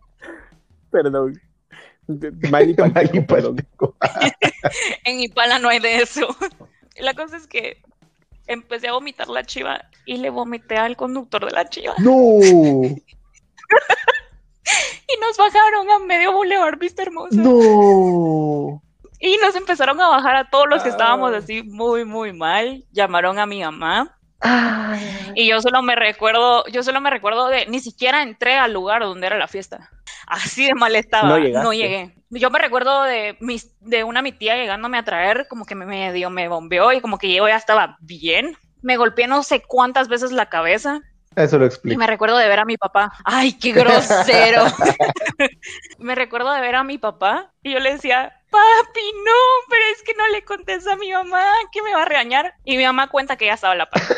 Perdón. 0.91 1.41
Palteco. 3.27 3.97
En 5.05 5.21
Ipala 5.21 5.59
no 5.59 5.69
hay 5.69 5.79
de 5.79 5.97
eso. 6.03 6.37
La 6.99 7.15
cosa 7.15 7.37
es 7.37 7.47
que 7.47 7.81
empecé 8.47 8.89
a 8.89 8.93
vomitar 8.93 9.29
la 9.29 9.45
chiva 9.45 9.85
y 10.05 10.19
le 10.19 10.31
vomité 10.31 10.77
al 10.77 10.97
conductor 10.97 11.45
de 11.45 11.53
la 11.53 11.69
chiva. 11.69 11.95
No. 11.99 12.41
Y 14.65 15.21
nos 15.21 15.37
bajaron 15.37 15.91
a 15.91 15.99
medio 16.01 16.33
Boulevard 16.33 16.79
Vista 16.79 17.03
Hermosa. 17.03 17.37
No. 17.37 18.83
Y 19.21 19.37
nos 19.39 19.55
empezaron 19.55 20.01
a 20.01 20.09
bajar 20.09 20.37
a 20.37 20.51
todos 20.51 20.67
los 20.69 20.83
que 20.83 20.89
estábamos 20.89 21.33
Ah. 21.33 21.39
así 21.39 21.63
muy, 21.63 22.05
muy 22.05 22.33
mal. 22.33 22.85
Llamaron 22.93 23.39
a 23.39 23.47
mi 23.47 23.63
mamá. 23.63 24.19
Ay. 24.41 25.33
Y 25.37 25.47
yo 25.49 25.61
solo 25.61 25.83
me 25.83 25.95
recuerdo, 25.95 26.65
yo 26.67 26.83
solo 26.83 27.01
me 27.01 27.11
recuerdo 27.11 27.49
de, 27.49 27.67
ni 27.67 27.79
siquiera 27.81 28.23
entré 28.23 28.57
al 28.57 28.73
lugar 28.73 29.03
donde 29.03 29.27
era 29.29 29.39
la 29.39 29.47
fiesta. 29.47 29.91
Así 30.27 30.67
de 30.67 30.75
mal 30.75 30.97
estaba. 30.97 31.39
No 31.39 31.63
No, 31.63 31.73
llegué. 31.73 32.17
Yo 32.31 32.51
me 32.51 32.59
recuerdo 32.59 33.03
de 33.05 33.37
mis, 33.41 33.79
de 33.81 34.03
una 34.05 34.23
mi 34.23 34.33
tía 34.33 34.57
llegándome 34.57 34.99
a 34.99 35.05
traer, 35.05 35.47
como 35.49 35.67
que 35.67 35.75
me 35.75 35.87
medio 35.87 36.31
me 36.31 36.49
bombeó 36.49 36.93
y 36.93 37.01
como 37.01 37.19
que 37.19 37.33
yo 37.33 37.47
ya 37.47 37.57
estaba 37.57 37.97
bien. 38.01 38.57
Me 38.81 38.97
golpeé 38.97 39.29
no 39.29 39.43
sé 39.45 39.63
cuántas 39.63 40.09
veces 40.09 40.33
la 40.33 40.47
cabeza 40.47 41.03
Eso 41.37 41.59
lo 41.59 41.65
y 41.65 41.69
explico. 41.69 41.99
me 41.99 42.07
recuerdo 42.07 42.37
de 42.37 42.49
ver 42.49 42.59
a 42.59 42.65
mi 42.65 42.77
papá. 42.77 43.13
¡Ay, 43.25 43.55
qué 43.59 43.73
grosero! 43.73 44.65
me 45.99 46.15
recuerdo 46.15 46.53
de 46.53 46.61
ver 46.61 46.75
a 46.75 46.85
mi 46.85 46.99
papá 46.99 47.53
y 47.63 47.73
yo 47.73 47.81
le 47.81 47.93
decía, 47.93 48.33
papi, 48.51 49.01
no, 49.25 49.33
pero 49.71 49.83
es 49.95 50.03
que 50.03 50.15
no 50.15 50.29
le 50.29 50.45
contés 50.45 50.87
a 50.87 50.97
mi 50.97 51.11
mamá 51.13 51.43
que 51.73 51.83
me 51.83 51.95
va 51.95 52.03
a 52.03 52.05
regañar. 52.07 52.55
Y 52.65 52.77
mi 52.77 52.85
mamá 52.85 53.09
cuenta 53.09 53.37
que 53.37 53.47
ya 53.47 53.55
estaba 53.55 53.75
la 53.75 53.87
par. 53.89 54.03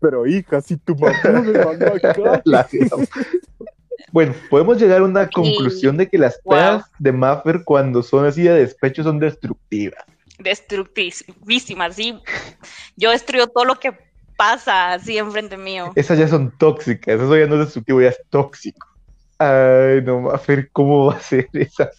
Pero 0.00 0.26
hija, 0.26 0.60
si 0.60 0.76
tu 0.76 0.94
mamá 0.94 1.40
me 1.40 1.64
mandó 1.64 1.94
acá. 1.94 2.42
La 2.44 2.68
Bueno, 4.12 4.34
podemos 4.48 4.78
llegar 4.80 5.00
a 5.00 5.04
una 5.04 5.28
conclusión 5.28 5.96
de 5.96 6.08
que 6.08 6.18
las 6.18 6.40
Wow. 6.44 6.54
pedas 6.54 6.84
de 6.98 7.12
Maffer 7.12 7.64
cuando 7.64 8.02
son 8.02 8.26
así 8.26 8.42
de 8.42 8.54
despecho 8.54 9.02
son 9.02 9.18
destructivas. 9.18 10.04
Destructivísima, 10.38 11.86
así. 11.86 12.20
Yo 12.96 13.10
destruyo 13.10 13.48
todo 13.48 13.64
lo 13.64 13.78
que 13.78 13.92
pasa 14.36 14.92
así 14.92 15.18
enfrente 15.18 15.56
mío. 15.56 15.92
Esas 15.96 16.18
ya 16.18 16.28
son 16.28 16.56
tóxicas, 16.56 17.20
eso 17.20 17.36
ya 17.36 17.46
no 17.46 17.54
es 17.54 17.60
destructivo, 17.66 18.00
ya 18.00 18.08
es 18.10 18.20
tóxico. 18.30 18.86
Ay, 19.38 20.02
no, 20.02 20.20
Maffer, 20.20 20.70
¿cómo 20.72 21.06
va 21.06 21.14
a 21.14 21.20
ser 21.20 21.48
esa? 21.52 21.90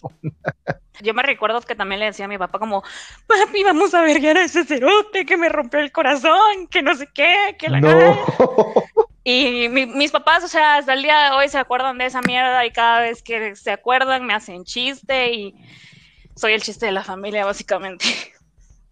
Yo 1.02 1.14
me 1.14 1.22
recuerdo 1.22 1.60
que 1.62 1.74
también 1.74 2.00
le 2.00 2.06
decía 2.06 2.26
a 2.26 2.28
mi 2.28 2.36
papá 2.36 2.58
como, 2.58 2.82
papi, 3.26 3.62
vamos 3.64 3.94
a 3.94 4.02
ver 4.02 4.36
a 4.36 4.42
ese 4.42 4.64
cerote 4.64 5.24
que 5.24 5.38
me 5.38 5.48
rompió 5.48 5.80
el 5.80 5.92
corazón, 5.92 6.66
que 6.70 6.82
no 6.82 6.94
sé 6.94 7.08
qué, 7.14 7.56
que 7.58 7.70
la 7.70 7.80
No. 7.80 8.24
Y 9.24 9.68
mi- 9.68 9.86
mis 9.86 10.10
papás, 10.10 10.44
o 10.44 10.48
sea, 10.48 10.76
hasta 10.76 10.94
el 10.94 11.02
día 11.02 11.24
de 11.24 11.30
hoy 11.36 11.48
se 11.48 11.58
acuerdan 11.58 11.98
de 11.98 12.06
esa 12.06 12.20
mierda 12.22 12.64
y 12.66 12.70
cada 12.70 13.00
vez 13.00 13.22
que 13.22 13.54
se 13.54 13.70
acuerdan 13.70 14.26
me 14.26 14.34
hacen 14.34 14.64
chiste 14.64 15.32
y 15.32 15.54
soy 16.40 16.54
el 16.54 16.62
chiste 16.62 16.86
de 16.86 16.92
la 16.92 17.04
familia, 17.04 17.44
básicamente. 17.44 18.04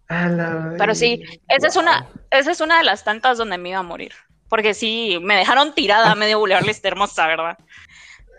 A 0.07 0.29
la 0.29 0.75
Pero 0.77 0.93
sí, 0.95 1.23
esa 1.47 1.67
es 1.67 1.75
una, 1.75 2.05
esa 2.31 2.51
es 2.51 2.61
una 2.61 2.77
de 2.77 2.83
las 2.83 3.03
tantas 3.03 3.37
donde 3.37 3.57
me 3.57 3.69
iba 3.69 3.79
a 3.79 3.83
morir. 3.83 4.13
Porque 4.49 4.73
sí, 4.73 5.19
me 5.21 5.35
dejaron 5.35 5.73
tirada 5.73 6.11
a 6.11 6.15
medio 6.15 6.39
Boulevard 6.39 6.65
Lista 6.65 6.87
Hermosa, 6.87 7.27
¿verdad? 7.27 7.57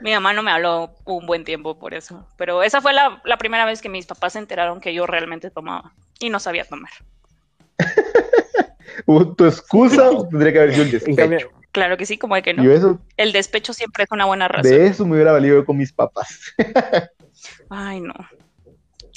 Mi 0.00 0.12
mamá 0.12 0.32
no 0.32 0.42
me 0.42 0.50
habló 0.50 0.94
un 1.04 1.26
buen 1.26 1.44
tiempo 1.44 1.78
por 1.78 1.92
eso. 1.94 2.26
Pero 2.36 2.62
esa 2.62 2.80
fue 2.80 2.92
la, 2.92 3.20
la 3.24 3.36
primera 3.36 3.64
vez 3.64 3.82
que 3.82 3.88
mis 3.88 4.06
papás 4.06 4.32
se 4.32 4.38
enteraron 4.38 4.80
que 4.80 4.94
yo 4.94 5.06
realmente 5.06 5.50
tomaba 5.50 5.92
y 6.18 6.30
no 6.30 6.40
sabía 6.40 6.64
tomar. 6.64 6.90
¿U- 9.06 9.24
¿Tu 9.36 9.44
excusa 9.46 10.10
o 10.10 10.28
tendría 10.28 10.52
que 10.52 10.58
haber 10.60 10.72
sido 10.72 10.84
el 10.84 10.90
despecho? 10.92 11.50
Claro 11.72 11.96
que 11.96 12.06
sí, 12.06 12.18
como 12.18 12.34
de 12.34 12.42
que 12.42 12.54
no. 12.54 12.68
Eso, 12.68 12.98
El 13.16 13.32
despecho 13.32 13.72
siempre 13.72 14.04
es 14.04 14.10
una 14.10 14.24
buena 14.24 14.48
razón. 14.48 14.70
de 14.72 14.86
eso 14.86 15.04
me 15.06 15.14
hubiera 15.14 15.32
valido 15.32 15.56
yo 15.60 15.64
con 15.64 15.76
mis 15.76 15.92
papás. 15.92 16.52
Ay, 17.70 18.00
no. 18.00 18.14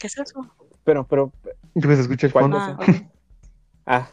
¿Qué 0.03 0.07
es 0.07 0.17
eso? 0.17 0.45
pero, 0.83 1.05
pero, 1.07 1.31
Pues 1.81 1.97
escucha 1.97 2.27
el. 2.27 2.33
Ah, 2.35 2.77
ah, 3.85 4.09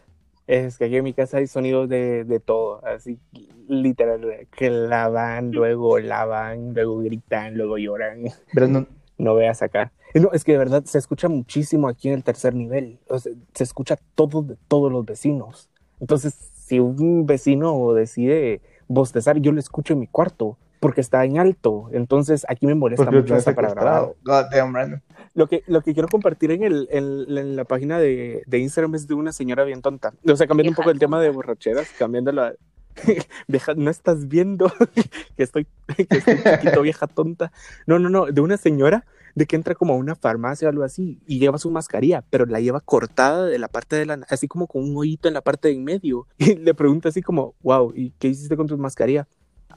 es 0.46 0.78
que 0.78 0.84
aquí 0.84 0.94
en 0.94 1.02
mi 1.02 1.12
casa 1.12 1.38
hay 1.38 1.48
sonidos 1.48 1.88
de, 1.88 2.22
de 2.22 2.38
todo, 2.38 2.80
así, 2.86 3.18
literal, 3.66 4.46
que 4.56 4.70
lavan, 4.70 5.50
luego 5.50 5.98
lavan, 5.98 6.74
luego 6.74 6.98
gritan, 6.98 7.56
luego 7.56 7.76
lloran. 7.76 8.22
Brandon, 8.52 8.86
No 9.18 9.34
veas 9.34 9.62
acá. 9.62 9.90
No, 10.14 10.30
es 10.32 10.44
que 10.44 10.52
de 10.52 10.58
verdad 10.58 10.84
se 10.84 10.96
escucha 10.96 11.28
muchísimo 11.28 11.88
aquí 11.88 12.06
en 12.06 12.14
el 12.14 12.22
tercer 12.22 12.54
nivel. 12.54 13.00
O 13.08 13.18
sea, 13.18 13.32
se 13.52 13.64
escucha 13.64 13.98
todo 14.14 14.42
de 14.42 14.56
todos 14.68 14.92
los 14.92 15.04
vecinos. 15.04 15.70
Entonces, 15.98 16.34
si 16.54 16.78
un 16.78 17.26
vecino 17.26 17.94
decide 17.94 18.60
bostezar, 18.86 19.40
yo 19.40 19.50
lo 19.50 19.58
escucho 19.58 19.94
en 19.94 19.98
mi 19.98 20.06
cuarto 20.06 20.56
porque 20.80 21.02
está 21.02 21.24
en 21.24 21.38
alto. 21.38 21.88
Entonces, 21.92 22.44
aquí 22.48 22.66
me 22.66 22.74
molesta 22.74 23.04
porque 23.04 23.18
mucho 23.18 23.34
grabar. 23.34 23.44
secuestrado. 23.44 24.16
God 24.24 24.44
damn, 24.50 24.72
Brandon. 24.72 25.02
Lo 25.34 25.46
que, 25.46 25.62
lo 25.66 25.82
que 25.82 25.92
quiero 25.92 26.08
compartir 26.08 26.50
en, 26.50 26.64
el, 26.64 26.88
en, 26.90 27.26
en 27.36 27.54
la 27.54 27.64
página 27.64 27.98
de, 27.98 28.42
de 28.46 28.58
Instagram 28.58 28.94
es 28.94 29.06
de 29.06 29.14
una 29.14 29.32
señora 29.32 29.64
bien 29.64 29.82
tonta. 29.82 30.12
O 30.26 30.34
sea, 30.34 30.46
cambiando 30.46 30.70
un 30.70 30.76
poco 30.76 30.90
el 30.90 30.98
tema 30.98 31.20
de 31.20 31.28
borracheras, 31.28 31.88
cambiándolo 31.98 32.42
a... 32.42 32.52
Vieja, 33.46 33.74
no 33.76 33.88
estás 33.88 34.26
viendo 34.26 34.72
que 35.36 35.42
estoy, 35.44 35.66
que 35.96 36.06
estoy 36.10 36.36
chiquito, 36.42 36.82
vieja 36.82 37.06
tonta. 37.06 37.52
No, 37.86 38.00
no, 38.00 38.08
no, 38.08 38.26
de 38.26 38.40
una 38.40 38.56
señora 38.56 39.04
de 39.34 39.46
que 39.46 39.56
entra 39.56 39.74
como 39.74 39.94
a 39.94 39.96
una 39.96 40.16
farmacia 40.16 40.66
o 40.66 40.70
algo 40.70 40.82
así 40.82 41.20
y 41.26 41.38
lleva 41.38 41.58
su 41.58 41.70
mascarilla, 41.70 42.24
pero 42.30 42.46
la 42.46 42.60
lleva 42.60 42.80
cortada 42.80 43.46
de 43.46 43.58
la 43.58 43.68
parte 43.68 43.96
de 43.96 44.06
la, 44.06 44.26
así 44.28 44.48
como 44.48 44.66
con 44.66 44.82
un 44.82 44.96
hoyito 44.96 45.28
en 45.28 45.34
la 45.34 45.40
parte 45.40 45.68
de 45.68 45.74
en 45.74 45.84
medio. 45.84 46.26
Y 46.38 46.56
le 46.56 46.74
pregunta 46.74 47.10
así 47.10 47.22
como, 47.22 47.54
wow, 47.62 47.92
¿y 47.94 48.10
qué 48.18 48.28
hiciste 48.28 48.56
con 48.56 48.66
tu 48.66 48.76
mascarilla? 48.76 49.28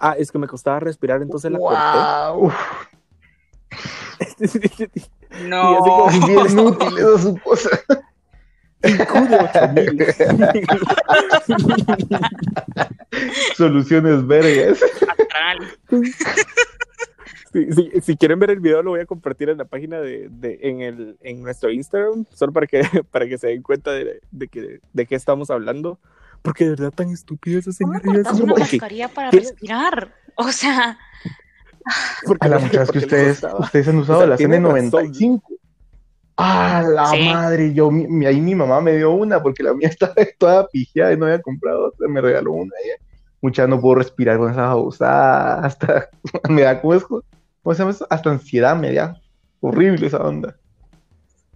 Ah, 0.06 0.16
es 0.18 0.32
que 0.32 0.38
me 0.38 0.48
costaba 0.48 0.80
respirar, 0.82 1.22
entonces 1.22 1.50
la 1.52 1.60
Wow. 1.60 2.52
corté. 2.52 2.58
No. 5.48 5.78
como- 5.80 6.10
Es 6.10 6.26
bien 6.28 6.60
útil 6.60 6.98
esa 6.98 7.18
su 7.20 7.38
cosa. 7.39 7.70
Incude 8.84 9.38
8000. 9.39 10.06
Soluciones 13.56 14.26
vergas. 14.28 14.80
Sí, 17.54 17.68
si 18.02 18.18
quieren 18.18 18.39
ver 18.39 18.50
el 18.52 18.60
video 18.60 18.82
lo 18.82 18.92
voy 18.92 19.00
a 19.02 19.06
compartir 19.06 19.50
en 19.50 19.58
la 19.60 19.66
página 19.66 20.00
de, 20.02 20.28
de- 20.30 20.60
en 20.63 20.82
el 20.82 21.18
en 21.22 21.44
nuestro 21.44 21.70
Instagram 21.72 22.26
solo 22.34 22.52
para 22.52 22.66
que 22.68 22.82
para 23.12 23.28
que 23.28 23.38
se 23.38 23.48
den 23.48 23.62
cuenta 23.62 23.92
de, 23.92 24.22
de 24.32 24.48
que 24.48 24.80
de 24.92 25.06
qué 25.06 25.16
estamos 25.16 25.50
hablando 25.52 26.00
porque 26.43 26.65
de 26.65 26.69
verdad 26.71 26.91
tan 26.91 27.10
estúpida 27.10 27.58
esa 27.60 27.71
¿Cómo 27.82 27.93
señora 27.93 28.01
cortas 28.01 28.34
es 28.36 28.39
una 28.41 28.53
como 28.53 28.60
mascarilla 28.60 29.08
para 29.08 29.29
¿Qué? 29.32 29.38
respirar? 29.39 30.13
O 30.36 30.51
sea, 30.51 30.97
porque 32.27 32.45
A 32.45 32.49
la 32.49 32.58
le- 32.58 32.63
muchachas 32.63 32.91
que 32.91 32.97
ustedes, 32.99 33.41
ustedes 33.60 33.88
han 33.88 33.97
usado 33.97 34.19
O 34.19 34.21
sea, 34.21 34.27
la 34.29 34.38
tiene 34.38 34.60
N95. 34.60 35.41
Ah, 36.38 36.84
la 36.88 37.08
Sí. 37.08 37.29
madre, 37.29 37.73
yo, 37.73 37.91
mi- 37.91 38.08
mi- 38.08 38.25
ahí 38.25 38.41
mi 38.41 38.56
mamá 38.56 38.82
me 38.82 38.95
dio 38.97 39.12
una 39.12 39.41
porque 39.41 39.63
la 39.63 39.73
mía 39.73 39.88
estaba 39.97 40.13
toda 40.38 40.67
pijeada 40.67 41.13
y 41.13 41.17
no 41.17 41.25
había 41.25 41.41
comprado 41.41 41.88
otra, 41.88 42.08
me 42.08 42.21
regaló 42.21 42.51
una. 42.53 42.71
ella. 42.84 42.95
Mucha 43.41 43.67
no 43.67 43.79
puedo 43.79 43.95
respirar 43.95 44.38
con 44.38 44.51
esa 44.51 44.67
babosada, 44.67 45.60
hasta 45.65 46.10
me 46.49 46.62
da, 46.62 46.82
¿cómo, 46.82 46.93
es? 46.95 47.03
¿cómo 47.03 47.23
se 47.73 47.79
llama 47.79 47.91
eso? 47.91 48.08
Hasta 48.10 48.29
ansiedad 48.32 48.75
me 48.75 48.93
da. 48.93 49.19
Horrible 49.60 50.08
esa 50.08 50.17
onda. 50.17 50.58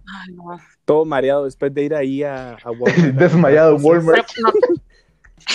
ay, 0.06 0.34
no. 0.34 0.58
todo 0.84 1.04
mareado 1.04 1.44
después 1.44 1.74
de 1.74 1.82
ir 1.82 1.94
ahí 1.94 2.22
a, 2.22 2.52
a 2.62 2.70
Walmart. 2.70 3.14
Desmayado 3.16 3.76
Walmart. 3.76 4.26
Pero 4.34 4.48
no, 4.48 4.77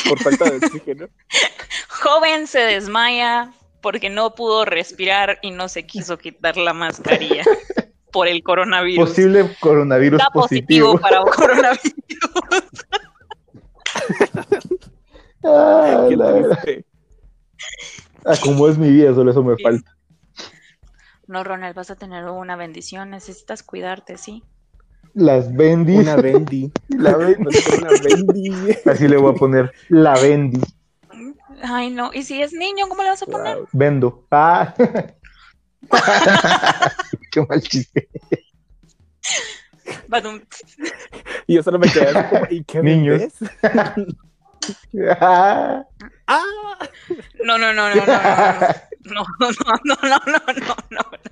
por 0.10 0.20
falta 0.22 0.50
de 0.50 0.58
oxígeno 0.58 1.08
joven 1.90 2.48
se 2.48 2.60
desmaya 2.60 3.52
porque 3.82 4.10
no 4.10 4.34
pudo 4.36 4.66
respirar 4.66 5.40
y 5.42 5.52
no 5.52 5.68
se 5.70 5.86
quiso 5.86 6.18
quitar 6.18 6.58
la 6.58 6.74
mascarilla 6.74 7.44
por 8.12 8.28
el 8.28 8.44
coronavirus. 8.44 9.10
Posible 9.10 9.56
coronavirus 9.60 10.20
Da 10.20 10.30
positivo. 10.34 10.94
positivo 10.94 11.00
para 11.00 11.22
coronavirus. 11.36 11.94
Ah, 15.44 16.06
Qué 16.10 16.16
la. 16.16 16.58
Ah, 18.26 18.36
como 18.42 18.68
es 18.68 18.78
mi 18.78 18.90
vida, 18.90 19.14
solo 19.14 19.32
eso 19.32 19.44
me 19.44 19.56
Sí. 19.58 19.64
falta. 19.64 19.92
No, 21.28 21.44
Ronald, 21.44 21.76
vas 21.76 21.90
a 21.92 21.96
tener 21.96 22.26
una 22.26 22.56
bendición. 22.56 23.10
Necesitas 23.10 23.64
cuidarte, 23.64 24.18
¿sí? 24.18 24.44
Las 25.14 25.54
Bendy. 25.54 25.98
una 25.98 26.16
Bendy 26.16 26.72
La 26.90 27.16
Bendy. 27.16 27.58
Una 27.78 27.90
Bendy 28.02 28.76
Así 28.86 29.08
le 29.08 29.18
voy 29.18 29.34
a 29.34 29.36
poner 29.36 29.72
la 29.90 30.14
Bendy. 30.16 30.62
Ay, 31.62 31.92
no. 31.92 32.12
¿Y 32.14 32.24
si 32.24 32.42
es 32.42 32.52
niño, 32.54 32.88
cómo 32.90 33.04
le 33.04 33.10
vas 33.10 33.24
a 33.24 33.26
poner? 33.26 33.60
Vendo. 33.72 34.26
Ah. 34.32 34.74
Qué 37.32 37.46
mal 37.48 37.62
chiste. 37.62 38.10
Y 41.48 41.56
yo 41.56 41.64
solo 41.64 41.80
me 41.80 41.90
quedé 41.92 42.14
como 42.30 42.46
¿y 42.50 42.64
qué 42.64 42.82
Niños. 42.82 43.34
Ah. 45.20 45.84
ah 46.28 46.78
No, 47.44 47.58
no, 47.58 47.74
no, 47.74 47.94
no, 47.94 47.96
no, 47.96 48.06
no, 48.06 48.16
no, 49.04 49.26
no, 49.40 49.50
no, 49.50 49.74
no, 49.84 49.98
no, 50.04 50.20
no, 50.26 50.40
no, 50.62 50.76
no. 50.90 51.23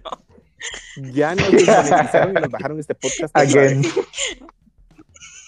Ya 1.14 1.36
nos 1.36 1.52
desmonetizaron 1.52 2.38
y 2.38 2.42
nos 2.42 2.50
bajaron 2.50 2.80
este 2.80 2.96
podcast 2.96 3.36
Again. 3.38 3.84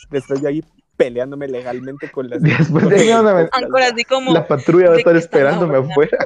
después 0.10 0.42
de 0.42 0.48
ahí 0.48 0.64
peleándome 0.98 1.48
legalmente 1.48 2.10
con 2.12 2.30
las. 2.30 2.42
Después 2.42 2.88
de 2.90 2.96
ahí 3.00 3.08
me 3.08 3.14
van 3.16 3.28
a 3.28 3.34
ver- 3.34 3.50
Ancora 3.52 3.88
así 3.88 4.04
como. 4.04 4.32
La 4.34 4.48
patrulla 4.48 4.88
va 4.88 4.92
a 4.92 4.94
¿De 4.96 5.00
estar 5.00 5.16
esperándome 5.16 5.78
afuera. 5.78 6.18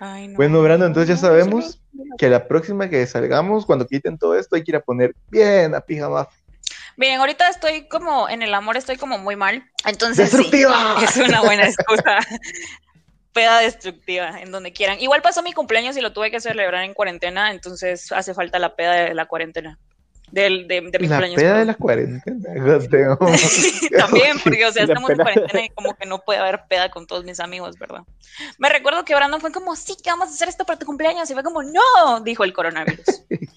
Ay, 0.00 0.28
no. 0.28 0.36
Bueno, 0.36 0.62
Brando, 0.62 0.86
entonces 0.86 1.08
ya 1.08 1.16
sabemos 1.16 1.80
que 2.16 2.28
la 2.28 2.46
próxima 2.46 2.88
que 2.88 3.04
salgamos, 3.06 3.66
cuando 3.66 3.86
quiten 3.86 4.18
todo 4.18 4.36
esto, 4.38 4.56
hay 4.56 4.62
que 4.64 4.70
ir 4.72 4.76
a 4.76 4.80
poner 4.80 5.14
bien 5.30 5.74
a 5.74 5.80
pijama. 5.80 6.28
Bien, 6.96 7.20
ahorita 7.20 7.48
estoy 7.48 7.86
como 7.88 8.28
en 8.28 8.42
el 8.42 8.52
amor, 8.54 8.76
estoy 8.76 8.96
como 8.96 9.18
muy 9.18 9.36
mal. 9.36 9.64
Entonces, 9.86 10.32
es 10.34 11.16
una 11.16 11.40
buena 11.42 11.64
excusa. 11.66 12.18
Peda 13.38 13.60
destructiva, 13.60 14.40
en 14.40 14.50
donde 14.50 14.72
quieran. 14.72 15.00
Igual 15.00 15.22
pasó 15.22 15.42
mi 15.42 15.52
cumpleaños 15.52 15.96
y 15.96 16.00
lo 16.00 16.12
tuve 16.12 16.30
que 16.30 16.40
celebrar 16.40 16.84
en 16.84 16.94
cuarentena, 16.94 17.50
entonces 17.50 18.10
hace 18.12 18.34
falta 18.34 18.58
la 18.58 18.74
peda 18.76 18.92
de 18.94 19.14
la 19.14 19.26
cuarentena. 19.26 19.78
Del, 20.30 20.68
de, 20.68 20.82
de 20.82 20.98
mi 20.98 21.06
La 21.08 21.16
cumpleaños. 21.16 21.36
peda 21.36 21.48
de 21.48 21.54
perdón. 21.54 21.66
la 21.68 21.74
cuarentena. 21.74 22.64
Goteo. 22.78 23.18
También, 23.98 24.38
porque, 24.44 24.66
o 24.66 24.72
sea, 24.72 24.84
La 24.84 24.92
estamos 24.92 25.10
en 25.10 25.16
cuarentena 25.16 25.64
y 25.64 25.68
como 25.70 25.94
que 25.96 26.04
no 26.04 26.18
puede 26.18 26.38
haber 26.40 26.64
peda 26.68 26.90
con 26.90 27.06
todos 27.06 27.24
mis 27.24 27.40
amigos, 27.40 27.78
¿verdad? 27.78 28.02
Me 28.58 28.68
recuerdo 28.68 29.04
que 29.06 29.14
Brandon 29.14 29.40
fue 29.40 29.52
como, 29.52 29.74
sí, 29.74 29.96
que 30.02 30.10
vamos 30.10 30.28
a 30.28 30.32
hacer 30.32 30.48
esto 30.50 30.66
para 30.66 30.78
tu 30.78 30.84
cumpleaños. 30.84 31.30
Y 31.30 31.32
fue 31.32 31.42
como, 31.42 31.62
no, 31.62 32.20
dijo 32.24 32.44
el 32.44 32.52
coronavirus. 32.52 33.06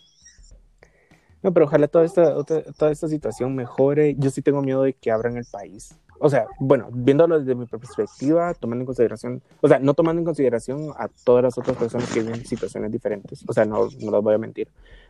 No, 1.43 1.51
pero 1.51 1.65
ojalá 1.65 1.87
toda 1.87 2.05
esta, 2.05 2.35
otra- 2.37 2.61
toda 2.77 2.91
esta 2.91 3.07
situación 3.07 3.55
mejore. 3.55 4.13
Yo 4.19 4.29
sí 4.29 4.43
tengo 4.43 4.61
miedo 4.61 4.83
de 4.83 4.93
que 4.93 5.09
abran 5.09 5.37
el 5.37 5.45
país. 5.45 5.95
O 6.23 6.29
sea, 6.29 6.45
bueno, 6.59 6.89
viéndolo 6.93 7.39
desde 7.39 7.55
mi 7.55 7.65
perspectiva, 7.65 8.53
tomando 8.53 8.83
en 8.83 8.85
consideración, 8.85 9.41
o 9.59 9.67
sea, 9.67 9.79
no 9.79 9.95
tomando 9.95 10.19
en 10.19 10.25
consideración 10.25 10.91
a 10.95 11.07
todas 11.25 11.43
las 11.43 11.57
otras 11.57 11.75
personas 11.77 12.11
que 12.13 12.21
viven 12.21 12.45
situaciones 12.45 12.91
diferentes. 12.91 13.43
O 13.47 13.53
sea, 13.53 13.65
no, 13.65 13.87
no 13.99 14.11
las 14.11 14.21
voy 14.21 14.35
a 14.35 14.37
mentir. 14.37 14.67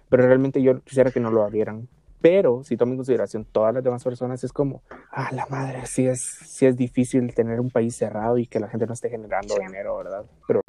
Pero 0.09 0.25
realmente 0.25 0.61
yo 0.61 0.79
quisiera 0.81 1.11
que 1.11 1.19
no 1.19 1.29
lo 1.29 1.43
abrieran. 1.43 1.87
Pero 2.21 2.63
si 2.63 2.77
tomo 2.77 2.93
en 2.93 2.97
consideración 2.99 3.45
todas 3.51 3.73
las 3.73 3.83
demás 3.83 4.03
personas, 4.03 4.43
es 4.43 4.53
como, 4.53 4.83
ah, 5.11 5.29
la 5.33 5.47
madre, 5.47 5.85
sí 5.85 6.07
es, 6.07 6.21
sí 6.21 6.65
es 6.65 6.77
difícil 6.77 7.33
tener 7.33 7.59
un 7.59 7.71
país 7.71 7.95
cerrado 7.95 8.37
y 8.37 8.45
que 8.47 8.59
la 8.59 8.69
gente 8.69 8.85
no 8.87 8.93
esté 8.93 9.09
generando 9.09 9.55
Sí. 9.55 9.61
dinero, 9.65 9.97
¿verdad? 9.97 10.23
Pero 10.47 10.61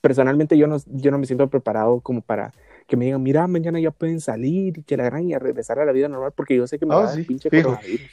personalmente 0.00 0.58
yo 0.58 0.66
no, 0.66 0.76
yo 0.86 1.10
no 1.10 1.18
me 1.18 1.26
siento 1.26 1.48
preparado 1.48 2.00
como 2.00 2.20
para 2.20 2.52
que 2.86 2.96
me 2.96 3.06
digan, 3.06 3.22
mira, 3.22 3.46
mañana 3.46 3.80
ya 3.80 3.90
pueden 3.90 4.20
salir 4.20 4.78
y 4.78 4.82
que 4.82 4.96
la 4.96 5.04
gran 5.04 5.24
y 5.28 5.34
a 5.34 5.38
regresar 5.38 5.78
a 5.78 5.84
la 5.84 5.92
vida 5.92 6.08
normal, 6.08 6.32
porque 6.36 6.54
yo 6.56 6.66
sé 6.66 6.78
que 6.78 6.86
me 6.86 6.94
Ah, 6.94 6.98
va 6.98 7.04
a 7.04 7.16
dar 7.16 7.24
pinche 7.24 7.50
coronavirus. 7.50 8.10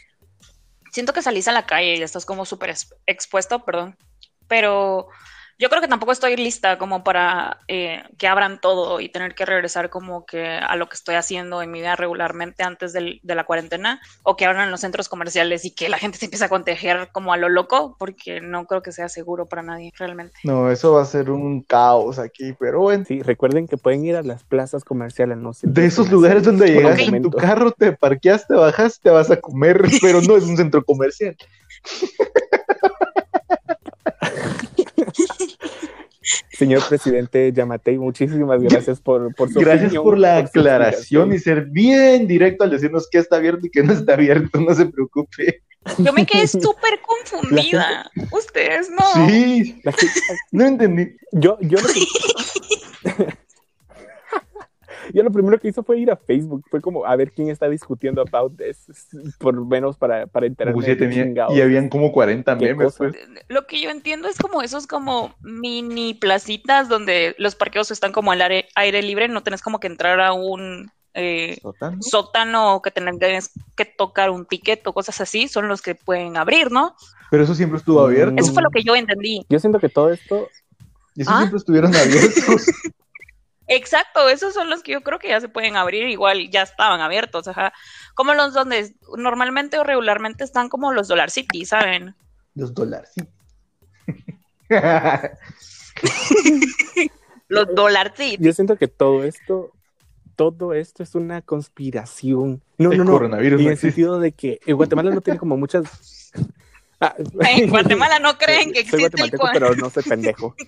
Siento 0.94 1.14
que 1.14 1.22
salís 1.22 1.48
a 1.48 1.52
la 1.54 1.66
calle 1.66 1.96
y 1.98 2.02
estás 2.04 2.26
como 2.26 2.46
súper 2.46 2.72
ex- 2.72 2.96
expuesto, 3.08 3.66
perdón. 3.66 3.98
Pero 4.48 5.10
yo 5.60 5.70
creo 5.70 5.82
que 5.82 5.88
tampoco 5.88 6.12
estoy 6.12 6.36
lista 6.36 6.78
como 6.78 7.04
para 7.04 7.60
eh, 7.68 8.04
que 8.18 8.28
abran 8.28 8.60
todo 8.60 9.00
y 9.00 9.10
tener 9.10 9.36
que 9.36 9.46
regresar 9.46 9.90
como 9.90 10.26
que 10.26 10.46
a 10.48 10.76
lo 10.76 10.88
que 10.90 10.96
estoy 10.96 11.16
haciendo 11.16 11.62
en 11.62 11.72
mi 11.72 11.80
vida 11.80 11.96
regularmente 11.96 12.64
antes 12.64 12.94
del- 12.94 13.20
de 13.24 13.36
la 13.36 13.44
cuarentena 13.46 14.02
o 14.24 14.36
que 14.36 14.46
abran 14.46 14.72
los 14.72 14.82
centros 14.82 15.10
comerciales 15.10 15.66
y 15.66 15.74
que 15.74 15.90
la 15.90 15.98
gente 15.98 16.18
se 16.18 16.26
empiece 16.26 16.46
a 16.46 16.50
contagiar 16.50 17.12
como 17.12 17.34
a 17.34 17.38
lo 17.38 17.50
loco 17.50 17.96
porque 18.00 18.42
no 18.42 18.66
creo 18.66 18.82
que 18.82 18.92
sea 18.92 19.10
seguro 19.10 19.46
para 19.48 19.62
nadie 19.62 19.92
realmente. 19.98 20.36
No, 20.44 20.72
eso 20.72 20.94
va 20.94 21.04
a 21.04 21.06
ser 21.06 21.30
un 21.30 21.62
caos 21.62 22.20
aquí, 22.20 22.54
pero 22.60 22.80
bueno. 22.82 23.06
Sí, 23.08 23.22
recuerden 23.22 23.68
que 23.68 23.78
pueden 23.78 24.06
ir 24.06 24.16
a 24.16 24.24
las 24.24 24.44
plazas 24.44 24.84
comerciales, 24.84 25.38
no 25.38 25.54
sé. 25.54 25.68
De 25.68 25.86
esos 25.86 26.10
lugares 26.12 26.44
donde 26.44 26.68
llegas 26.68 27.08
un 27.08 27.16
en 27.16 27.24
tu 27.24 27.32
carro, 27.32 27.72
te 27.72 27.94
parqueas, 27.94 28.48
te 28.48 28.54
bajas, 28.56 29.00
te 29.00 29.10
vas 29.10 29.30
a 29.32 29.40
comer, 29.40 29.82
pero 30.02 30.22
no 30.22 30.36
es 30.36 30.44
un 30.44 30.58
centro 30.58 30.84
comercial. 30.84 31.36
Señor 36.64 36.88
presidente 36.88 37.52
Yamatei, 37.54 37.98
muchísimas 37.98 38.62
gracias 38.62 39.00
por, 39.02 39.34
por 39.36 39.52
su 39.52 39.60
Gracias 39.60 39.86
opinión, 39.86 40.04
por 40.04 40.18
la 40.18 40.36
por 40.40 40.60
aclaración 40.60 41.34
y 41.34 41.40
ser 41.40 41.66
bien 41.66 42.26
directo 42.28 42.64
al 42.64 42.70
decirnos 42.72 43.08
qué 43.12 43.18
está 43.20 43.36
abierto 43.38 43.68
y 43.68 43.70
qué 43.70 43.84
no 43.84 43.94
está 43.94 44.14
abierto, 44.14 44.60
no 44.62 44.74
se 44.74 44.86
preocupe. 44.86 45.62
Yo 45.98 46.14
me 46.14 46.26
quedé 46.26 46.48
súper 46.48 47.00
confundida. 47.02 48.10
Ustedes 48.32 48.90
no. 48.90 49.28
Sí, 49.28 49.82
gente- 49.84 50.22
no 50.52 50.66
entendí. 50.66 51.16
Yo, 51.34 51.58
yo, 51.62 51.78
lo 51.80 51.88
que- 51.90 53.28
yo 55.14 55.24
lo 55.24 55.32
primero 55.32 55.60
que 55.60 55.68
hizo 55.68 55.84
fue 55.84 56.00
ir 56.00 56.12
a 56.12 56.16
Facebook, 56.16 56.64
fue 56.70 56.82
como 56.82 57.06
a 57.06 57.16
ver 57.16 57.32
quién 57.32 57.50
está 57.50 57.68
discutiendo 57.70 58.22
about 58.22 58.58
this, 58.58 58.88
por 59.40 59.56
lo 59.56 59.66
menos 59.66 59.98
para, 59.98 60.28
para 60.28 60.46
enterarme 60.46 60.84
y 61.50 61.62
habían 61.62 61.90
como 61.90 62.12
40 62.12 62.58
¿Qué 62.58 62.66
memes, 62.66 62.96
pues. 62.98 63.14
Lo 63.48 63.68
que 63.68 63.82
yo 63.82 63.90
entiendo 63.90 64.28
es 64.28 64.38
como 64.38 64.62
esos 64.62 64.88
como 64.88 65.34
mini 65.42 66.14
placitas 66.14 66.90
donde 66.90 67.36
los 67.38 67.56
parqueos 67.56 67.92
están 67.92 68.12
como 68.12 68.32
al 68.32 68.42
aire, 68.42 68.68
aire 68.76 69.02
libre, 69.02 69.28
no 69.28 69.44
tenés 69.44 69.62
como 69.62 69.80
que 69.80 69.88
entrar 69.88 70.20
a 70.20 70.34
un 70.34 70.92
eh, 71.14 71.60
¿Sótano? 72.00 72.82
que 72.82 72.92
tenés 72.92 73.52
que 73.76 73.86
tocar 73.86 74.30
un 74.32 74.46
ticket 74.46 74.86
o 74.88 74.94
cosas 74.94 75.22
así, 75.22 75.48
son 75.48 75.68
los 75.68 75.82
que 75.82 75.96
pueden 75.96 76.38
abrir, 76.38 76.72
¿no? 76.72 76.96
Pero 77.30 77.44
eso 77.44 77.56
siempre 77.56 77.78
estuvo 77.78 78.00
abierto. 78.02 78.36
Eso 78.38 78.54
fue 78.54 78.64
lo 78.64 78.70
que 78.70 78.84
yo 78.84 78.96
entendí. 78.96 79.46
Yo 79.50 79.60
siento 79.60 79.80
que 79.80 79.90
todo 79.90 80.12
esto, 80.12 80.50
Y 81.16 81.22
eso 81.22 81.32
¿Ah? 81.32 81.40
siempre 81.40 81.58
estuvieron 81.58 81.96
abiertos. 81.96 82.66
Exacto, 83.68 84.28
esos 84.30 84.54
son 84.54 84.70
los 84.70 84.84
que 84.84 84.92
yo 84.92 85.02
creo 85.02 85.20
que 85.20 85.30
ya 85.30 85.40
se 85.40 85.48
pueden 85.48 85.78
abrir, 85.78 86.08
igual 86.10 86.50
ya 86.50 86.64
estaban 86.64 87.00
abiertos, 87.00 87.48
ajá. 87.48 87.74
Como 88.14 88.34
los 88.34 88.54
donde 88.54 88.94
normalmente 89.18 89.80
o 89.80 89.84
regularmente 89.84 90.44
están 90.44 90.70
como 90.70 90.92
los 90.92 91.08
Dollar 91.08 91.32
City, 91.32 91.66
¿saben? 91.66 92.14
Los 92.56 92.74
dólares, 92.74 93.12
sí. 93.16 93.24
Los 97.48 97.74
Dollar 97.76 98.14
City. 98.16 98.44
yo 98.44 98.54
siento 98.54 98.78
que 98.78 98.88
todo 98.88 99.24
esto, 99.24 99.72
todo 100.36 100.74
esto 100.74 101.04
es 101.04 101.16
una 101.16 101.42
conspiración. 101.42 102.62
No, 102.78 102.92
El 102.92 102.98
no, 103.00 103.04
no. 103.06 103.12
coronavirus 103.14 103.60
En 103.60 103.66
no 103.66 103.72
el 103.72 103.78
sentido 103.78 104.20
de 104.20 104.32
que 104.32 104.60
en 104.66 104.76
Guatemala 104.76 105.12
no 105.12 105.22
tiene 105.22 105.40
como 105.40 105.58
muchas. 105.58 106.32
Ah, 107.00 107.16
En 107.48 107.70
Guatemala 107.70 108.20
no 108.20 108.38
creen 108.38 108.72
que 108.74 108.86
Soy 108.86 109.04
existe 109.04 109.22
el 109.24 109.30
guatemalteco, 109.32 109.50
pero 109.54 109.76
no 109.76 109.90
soy 109.90 110.04
pendejo. 110.04 110.56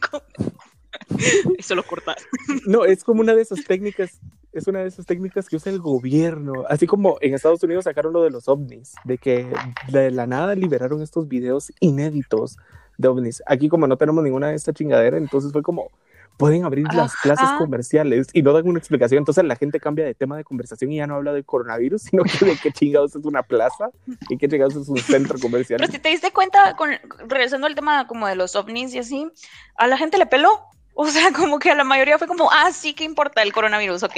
Eso 1.57 1.75
lo 1.75 1.83
cortas. 1.83 2.15
No, 2.65 2.85
es 2.85 3.03
como 3.03 3.21
una 3.21 3.35
de 3.35 3.41
esas 3.41 3.63
técnicas, 3.65 4.19
es 4.51 4.67
una 4.67 4.79
de 4.79 4.87
esas 4.87 5.05
técnicas 5.05 5.47
que 5.47 5.55
usa 5.55 5.71
el 5.71 5.79
gobierno. 5.79 6.63
Así 6.69 6.87
como 6.87 7.17
en 7.21 7.33
Estados 7.33 7.61
Unidos 7.63 7.83
sacaron 7.83 8.13
lo 8.13 8.23
de 8.23 8.31
los 8.31 8.47
ovnis, 8.47 8.95
de 9.03 9.17
que 9.17 9.51
de 9.89 10.11
la 10.11 10.25
nada 10.25 10.55
liberaron 10.55 11.01
estos 11.01 11.27
videos 11.27 11.71
inéditos 11.79 12.57
de 12.97 13.07
ovnis. 13.07 13.43
Aquí 13.45 13.69
como 13.69 13.87
no 13.87 13.97
tenemos 13.97 14.23
ninguna 14.23 14.49
de 14.49 14.55
esta 14.55 14.73
chingadera, 14.73 15.17
entonces 15.17 15.51
fue 15.51 15.61
como, 15.61 15.91
pueden 16.37 16.65
abrir 16.65 16.85
las 16.93 17.13
Ajá. 17.13 17.19
plazas 17.23 17.51
comerciales 17.57 18.27
y 18.33 18.41
no 18.41 18.53
dan 18.53 18.67
una 18.67 18.79
explicación. 18.79 19.19
Entonces 19.19 19.43
la 19.43 19.55
gente 19.55 19.79
cambia 19.79 20.05
de 20.05 20.13
tema 20.13 20.37
de 20.37 20.43
conversación 20.43 20.91
y 20.91 20.97
ya 20.97 21.07
no 21.07 21.15
habla 21.15 21.33
de 21.33 21.43
coronavirus, 21.43 22.01
sino 22.03 22.23
que 22.23 22.45
de 22.45 22.57
qué 22.57 22.71
chingados 22.71 23.15
es 23.15 23.25
una 23.25 23.43
plaza 23.43 23.89
y 24.29 24.37
qué 24.37 24.47
chingados 24.47 24.75
es 24.75 24.87
un 24.87 24.97
centro 24.97 25.39
comercial. 25.39 25.79
Pero 25.79 25.91
si 25.91 25.99
te 25.99 26.09
diste 26.09 26.31
cuenta, 26.31 26.75
con, 26.75 26.89
regresando 27.27 27.67
al 27.67 27.75
tema 27.75 28.07
como 28.07 28.27
de 28.27 28.35
los 28.35 28.55
ovnis 28.55 28.93
y 28.93 28.99
así, 28.99 29.27
a 29.75 29.87
la 29.87 29.97
gente 29.97 30.17
le 30.17 30.25
peló. 30.25 30.49
O 30.97 31.07
sea, 31.07 31.33
como 31.33 31.59
que 31.59 31.69
a 31.71 31.75
la 31.75 31.83
mayoría 31.83 32.17
fue 32.17 32.25
como, 32.27 32.49
ah, 32.51 32.71
sí, 32.71 32.93
¿qué 32.93 33.03
importa 33.03 33.41
el 33.41 33.51
coronavirus? 33.51 34.03
Ok. 34.03 34.15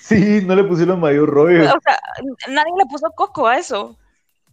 Sí, 0.00 0.40
no 0.46 0.54
le 0.54 0.62
pusieron 0.62 1.00
mayor 1.00 1.28
rollo. 1.28 1.64
O 1.64 1.80
sea, 1.80 1.98
nadie 2.48 2.72
le 2.78 2.86
puso 2.86 3.10
coco 3.16 3.48
a 3.48 3.58
eso. 3.58 3.98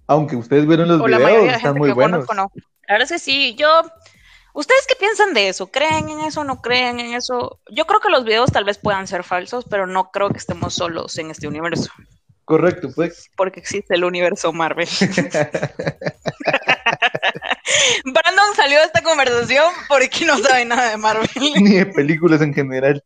Aunque 0.08 0.36
ustedes 0.36 0.66
vieron 0.68 0.88
los 0.88 1.00
o 1.02 1.08
la 1.08 1.20
mayoría 1.20 1.40
videos, 1.44 1.52
de 1.54 1.58
están 1.58 1.74
gente 1.74 1.80
muy 1.80 1.90
que 1.90 1.94
buenos. 1.94 2.26
conozco 2.26 2.34
no. 2.34 2.52
La 2.88 2.96
verdad 2.96 3.06
es 3.06 3.12
que 3.12 3.20
sí, 3.20 3.56
yo... 3.56 3.68
¿Ustedes 4.54 4.88
qué 4.88 4.96
piensan 4.96 5.36
de 5.36 5.50
eso? 5.50 5.68
¿Creen 5.68 6.10
en 6.10 6.22
eso? 6.22 6.44
¿No 6.44 6.62
creen 6.64 7.00
en 7.00 7.14
eso? 7.14 7.60
Yo 7.70 7.86
creo 7.86 8.00
que 8.00 8.10
los 8.10 8.26
videos 8.26 8.52
tal 8.52 8.64
vez 8.66 8.80
puedan 8.80 9.06
ser 9.06 9.24
falsos, 9.24 9.66
pero 9.70 9.86
no 9.86 10.10
creo 10.10 10.32
que 10.32 10.40
estemos 10.40 10.74
solos 10.74 11.16
en 11.20 11.30
este 11.30 11.48
universo, 11.48 11.92
Correcto, 12.44 12.90
pues. 12.96 13.30
porque 13.36 13.60
existe 13.60 13.94
el 13.94 14.04
universo 14.04 14.52
Marvel. 14.54 14.88
Brandon 18.06 18.56
salió 18.56 18.80
de 18.80 18.86
esta 18.86 19.02
conversación 19.02 19.66
porque 19.90 20.26
no 20.26 20.38
sabe 20.38 20.66
nada 20.66 20.90
de 20.92 20.98
Marvel. 20.98 21.30
Ni 21.62 21.76
de 21.76 21.86
películas 21.86 22.42
en 22.42 22.54
general. 22.54 23.04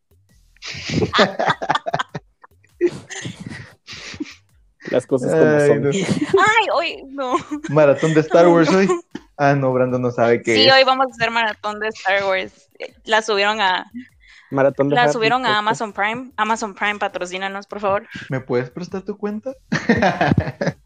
Las 4.90 5.06
cosas 5.06 5.30
como 5.32 5.44
Ay, 5.44 5.68
son. 5.68 5.82
no. 5.82 5.90
Ay, 5.90 6.66
hoy 6.74 7.04
no. 7.08 7.36
Maratón 7.70 8.14
de 8.14 8.20
Star 8.20 8.48
Wars 8.48 8.68
hoy. 8.70 8.88
Ah, 9.36 9.54
no, 9.54 9.72
Brandon 9.72 10.02
no 10.02 10.10
sabe 10.10 10.42
qué 10.42 10.54
Sí, 10.54 10.66
es. 10.66 10.72
hoy 10.72 10.84
vamos 10.84 11.06
a 11.06 11.10
hacer 11.10 11.30
maratón 11.30 11.80
de 11.80 11.88
Star 11.88 12.24
Wars. 12.24 12.68
La 13.04 13.22
subieron 13.22 13.60
a, 13.60 13.90
Maratón 14.50 14.88
de 14.90 14.96
la 14.96 15.02
Harry 15.04 15.12
subieron 15.12 15.46
a. 15.46 15.58
Amazon 15.58 15.92
Prime. 15.92 16.30
Amazon 16.36 16.74
Prime, 16.74 16.98
patrocínanos, 16.98 17.66
por 17.66 17.80
favor. 17.80 18.06
¿Me 18.28 18.40
puedes 18.40 18.70
prestar 18.70 19.02
tu 19.02 19.16
cuenta? 19.16 19.52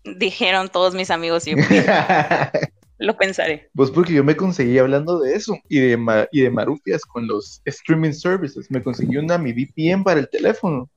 Dijeron 0.05 0.69
todos 0.69 0.95
mis 0.95 1.11
amigos 1.11 1.47
y 1.49 1.57
yo, 1.57 1.57
lo 2.99 3.17
pensaré. 3.17 3.69
Pues 3.75 3.91
porque 3.91 4.15
yo 4.15 4.25
me 4.25 4.37
conseguí 4.37 4.79
hablando 4.79 5.19
de 5.21 5.35
eso 5.35 5.59
y 5.69 5.81
de, 5.81 6.27
y 6.33 6.41
de 6.41 6.51
marufias 6.51 7.03
con 7.03 7.27
los 7.27 7.61
streaming 7.65 8.13
services. 8.13 8.71
Me 8.71 8.83
conseguí 8.83 9.17
una 9.17 9.39
mi 9.39 9.53
VPN 9.53 10.03
para 10.03 10.21
el 10.21 10.29
teléfono. 10.29 10.89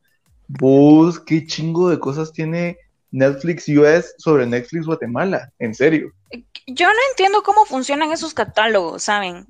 Vos, 0.48 1.20
qué 1.20 1.46
chingo 1.46 1.90
de 1.90 2.00
cosas 2.00 2.32
tiene 2.32 2.78
Netflix 3.12 3.68
US 3.70 4.16
sobre 4.18 4.46
Netflix 4.46 4.86
Guatemala. 4.86 5.52
En 5.60 5.76
serio. 5.76 6.12
Yo 6.68 6.88
no 6.88 7.00
entiendo 7.12 7.44
cómo 7.44 7.66
funcionan 7.66 8.12
esos 8.12 8.34
catálogos, 8.34 9.04
¿saben? 9.04 9.46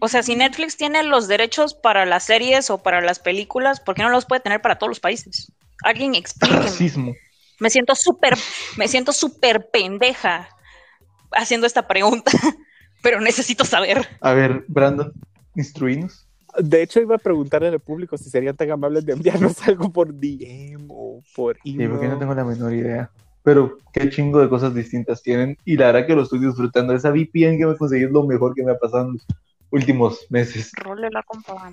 O 0.00 0.08
sea, 0.08 0.22
si 0.22 0.34
Netflix 0.34 0.76
tiene 0.76 1.02
los 1.02 1.28
derechos 1.28 1.74
para 1.74 2.06
las 2.06 2.24
series 2.24 2.70
o 2.70 2.78
para 2.78 3.00
las 3.00 3.18
películas, 3.18 3.80
¿por 3.80 3.94
qué 3.94 4.02
no 4.02 4.08
los 4.08 4.26
puede 4.26 4.40
tener 4.40 4.60
para 4.60 4.78
todos 4.78 4.90
los 4.90 5.00
países? 5.00 5.52
Alguien 5.84 6.14
explíqueme. 6.14 6.62
Racismo. 6.62 7.14
Me 7.60 7.70
siento 7.70 7.94
súper, 7.94 8.36
me 8.76 8.88
siento 8.88 9.12
súper 9.12 9.70
pendeja 9.70 10.48
haciendo 11.34 11.66
esta 11.66 11.86
pregunta, 11.86 12.30
pero 13.02 13.20
necesito 13.20 13.64
saber. 13.64 14.06
A 14.20 14.32
ver, 14.32 14.64
Brandon, 14.68 15.12
instruinos. 15.54 16.26
De 16.58 16.82
hecho, 16.82 17.00
iba 17.00 17.14
a 17.14 17.18
preguntarle 17.18 17.68
al 17.68 17.80
público 17.80 18.18
si 18.18 18.28
serían 18.28 18.54
tan 18.56 18.70
amables 18.70 19.06
de 19.06 19.14
enviarnos 19.14 19.60
algo 19.68 19.90
por 19.90 20.12
DM 20.12 20.86
o 20.90 21.22
por 21.34 21.56
Sí, 21.62 21.70
email. 21.74 21.90
porque 21.90 22.08
no 22.08 22.18
tengo 22.18 22.34
la 22.34 22.44
menor 22.44 22.72
idea. 22.74 23.10
Pero 23.42 23.78
qué 23.92 24.08
chingo 24.08 24.38
de 24.40 24.48
cosas 24.48 24.74
distintas 24.74 25.22
tienen. 25.22 25.56
Y 25.64 25.76
la 25.76 25.86
verdad 25.86 26.06
que 26.06 26.14
lo 26.14 26.22
estoy 26.22 26.38
disfrutando. 26.38 26.92
Esa 26.94 27.10
VPN 27.10 27.58
que 27.58 27.66
me 27.66 27.76
conseguí 27.76 28.04
es 28.04 28.10
lo 28.10 28.22
mejor 28.24 28.54
que 28.54 28.62
me 28.62 28.70
ha 28.72 28.78
pasado 28.78 29.06
en 29.08 29.12
los 29.14 29.26
últimos 29.70 30.26
meses. 30.30 30.70
Role 30.76 31.08
la 31.10 31.22
compa. 31.24 31.72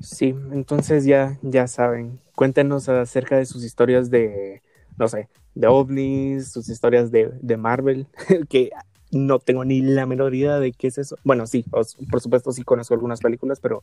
Sí, 0.00 0.36
entonces 0.52 1.04
ya, 1.04 1.36
ya 1.42 1.66
saben. 1.66 2.20
Cuéntenos 2.36 2.88
acerca 2.88 3.36
de 3.38 3.46
sus 3.46 3.64
historias 3.64 4.10
de, 4.10 4.62
no 4.98 5.08
sé, 5.08 5.28
de 5.54 5.66
ovnis, 5.66 6.50
sus 6.52 6.68
historias 6.68 7.10
de, 7.10 7.30
de 7.40 7.56
Marvel, 7.56 8.06
que 8.48 8.70
no 9.10 9.38
tengo 9.38 9.64
ni 9.64 9.80
la 9.80 10.04
menor 10.06 10.34
idea 10.34 10.58
de 10.58 10.72
qué 10.72 10.88
es 10.88 10.98
eso. 10.98 11.16
Bueno, 11.24 11.46
sí, 11.46 11.64
os- 11.70 11.96
por 12.10 12.20
supuesto 12.20 12.52
sí 12.52 12.62
conozco 12.62 12.94
algunas 12.94 13.20
películas, 13.20 13.58
pero 13.60 13.82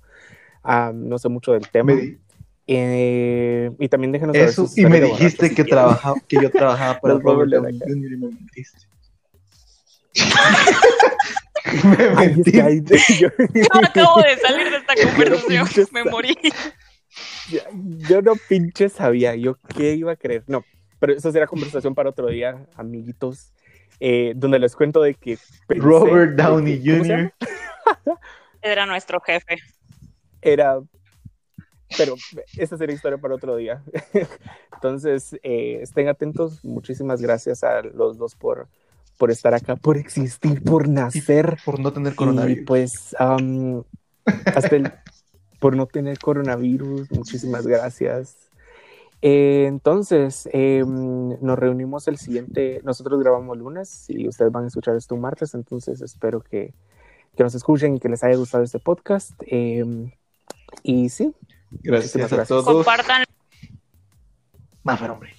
ah, 0.63 0.91
no 0.93 1.17
sé 1.17 1.29
mucho 1.29 1.51
del 1.53 1.67
tema. 1.69 1.93
Me 1.93 2.17
Eh, 2.67 3.71
y 3.77 3.89
también 3.89 4.11
déjenos 4.11 4.35
saber 4.35 4.49
Eso, 4.49 4.67
sus 4.67 4.77
y 4.77 4.85
me 4.87 4.99
dijiste 4.99 5.49
que, 5.53 5.63
si 5.63 5.69
trabajaba, 5.69 6.15
que 6.27 6.37
yo 6.41 6.49
trabajaba 6.51 6.99
para 7.01 7.13
Robert 7.19 7.51
Downey 7.51 7.79
Jr. 7.79 8.11
y 8.13 8.17
me 8.17 8.27
mentiste. 8.29 8.77
me. 11.83 12.03
Ay, 12.15 12.27
mentiste. 12.27 12.51
que 12.51 12.61
ahí- 12.61 12.83
yo, 13.19 13.29
Yo 13.53 13.67
acabo 13.83 14.21
de 14.21 14.37
salir 14.37 14.69
de 14.71 14.77
esta 14.77 14.93
conversación, 14.95 15.87
me 15.91 16.03
morí. 16.05 16.37
yo 18.09 18.21
no 18.21 18.33
pinche 18.49 18.89
sabía 18.89 19.35
yo 19.35 19.57
qué 19.75 19.93
iba 19.95 20.11
a 20.13 20.15
creer. 20.15 20.43
No, 20.47 20.63
pero 21.05 21.17
eso 21.19 21.31
será 21.31 21.45
conversación 21.45 21.93
para 21.93 22.09
otro 22.09 22.27
día, 22.27 22.65
amiguitos, 22.75 23.51
eh, 23.99 24.33
donde 24.35 24.57
les 24.57 24.75
cuento 24.75 25.03
de 25.03 25.13
que 25.13 25.37
pensé 25.67 25.83
Robert 25.83 26.31
de 26.31 26.35
que- 26.35 26.41
Downey. 26.43 26.81
Jr. 26.83 27.33
Era 28.61 28.85
nuestro 28.87 29.19
jefe. 29.21 29.57
era. 30.41 30.79
Pero 31.95 32.15
esa 32.57 32.77
sería 32.77 32.95
historia 32.95 33.19
para 33.19 33.35
otro 33.35 33.55
día. 33.55 33.83
Entonces, 34.73 35.35
eh, 35.43 35.79
estén 35.83 36.07
atentos. 36.07 36.65
Muchísimas 36.65 37.21
gracias 37.21 37.63
a 37.63 37.83
los 37.83 38.17
dos 38.17 38.33
por, 38.35 38.67
por 39.19 39.29
estar 39.29 39.53
acá, 39.53 39.75
por 39.75 39.95
existir, 39.97 40.63
por 40.63 40.89
nacer. 40.89 41.59
Por 41.63 41.79
no 41.79 41.93
tener 41.93 42.13
Y 42.13 42.15
coronavirus. 42.15 42.65
pues, 42.65 43.15
am, 43.19 43.83
hasta 44.47 44.75
el, 44.75 44.91
por 45.59 45.75
no 45.75 45.85
tener 45.85 46.17
coronavirus, 46.17 47.11
muchísimas 47.11 47.67
gracias. 47.67 48.49
Eh, 49.21 49.65
entonces, 49.67 50.47
em, 50.51 51.29
nos 51.41 51.57
reunimos 51.57 52.07
el 52.07 52.17
siguiente, 52.17 52.81
nosotros 52.83 53.19
grabamos 53.19 53.57
lunes 53.57 54.05
y 54.09 54.27
ustedes 54.27 54.51
van 54.51 54.65
a 54.65 54.67
escuchar 54.67 54.95
esto 54.95 55.15
un 55.15 55.21
martes, 55.21 55.53
entonces 55.55 56.01
espero 56.01 56.41
que, 56.41 56.73
que 57.35 57.43
nos 57.43 57.55
escuchen 57.55 57.95
y 57.95 57.99
que 57.99 58.09
les 58.09 58.23
haya 58.23 58.35
gustado 58.37 58.63
este 58.63 58.79
podcast. 58.79 59.31
Em, 59.47 60.11
y 60.83 61.09
sí, 61.09 61.33
Gracias 61.71 62.15
muchísimas 62.15 62.33
a 62.33 62.35
gracias. 62.35 62.47
todos. 62.47 62.65
Compartan, 62.65 63.23
Mafer, 64.83 65.09
hombre. 65.11 65.33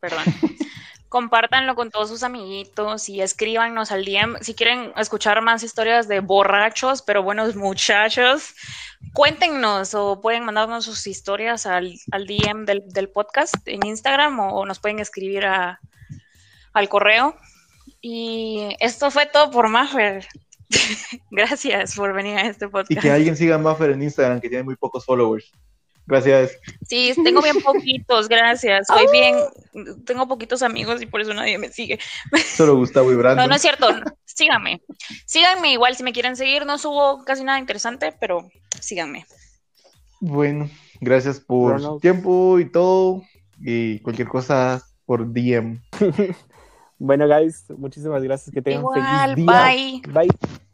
perdón. 0.00 0.22
Compártanlo 1.08 1.76
con 1.76 1.90
todos 1.90 2.08
sus 2.08 2.22
amiguitos 2.24 3.08
y 3.08 3.20
escríbanos 3.20 3.92
al 3.92 4.04
DM. 4.04 4.38
Si 4.40 4.54
quieren 4.54 4.92
escuchar 4.96 5.40
más 5.40 5.62
historias 5.62 6.08
de 6.08 6.20
borrachos, 6.20 7.02
pero 7.02 7.22
buenos 7.22 7.54
muchachos, 7.54 8.54
cuéntenos 9.12 9.94
o 9.94 10.20
pueden 10.20 10.44
mandarnos 10.44 10.84
sus 10.84 11.06
historias 11.06 11.66
al, 11.66 11.94
al 12.10 12.26
DM 12.26 12.64
del, 12.64 12.82
del 12.88 13.08
podcast 13.08 13.54
en 13.66 13.86
Instagram 13.86 14.40
o, 14.40 14.66
nos 14.66 14.80
pueden 14.80 14.98
escribir 14.98 15.46
a, 15.46 15.80
al 16.72 16.88
correo. 16.88 17.36
Y 18.00 18.76
esto 18.80 19.10
fue 19.10 19.26
todo 19.26 19.50
por 19.50 19.68
Maffer. 19.68 20.26
Gracias 21.30 21.94
por 21.94 22.12
venir 22.14 22.38
a 22.38 22.46
este 22.46 22.66
Y 22.66 22.68
podcast. 22.68 23.00
que 23.00 23.10
alguien 23.10 23.36
siga 23.36 23.54
a 23.54 23.58
Maffer 23.58 23.90
en 23.90 24.02
Instagram, 24.02 24.40
que 24.40 24.48
tiene 24.48 24.64
muy 24.64 24.76
pocos 24.76 25.04
followers. 25.04 25.52
Gracias. 26.06 26.58
Sí, 26.86 27.12
tengo 27.24 27.42
bien 27.42 27.60
poquitos, 27.64 28.28
gracias. 28.28 28.86
Soy 28.86 29.06
bien, 29.10 29.36
tengo 30.04 30.28
poquitos 30.28 30.62
amigos 30.62 31.02
y 31.02 31.06
por 31.06 31.20
eso 31.20 31.34
nadie 31.34 31.58
me 31.58 31.68
sigue. 31.70 31.98
Solo 32.56 32.76
Gustavo 32.76 33.12
y 33.12 33.16
Brandon. 33.16 33.44
No, 33.44 33.48
no 33.48 33.56
es 33.56 33.62
cierto. 33.62 33.88
Síganme. 34.24 34.82
Síganme 35.24 35.72
igual 35.72 35.96
si 35.96 36.02
me 36.02 36.12
quieren 36.12 36.36
seguir. 36.36 36.64
No 36.64 36.78
subo 36.78 37.24
casi 37.24 37.42
nada 37.42 37.58
interesante, 37.58 38.14
pero 38.20 38.48
síganme. 38.80 39.26
Bueno, 40.20 40.70
gracias 41.00 41.40
por 41.40 41.72
Ronald. 41.72 41.94
su 41.94 42.00
tiempo 42.00 42.58
y 42.60 42.70
todo. 42.70 43.22
Y 43.58 43.98
cualquier 44.00 44.28
cosa 44.28 44.82
por 45.06 45.32
DM. 45.32 45.80
bueno, 46.98 47.26
guys, 47.26 47.64
muchísimas 47.76 48.22
gracias. 48.22 48.54
Que 48.54 48.62
tengan 48.62 48.82
Igual, 48.82 49.30
feliz 49.34 49.46
día. 49.46 49.64
bye. 49.64 50.28
Bye. 50.28 50.65